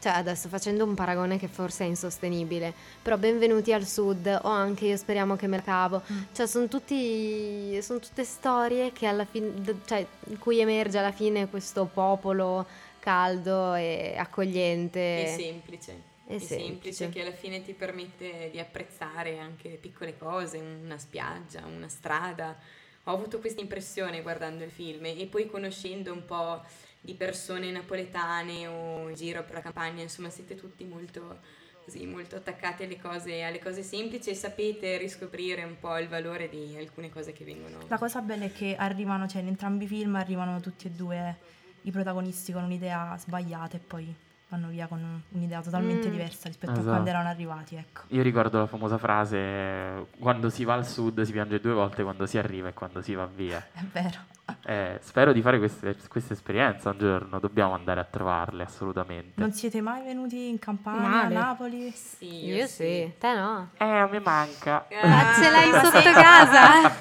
cioè 0.00 0.12
adesso 0.12 0.48
facendo 0.48 0.84
un 0.84 0.94
paragone 0.94 1.38
che 1.38 1.46
forse 1.46 1.84
è 1.84 1.86
insostenibile, 1.86 2.72
però 3.02 3.18
benvenuti 3.18 3.72
al 3.72 3.86
sud 3.86 4.26
o 4.42 4.48
anche 4.48 4.86
io 4.86 4.96
speriamo 4.96 5.36
che 5.36 5.46
me 5.46 5.56
la 5.56 5.62
cavo, 5.62 6.02
cioè 6.32 6.46
sono 6.46 6.68
tutti, 6.68 7.80
sono 7.82 7.98
tutte 7.98 8.24
storie 8.24 8.92
che 8.92 9.06
alla 9.06 9.26
fine, 9.26 9.52
cioè 9.84 10.04
in 10.28 10.38
cui 10.38 10.58
emerge 10.58 10.98
alla 10.98 11.12
fine 11.12 11.48
questo 11.48 11.84
popolo 11.84 12.66
caldo 12.98 13.74
e 13.74 14.14
accogliente. 14.16 15.24
È 15.24 15.36
semplice. 15.36 16.08
È 16.24 16.38
semplice. 16.38 16.62
semplice 16.62 17.08
che 17.08 17.20
alla 17.22 17.32
fine 17.32 17.62
ti 17.62 17.72
permette 17.72 18.50
di 18.52 18.60
apprezzare 18.60 19.38
anche 19.38 19.68
le 19.68 19.76
piccole 19.76 20.16
cose, 20.16 20.58
una 20.58 20.96
spiaggia, 20.96 21.66
una 21.66 21.88
strada. 21.88 22.56
Ho 23.04 23.12
avuto 23.12 23.40
questa 23.40 23.60
impressione 23.60 24.22
guardando 24.22 24.62
il 24.62 24.70
film 24.70 25.06
e 25.06 25.26
poi 25.28 25.46
conoscendo 25.46 26.12
un 26.12 26.24
po' 26.24 26.62
di 27.00 27.14
persone 27.14 27.70
napoletane 27.70 28.66
o 28.66 29.08
in 29.08 29.14
giro 29.14 29.42
per 29.42 29.54
la 29.54 29.60
campagna, 29.60 30.02
insomma 30.02 30.28
siete 30.28 30.54
tutti 30.54 30.84
molto, 30.84 31.40
così, 31.84 32.04
molto 32.06 32.36
attaccati 32.36 32.84
alle 32.84 33.00
cose, 33.00 33.42
alle 33.42 33.58
cose 33.58 33.82
semplici 33.82 34.30
e 34.30 34.34
sapete 34.34 34.98
riscoprire 34.98 35.64
un 35.64 35.78
po' 35.78 35.96
il 35.98 36.08
valore 36.08 36.48
di 36.48 36.76
alcune 36.78 37.10
cose 37.10 37.32
che 37.32 37.44
vengono... 37.44 37.78
La 37.88 37.98
cosa 37.98 38.20
bella 38.20 38.44
è 38.44 38.52
che 38.52 38.76
arrivano, 38.76 39.26
cioè 39.26 39.40
in 39.40 39.48
entrambi 39.48 39.84
i 39.84 39.88
film 39.88 40.14
arrivano 40.16 40.60
tutti 40.60 40.86
e 40.86 40.90
due 40.90 41.36
i 41.82 41.90
protagonisti 41.90 42.52
con 42.52 42.64
un'idea 42.64 43.16
sbagliata 43.18 43.76
e 43.78 43.80
poi 43.80 44.14
vanno 44.48 44.68
via 44.68 44.86
con 44.86 44.98
un- 45.02 45.20
un'idea 45.30 45.62
totalmente 45.62 46.08
Mm. 46.08 46.10
diversa 46.10 46.48
rispetto 46.48 46.72
Esatto. 46.72 46.88
a 46.88 46.90
quando 46.90 47.08
erano 47.08 47.28
arrivati, 47.28 47.76
ecco. 47.76 48.02
Io 48.08 48.20
ricordo 48.22 48.58
la 48.58 48.66
famosa 48.66 48.98
frase: 48.98 50.06
quando 50.18 50.50
si 50.50 50.64
va 50.64 50.74
al 50.74 50.86
sud 50.86 51.22
si 51.22 51.32
piange 51.32 51.60
due 51.60 51.72
volte, 51.72 52.02
quando 52.02 52.26
si 52.26 52.36
arriva 52.36 52.68
e 52.68 52.74
quando 52.74 53.00
si 53.00 53.14
va 53.14 53.26
via. 53.26 53.66
È 53.72 53.80
vero. 53.92 54.18
Eh, 54.64 54.98
spero 55.02 55.32
di 55.32 55.40
fare 55.42 55.58
queste- 55.58 55.96
questa 56.08 56.32
esperienza 56.34 56.90
un 56.90 56.98
giorno, 56.98 57.38
dobbiamo 57.38 57.74
andare 57.74 58.00
a 58.00 58.04
trovarle 58.04 58.62
assolutamente. 58.64 59.40
Non 59.40 59.52
siete 59.52 59.80
mai 59.80 60.02
venuti 60.02 60.48
in 60.48 60.58
Campania, 60.58 61.08
Male. 61.08 61.34
a 61.34 61.38
Napoli? 61.38 61.90
Sì, 61.92 62.46
Io 62.46 62.66
sì, 62.66 63.12
te 63.18 63.34
no. 63.34 63.70
Eh, 63.76 64.08
mi 64.10 64.20
manca. 64.20 64.86
Ah, 65.02 65.34
ce 65.34 65.50
l'hai 65.50 65.70
sotto 65.84 66.12
casa? 66.12 66.94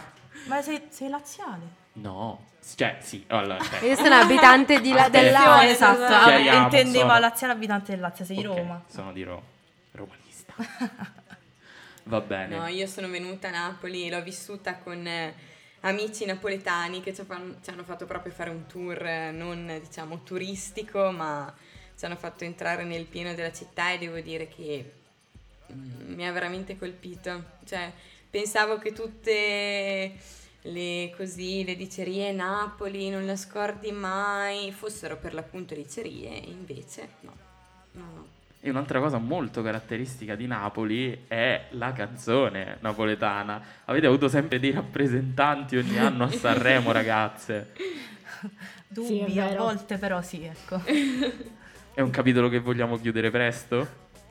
Ma 0.48 0.62
sei, 0.62 0.82
sei 0.90 1.10
laziale? 1.10 1.78
No, 1.94 2.46
cioè 2.76 2.98
sì, 3.02 3.24
allora, 3.28 3.60
cioè, 3.60 3.84
Io 3.90 3.96
sono 3.96 4.16
abitante 4.16 4.80
di 4.80 4.92
Aspetta. 4.92 5.10
del 5.10 5.32
Lazio. 5.32 5.70
esatto, 5.70 6.04
ah, 6.04 6.24
Chiariamo, 6.26 6.64
intendevo 6.64 7.08
sono- 7.08 7.20
laziale 7.20 7.54
abitante 7.54 7.92
del 7.92 8.00
Lazio, 8.02 8.26
sei 8.26 8.38
di 8.38 8.46
ok, 8.46 8.58
Roma. 8.58 8.82
Sono 8.88 9.12
di 9.12 9.24
Roma, 9.24 9.42
romanista. 9.92 10.54
Va 12.04 12.22
bene. 12.22 12.58
No, 12.58 12.68
io 12.68 12.88
sono 12.88 13.08
venuta 13.10 13.50
a 13.50 13.52
Napoli 13.52 14.10
l'ho 14.10 14.22
vissuta 14.24 14.76
con 14.78 15.06
eh, 15.06 15.34
amici 15.82 16.26
napoletani 16.26 17.02
che 17.02 17.14
ci, 17.14 17.24
fan- 17.24 17.58
ci 17.64 17.70
hanno 17.70 17.84
fatto 17.84 18.06
proprio 18.06 18.32
fare 18.32 18.50
un 18.50 18.66
tour 18.66 19.02
non 19.32 19.80
diciamo 19.82 20.24
turistico, 20.24 21.12
ma 21.12 21.54
ci 21.98 22.06
hanno 22.06 22.16
fatto 22.16 22.44
entrare 22.44 22.84
nel 22.84 23.06
pieno 23.06 23.34
della 23.34 23.52
città 23.52 23.92
e 23.92 23.98
devo 23.98 24.20
dire 24.20 24.48
che 24.48 24.92
mm, 25.74 26.14
mi 26.14 26.28
ha 26.28 26.32
veramente 26.32 26.78
colpito. 26.78 27.44
Cioè, 27.66 27.92
pensavo 28.30 28.78
che 28.78 28.94
tutte 28.94 30.14
le 30.64 31.14
così 31.16 31.64
le 31.64 31.76
dicerie 31.76 32.32
Napoli 32.32 33.10
non 33.10 33.26
la 33.26 33.38
scordi 33.38 33.92
mai 33.92 34.72
fossero 34.72 35.18
per 35.18 35.34
l'appunto 35.34 35.74
dicerie, 35.74 36.36
invece 36.38 37.10
no. 37.22 37.34
No, 37.92 38.04
no. 38.14 38.39
E 38.62 38.70
un'altra 38.70 39.00
cosa 39.00 39.18
molto 39.20 39.62
caratteristica 39.62 40.36
di 40.36 40.46
Napoli 40.46 41.26
è 41.28 41.68
la 41.72 41.94
canzone 41.94 42.78
napoletana. 42.82 43.62
Avete 43.86 44.06
avuto 44.06 44.28
sempre 44.28 44.60
dei 44.60 44.72
rappresentanti 44.72 45.78
ogni 45.78 45.98
anno 45.98 46.26
a 46.26 46.32
Sanremo, 46.32 46.92
ragazze. 46.92 47.72
Dubbi 48.88 49.32
Sì, 49.32 49.40
a 49.40 49.56
volte, 49.56 49.98
però 49.98 50.22
sì, 50.22 50.44
ecco. 50.44 50.82
È 51.94 52.02
un 52.02 52.10
capitolo 52.10 52.50
che 52.50 52.60
vogliamo 52.60 52.98
chiudere 52.98 53.30
presto? 53.32 53.78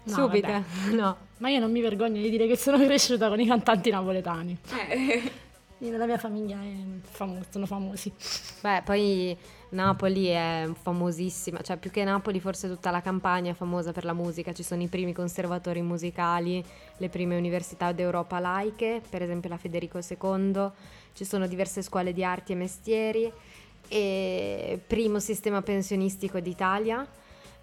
No, 0.05 0.13
Subito, 0.15 0.49
vabbè. 0.49 0.93
no. 0.95 1.17
Ma 1.39 1.49
io 1.49 1.61
non 1.61 1.71
mi 1.71 1.81
vergogno 1.81 2.21
di 2.21 2.29
dire 2.29 2.47
che 2.47 2.57
sono 2.57 2.77
cresciuta 2.85 3.29
con 3.29 3.41
i 3.41 3.47
cantanti 3.47 3.91
napoletani. 3.91 4.59
Eh, 4.89 5.31
nella 5.79 6.05
mia 6.07 6.19
famiglia 6.19 6.59
è 6.61 6.73
famo- 7.01 7.43
sono 7.49 7.65
famosi. 7.65 8.13
Beh, 8.61 8.83
poi 8.85 9.37
Napoli 9.71 10.27
è 10.27 10.69
famosissima, 10.81 11.61
cioè 11.61 11.77
più 11.77 11.91
che 11.91 12.03
Napoli 12.03 12.41
forse 12.41 12.69
tutta 12.69 12.91
la 12.91 13.03
campagna 13.03 13.51
è 13.51 13.55
famosa 13.55 13.93
per 13.93 14.05
la 14.05 14.15
musica, 14.15 14.53
ci 14.53 14.63
sono 14.63 14.83
i 14.83 14.89
primi 14.89 15.13
conservatori 15.13 15.83
musicali, 15.83 16.65
le 16.97 17.09
prime 17.11 17.37
università 17.37 17.93
d'Europa 17.93 18.39
laiche, 18.39 19.03
per 19.09 19.23
esempio 19.23 19.51
la 19.51 19.59
Federico 19.59 19.99
II, 19.99 20.71
ci 21.13 21.25
sono 21.25 21.47
diverse 21.47 21.83
scuole 21.83 22.13
di 22.13 22.25
arti 22.25 22.53
e 22.53 22.55
mestieri 22.55 23.31
e 23.89 24.81
primo 24.87 25.19
sistema 25.21 25.61
pensionistico 25.61 26.41
d'Italia. 26.41 27.07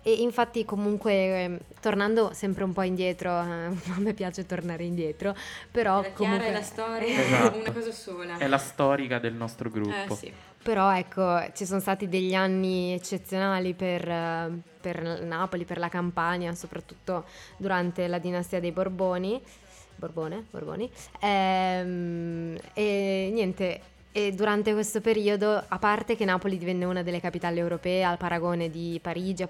E 0.07 0.21
infatti 0.21 0.65
comunque, 0.65 1.13
eh, 1.13 1.59
tornando 1.81 2.29
sempre 2.31 2.63
un 2.63 2.73
po' 2.73 2.83
indietro, 2.83 3.31
eh, 3.31 3.65
a 3.89 3.97
me 3.97 4.13
piace 4.13 4.45
tornare 4.45 4.83
indietro, 4.83 5.35
però 5.71 5.95
La 5.95 6.01
Chiara 6.01 6.15
comunque... 6.15 6.47
e 6.47 6.51
la 6.51 6.61
storia 6.61 7.19
Esatto. 7.23 7.57
una 7.57 7.71
cosa 7.71 7.91
sola. 7.91 8.37
È 8.37 8.45
la 8.45 8.59
storica 8.59 9.17
del 9.17 9.33
nostro 9.33 9.67
gruppo. 9.67 10.13
Eh 10.13 10.15
sì. 10.15 10.31
Però 10.61 10.95
ecco, 10.95 11.43
ci 11.55 11.65
sono 11.65 11.79
stati 11.79 12.07
degli 12.07 12.35
anni 12.35 12.93
eccezionali 12.93 13.73
per, 13.73 14.07
eh, 14.07 14.51
per 14.79 15.23
Napoli, 15.23 15.65
per 15.65 15.79
la 15.79 15.89
Campania, 15.89 16.53
soprattutto 16.53 17.25
durante 17.57 18.05
la 18.05 18.19
dinastia 18.19 18.59
dei 18.59 18.71
Borboni. 18.71 19.41
Borbone, 19.95 20.45
Borboni. 20.51 20.87
Ehm, 21.19 22.59
e 22.73 23.31
niente, 23.33 23.81
e 24.17 24.31
durante 24.31 24.71
questo 24.71 25.01
periodo, 25.01 25.61
a 25.67 25.77
parte 25.77 26.15
che 26.15 26.23
Napoli 26.23 26.57
divenne 26.57 26.85
una 26.85 27.03
delle 27.03 27.19
capitali 27.19 27.59
europee 27.59 28.01
al 28.01 28.15
paragone 28.15 28.69
di 28.69 28.97
Parigi, 29.01 29.45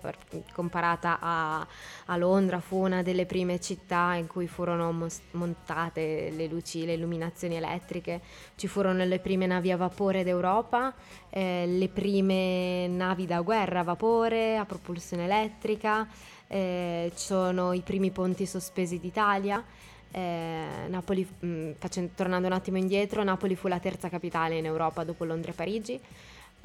comparata 0.54 1.20
a, 1.22 1.68
a 2.06 2.18
Londra, 2.18 2.60
fu 2.60 2.78
una 2.78 3.04
delle 3.04 3.28
prime 3.28 3.60
città 3.60 4.16
in 4.16 4.26
cui 4.26 4.48
furono 4.48 4.92
mos- 4.92 5.22
montate 5.34 6.32
le 6.32 6.48
luci, 6.48 6.84
le 6.84 6.94
illuminazioni 6.94 7.58
elettriche, 7.58 8.22
ci 8.56 8.66
furono 8.66 9.06
le 9.06 9.20
prime 9.20 9.46
navi 9.46 9.70
a 9.70 9.78
vapore 9.78 10.24
d'Europa, 10.24 10.96
eh, 11.30 11.68
le 11.68 11.88
prime 11.90 12.88
navi 12.88 13.28
da 13.28 13.42
guerra 13.42 13.82
a 13.82 13.84
vapore, 13.84 14.58
a 14.58 14.66
propulsione 14.66 15.26
elettrica, 15.26 16.08
eh, 16.48 17.12
ci 17.14 17.24
sono 17.24 17.72
i 17.72 17.82
primi 17.82 18.10
ponti 18.10 18.48
sospesi 18.48 19.00
d'Italia. 19.00 19.64
Eh, 20.12 20.88
Napoli, 20.88 21.28
mh, 21.40 21.72
facendo- 21.78 22.12
tornando 22.16 22.48
un 22.48 22.54
attimo 22.54 22.78
indietro, 22.78 23.24
Napoli 23.24 23.56
fu 23.56 23.68
la 23.68 23.80
terza 23.80 24.10
capitale 24.10 24.58
in 24.58 24.66
Europa 24.66 25.04
dopo 25.04 25.26
Londra 25.26 25.52
e 25.52 25.56
Parigi. 25.56 26.00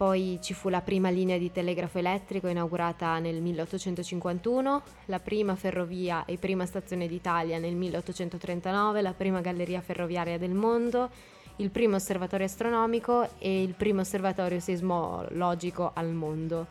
Poi 0.01 0.39
ci 0.41 0.55
fu 0.55 0.71
la 0.71 0.81
prima 0.81 1.11
linea 1.11 1.37
di 1.37 1.53
telegrafo 1.53 1.99
elettrico 1.99 2.49
inaugurata 2.49 3.19
nel 3.19 3.43
1851, 3.43 4.83
la 5.07 5.19
prima 5.19 5.57
ferrovia 5.57 6.25
e 6.25 6.39
prima 6.39 6.65
stazione 6.65 7.07
d'Italia 7.07 7.59
nel 7.59 7.75
1839, 7.75 9.03
la 9.03 9.13
prima 9.13 9.43
galleria 9.43 9.83
ferroviaria 9.83 10.39
del 10.39 10.55
mondo, 10.55 11.11
il 11.57 11.69
primo 11.69 11.97
osservatorio 11.97 12.47
astronomico 12.47 13.29
e 13.39 13.63
il 13.63 13.75
primo 13.75 14.01
osservatorio 14.01 14.59
sismologico 14.59 15.91
al 15.93 16.09
mondo. 16.09 16.67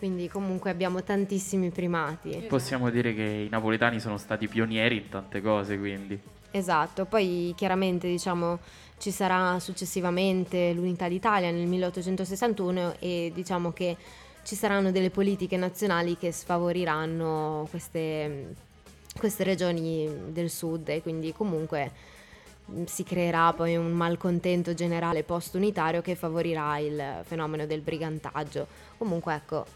Quindi 0.00 0.28
comunque 0.28 0.70
abbiamo 0.70 1.02
tantissimi 1.02 1.68
primati. 1.68 2.46
Possiamo 2.48 2.88
dire 2.88 3.12
che 3.12 3.22
i 3.22 3.48
napoletani 3.50 4.00
sono 4.00 4.16
stati 4.16 4.48
pionieri 4.48 4.96
in 4.96 5.08
tante 5.10 5.42
cose, 5.42 5.78
quindi. 5.78 6.18
Esatto, 6.52 7.04
poi 7.04 7.52
chiaramente 7.54 8.08
diciamo 8.08 8.60
ci 8.96 9.10
sarà 9.10 9.58
successivamente 9.60 10.72
l'unità 10.72 11.06
d'Italia 11.06 11.50
nel 11.50 11.66
1861 11.66 12.94
e 12.98 13.30
diciamo 13.34 13.72
che 13.72 13.94
ci 14.42 14.54
saranno 14.54 14.90
delle 14.90 15.10
politiche 15.10 15.58
nazionali 15.58 16.16
che 16.16 16.32
sfavoriranno 16.32 17.66
queste, 17.68 18.54
queste 19.18 19.44
regioni 19.44 20.08
del 20.28 20.48
sud 20.48 20.88
e 20.88 21.02
quindi 21.02 21.34
comunque 21.34 21.92
mh, 22.64 22.84
si 22.84 23.04
creerà 23.04 23.52
poi 23.52 23.76
un 23.76 23.92
malcontento 23.92 24.72
generale 24.72 25.24
post-unitario 25.24 26.00
che 26.00 26.14
favorirà 26.14 26.78
il 26.78 27.20
fenomeno 27.24 27.66
del 27.66 27.82
brigantaggio. 27.82 28.66
Comunque 28.96 29.34
ecco, 29.34 29.66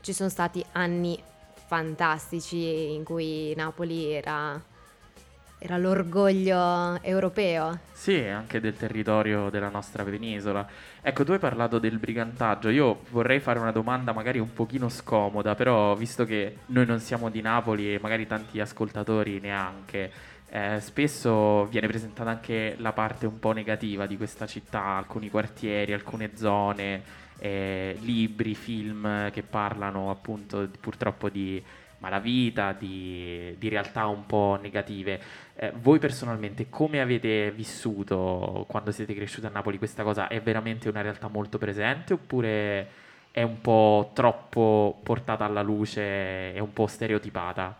ci 0.00 0.12
sono 0.12 0.28
stati 0.28 0.64
anni 0.72 1.20
fantastici 1.66 2.92
in 2.92 3.04
cui 3.04 3.54
Napoli 3.54 4.12
era 4.12 4.60
era 5.62 5.76
l'orgoglio 5.76 7.02
europeo. 7.02 7.80
Sì, 7.92 8.16
anche 8.16 8.60
del 8.60 8.76
territorio 8.76 9.50
della 9.50 9.68
nostra 9.68 10.02
penisola. 10.02 10.66
Ecco, 11.02 11.22
tu 11.22 11.32
hai 11.32 11.38
parlato 11.38 11.78
del 11.78 11.98
brigantaggio. 11.98 12.70
Io 12.70 13.02
vorrei 13.10 13.40
fare 13.40 13.58
una 13.58 13.70
domanda 13.70 14.12
magari 14.12 14.38
un 14.38 14.54
pochino 14.54 14.88
scomoda, 14.88 15.54
però 15.54 15.94
visto 15.94 16.24
che 16.24 16.56
noi 16.66 16.86
non 16.86 16.98
siamo 16.98 17.28
di 17.28 17.42
Napoli 17.42 17.92
e 17.94 17.98
magari 18.00 18.26
tanti 18.26 18.58
ascoltatori 18.58 19.38
neanche, 19.38 20.10
eh, 20.52 20.80
spesso 20.80 21.66
viene 21.66 21.86
presentata 21.86 22.28
anche 22.28 22.74
la 22.78 22.92
parte 22.92 23.24
un 23.26 23.38
po' 23.38 23.52
negativa 23.52 24.06
di 24.06 24.16
questa 24.16 24.46
città, 24.46 24.96
alcuni 24.96 25.30
quartieri, 25.30 25.92
alcune 25.92 26.32
zone, 26.34 27.02
eh, 27.38 27.96
libri, 28.00 28.56
film 28.56 29.30
che 29.30 29.42
parlano 29.42 30.10
appunto 30.10 30.66
di- 30.66 30.76
purtroppo 30.76 31.28
di 31.28 31.62
malavita, 31.98 32.72
di, 32.76 33.54
di 33.58 33.68
realtà 33.68 34.06
un 34.06 34.26
po' 34.26 34.58
negative. 34.60 35.20
Eh, 35.54 35.72
voi 35.80 36.00
personalmente 36.00 36.68
come 36.68 37.00
avete 37.00 37.52
vissuto 37.52 38.64
quando 38.68 38.90
siete 38.90 39.14
cresciuti 39.14 39.46
a 39.46 39.50
Napoli 39.50 39.78
questa 39.78 40.02
cosa? 40.02 40.26
È 40.26 40.40
veramente 40.40 40.88
una 40.88 41.00
realtà 41.02 41.28
molto 41.28 41.58
presente 41.58 42.14
oppure 42.14 42.88
è 43.30 43.42
un 43.42 43.60
po' 43.60 44.10
troppo 44.14 44.98
portata 45.04 45.44
alla 45.44 45.62
luce 45.62 46.54
e 46.54 46.58
un 46.58 46.72
po' 46.72 46.88
stereotipata? 46.88 47.76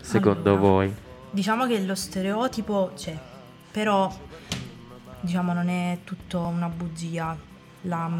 Secondo 0.00 0.50
Allora, 0.50 0.60
voi? 0.60 1.05
Diciamo 1.36 1.66
che 1.66 1.78
lo 1.82 1.94
stereotipo 1.94 2.92
c'è, 2.96 3.14
però 3.70 4.10
diciamo 5.20 5.52
non 5.52 5.68
è 5.68 5.98
tutto 6.02 6.40
una 6.40 6.70
bugia. 6.70 7.36
La, 7.82 8.10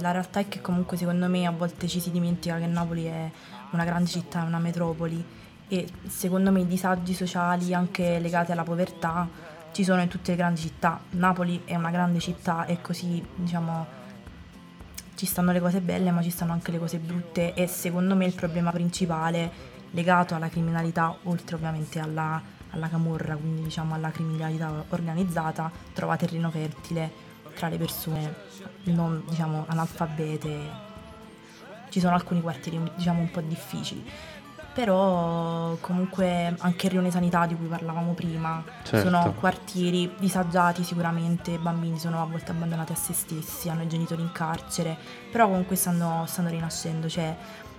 la 0.00 0.10
realtà 0.10 0.40
è 0.40 0.48
che 0.48 0.60
comunque 0.60 0.96
secondo 0.96 1.28
me 1.28 1.46
a 1.46 1.52
volte 1.52 1.86
ci 1.86 2.00
si 2.00 2.10
dimentica 2.10 2.58
che 2.58 2.66
Napoli 2.66 3.04
è 3.04 3.30
una 3.70 3.84
grande 3.84 4.10
città, 4.10 4.42
è 4.42 4.46
una 4.46 4.58
metropoli 4.58 5.24
e 5.68 5.88
secondo 6.08 6.50
me 6.50 6.62
i 6.62 6.66
disagi 6.66 7.14
sociali 7.14 7.72
anche 7.72 8.18
legati 8.18 8.50
alla 8.50 8.64
povertà 8.64 9.28
ci 9.70 9.84
sono 9.84 10.02
in 10.02 10.08
tutte 10.08 10.32
le 10.32 10.36
grandi 10.36 10.62
città. 10.62 10.98
Napoli 11.10 11.62
è 11.64 11.76
una 11.76 11.92
grande 11.92 12.18
città 12.18 12.64
e 12.64 12.80
così 12.80 13.24
diciamo 13.36 13.86
ci 15.14 15.26
stanno 15.26 15.52
le 15.52 15.60
cose 15.60 15.80
belle 15.80 16.10
ma 16.10 16.22
ci 16.22 16.30
stanno 16.30 16.50
anche 16.50 16.72
le 16.72 16.80
cose 16.80 16.98
brutte 16.98 17.54
e 17.54 17.68
secondo 17.68 18.16
me 18.16 18.24
il 18.24 18.34
problema 18.34 18.72
principale 18.72 19.74
legato 19.92 20.34
alla 20.34 20.48
criminalità, 20.48 21.16
oltre 21.22 21.54
ovviamente 21.54 22.00
alla, 22.00 22.42
alla 22.74 22.88
camorra, 22.88 23.36
quindi 23.36 23.62
diciamo 23.62 23.94
alla 23.94 24.10
criminalità 24.10 24.84
organizzata, 24.90 25.70
trova 25.92 26.16
terreno 26.16 26.50
fertile 26.50 27.10
tra 27.54 27.68
le 27.68 27.78
persone 27.78 28.34
non 28.84 29.22
diciamo 29.28 29.64
analfabete. 29.68 30.82
Ci 31.88 32.00
sono 32.00 32.14
alcuni 32.14 32.40
quartieri 32.42 32.80
diciamo 32.96 33.20
un 33.20 33.30
po' 33.30 33.40
difficili. 33.40 34.04
Però 34.74 35.76
comunque 35.80 36.52
anche 36.58 36.86
il 36.86 36.92
Rione 36.92 37.12
Sanità 37.12 37.46
di 37.46 37.54
cui 37.54 37.68
parlavamo 37.68 38.12
prima 38.12 38.60
Certo. 38.82 39.08
sono 39.08 39.32
quartieri 39.38 40.12
disagiati 40.18 40.82
sicuramente, 40.82 41.52
i 41.52 41.58
bambini 41.58 41.96
sono 41.96 42.20
a 42.20 42.26
volte 42.26 42.50
abbandonati 42.50 42.90
a 42.90 42.96
se 42.96 43.12
stessi, 43.12 43.68
hanno 43.68 43.82
i 43.82 43.88
genitori 43.88 44.22
in 44.22 44.32
carcere, 44.32 44.96
però 45.30 45.46
comunque 45.46 45.76
stanno, 45.76 46.24
stanno 46.26 46.48
rinascendo. 46.48 47.08
Cioè, 47.08 47.36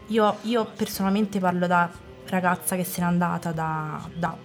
io, 0.08 0.38
io 0.44 0.64
personalmente 0.64 1.38
parlo 1.40 1.68
da 1.68 1.90
ragazza 2.28 2.78
che 2.78 2.86
se 2.86 3.02
n'è 3.02 3.08
andata 3.08 3.52
da, 3.52 4.00
da- 4.14 4.38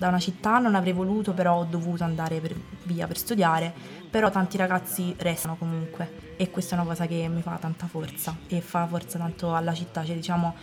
da 0.00 0.08
una 0.08 0.18
città, 0.18 0.58
non 0.58 0.74
avrei 0.74 0.94
voluto, 0.94 1.34
però 1.34 1.56
ho 1.56 1.64
dovuto 1.64 2.04
andare 2.04 2.40
per- 2.40 2.56
via 2.84 3.06
per 3.06 3.18
studiare, 3.18 3.70
però 4.08 4.30
tanti 4.30 4.56
ragazzi 4.56 5.14
restano 5.18 5.56
comunque 5.56 6.10
e 6.36 6.50
questa 6.50 6.74
è 6.74 6.78
una 6.78 6.88
cosa 6.88 7.06
che 7.06 7.28
mi 7.28 7.42
fa 7.42 7.58
tanta 7.60 7.86
forza 7.86 8.34
e 8.48 8.62
fa 8.62 8.86
forza 8.86 9.18
tanto 9.18 9.54
alla 9.54 9.74
città, 9.74 10.02
cioè 10.02 10.14
diciamo 10.14 10.54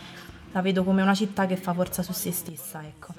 la 0.50 0.60
vedo 0.60 0.82
come 0.82 1.02
una 1.02 1.14
città 1.14 1.46
che 1.46 1.56
fa 1.56 1.72
forza 1.72 2.02
su 2.02 2.12
se 2.12 2.32
stessa, 2.32 2.84
ecco. 2.84 3.14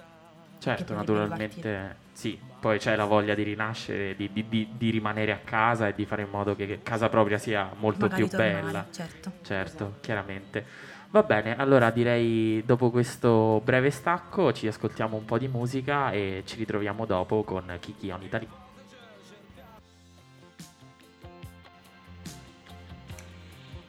Certo, 0.60 0.94
naturalmente 0.94 1.96
sì, 2.12 2.38
poi 2.60 2.80
c'è 2.80 2.98
la 2.98 3.06
voglia 3.06 3.34
di 3.34 3.44
rinascere, 3.44 4.14
di, 4.18 4.30
di- 4.34 4.46
di- 4.50 4.68
di 4.78 4.90
rimanere 4.90 5.32
a 5.32 5.38
casa 5.42 5.88
e 5.88 5.94
di 5.96 6.06
fare 6.06 6.24
in 6.24 6.30
modo 6.30 6.54
che, 6.54 6.68
che 6.68 6.84
casa 6.84 7.08
propria 7.08 7.38
sia 7.38 7.70
molto 7.78 8.08
Magari 8.08 8.24
più 8.24 8.30
tornare, 8.38 8.62
bella. 8.62 8.88
certo. 8.92 9.32
Certo, 9.42 9.94
chiaramente. 10.02 10.66
Va 11.12 11.24
bene, 11.24 11.56
allora 11.58 11.90
direi 11.90 12.64
dopo 12.66 12.92
questo 12.92 13.62
breve 13.64 13.90
stacco 13.90 14.54
ci 14.54 14.68
ascoltiamo 14.68 15.18
un 15.18 15.26
po' 15.26 15.40
di 15.40 15.48
musica 15.48 16.12
e 16.12 16.44
ci 16.46 16.56
ritroviamo 16.56 17.06
dopo 17.06 17.44
con 17.44 17.76
Kiki 17.80 18.12
on 18.12 18.22
Italy. 18.22 18.48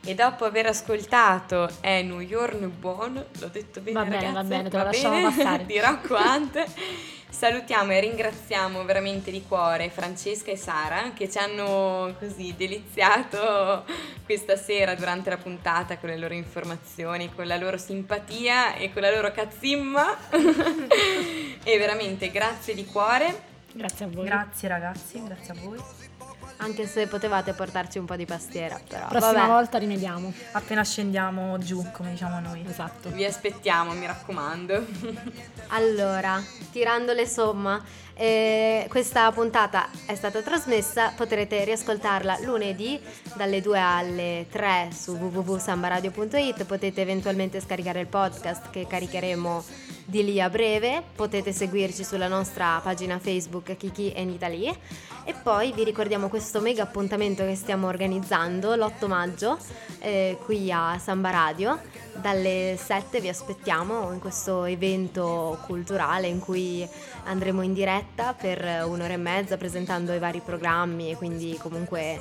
E 0.03 0.15
dopo 0.15 0.47
aver 0.47 0.67
ascoltato 0.67 1.69
è 1.81 2.03
New 2.03 2.21
York 2.21 2.57
Buon, 2.67 3.23
l'ho 3.39 3.49
detto 3.49 3.81
bene 3.83 3.99
Va 3.99 4.05
bene, 4.07 4.17
ragazze? 4.17 4.33
va 4.33 4.43
bene, 4.45 4.69
te 4.71 4.77
lo 4.79 4.83
Va 4.83 4.89
lasciamo 4.89 5.15
bene? 5.17 5.29
passare. 5.37 5.67
di 5.67 5.79
Rocco 5.79 6.17
Hunt. 6.17 6.65
Salutiamo 7.31 7.93
e 7.93 8.01
ringraziamo 8.01 8.85
veramente 8.85 9.31
di 9.31 9.45
cuore 9.47 9.89
Francesca 9.89 10.51
e 10.51 10.57
Sara 10.57 11.13
che 11.15 11.31
ci 11.31 11.39
hanno 11.39 12.15
così 12.19 12.55
deliziato 12.57 13.85
questa 14.25 14.57
sera 14.57 14.95
durante 14.95 15.31
la 15.31 15.39
puntata 15.39 15.97
con 15.97 16.11
le 16.11 16.19
loro 16.19 16.35
informazioni, 16.35 17.33
con 17.33 17.47
la 17.47 17.57
loro 17.57 17.79
simpatia 17.79 18.75
e 18.75 18.93
con 18.93 19.03
la 19.03 19.11
loro 19.11 19.31
cazzimma. 19.33 20.31
e 21.65 21.79
veramente 21.79 22.31
grazie 22.31 22.75
di 22.75 22.85
cuore. 22.85 23.49
Grazie 23.73 24.05
a 24.05 24.09
voi. 24.09 24.25
Grazie 24.27 24.69
ragazzi, 24.69 25.23
grazie 25.23 25.53
a 25.53 25.57
voi. 25.63 26.00
Anche 26.63 26.87
se 26.87 27.07
potevate 27.07 27.55
portarci 27.55 27.99
un 27.99 28.05
po' 28.05 28.17
di 28.17 28.27
pastiera, 28.27 28.79
però. 28.87 29.07
Prossima 29.09 29.33
vabbè. 29.33 29.47
volta 29.47 29.79
rimediamo. 29.79 30.31
Appena 30.53 30.85
scendiamo 30.85 31.57
giù, 31.59 31.85
come 31.91 32.11
diciamo 32.11 32.39
noi. 32.39 32.63
Esatto. 32.69 33.09
Vi 33.11 33.25
aspettiamo, 33.25 33.93
mi 33.95 34.07
raccomando. 34.07 34.87
Allora, 35.73 36.43
tirando 36.73 37.13
le 37.13 37.29
somma, 37.29 37.81
eh, 38.15 38.87
questa 38.89 39.31
puntata 39.31 39.89
è 40.05 40.17
stata 40.17 40.43
trasmessa, 40.43 41.13
potrete 41.17 41.63
riascoltarla 41.65 42.41
lunedì 42.43 43.01
dalle 43.35 43.61
2 43.61 43.79
alle 43.79 44.47
3 44.51 44.89
su 44.93 45.13
www.sambaradio.it, 45.13 46.65
potete 46.65 47.01
eventualmente 47.01 47.61
scaricare 47.61 48.01
il 48.01 48.09
podcast 48.09 48.71
che 48.71 48.87
caricheremo 48.87 49.65
di 50.05 50.25
lì 50.25 50.41
a 50.41 50.51
breve, 50.51 51.03
potete 51.15 51.53
seguirci 51.53 52.03
sulla 52.03 52.27
nostra 52.27 52.81
pagina 52.83 53.21
Facebook 53.21 53.77
Kiki 53.77 54.13
in 54.17 54.31
Italy 54.31 54.77
e 55.25 55.35
poi 55.35 55.73
vi 55.73 55.85
ricordiamo 55.85 56.29
questo 56.29 56.61
mega 56.61 56.83
appuntamento 56.83 57.45
che 57.45 57.55
stiamo 57.55 57.87
organizzando 57.87 58.75
l'8 58.75 59.07
maggio 59.07 59.59
eh, 59.99 60.39
qui 60.45 60.71
a 60.73 60.99
Samba 60.99 61.31
Radio 61.31 61.81
dalle 62.21 62.77
7 62.79 63.21
vi 63.21 63.29
aspettiamo 63.29 64.13
in 64.13 64.19
questo 64.19 64.65
evento 64.65 65.59
culturale 65.67 66.27
in 66.27 66.39
cui 66.39 66.87
andremo 67.25 67.63
in 67.63 67.73
diretta 67.73 68.35
per 68.35 68.85
un'ora 68.87 69.13
e 69.13 69.17
mezza 69.17 69.57
presentando 69.57 70.13
i 70.13 70.19
vari 70.19 70.41
programmi 70.41 71.11
e 71.11 71.17
quindi 71.17 71.57
comunque 71.61 72.21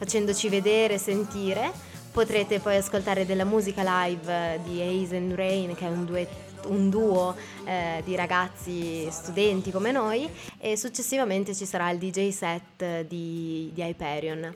facendoci 0.00 0.48
vedere, 0.48 0.98
sentire. 0.98 1.70
Potrete 2.12 2.58
poi 2.58 2.76
ascoltare 2.76 3.24
della 3.24 3.44
musica 3.44 3.82
live 3.84 4.60
di 4.64 4.80
Ace 4.80 5.16
and 5.16 5.34
Rain 5.34 5.74
che 5.74 5.86
è 5.86 5.90
un 5.90 6.04
duetto 6.04 6.49
un 6.66 6.90
duo 6.90 7.34
eh, 7.64 8.02
di 8.04 8.14
ragazzi 8.14 9.08
studenti 9.10 9.70
come 9.70 9.92
noi 9.92 10.28
e 10.58 10.76
successivamente 10.76 11.54
ci 11.54 11.64
sarà 11.64 11.90
il 11.90 11.98
DJ 11.98 12.28
set 12.30 13.06
di, 13.06 13.70
di 13.72 13.82
Hyperion. 13.82 14.54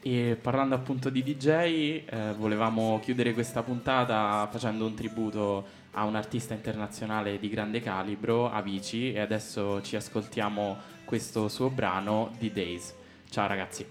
E 0.00 0.38
parlando 0.40 0.74
appunto 0.74 1.10
di 1.10 1.22
DJ, 1.22 1.46
eh, 1.48 2.34
volevamo 2.36 3.00
chiudere 3.02 3.34
questa 3.34 3.62
puntata 3.62 4.48
facendo 4.50 4.86
un 4.86 4.94
tributo 4.94 5.76
a 5.92 6.04
un 6.04 6.14
artista 6.14 6.54
internazionale 6.54 7.38
di 7.38 7.48
grande 7.48 7.80
calibro, 7.80 8.50
Avicii, 8.50 9.14
e 9.14 9.20
adesso 9.20 9.82
ci 9.82 9.96
ascoltiamo 9.96 10.76
questo 11.04 11.48
suo 11.48 11.68
brano 11.68 12.30
di 12.38 12.52
Days. 12.52 12.94
Ciao 13.28 13.46
ragazzi. 13.46 13.84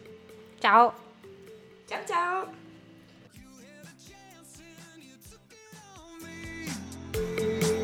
Ciao! 0.59 0.93
Ciao 1.85 2.05
ciao! 2.05 2.66
Música 7.13 7.76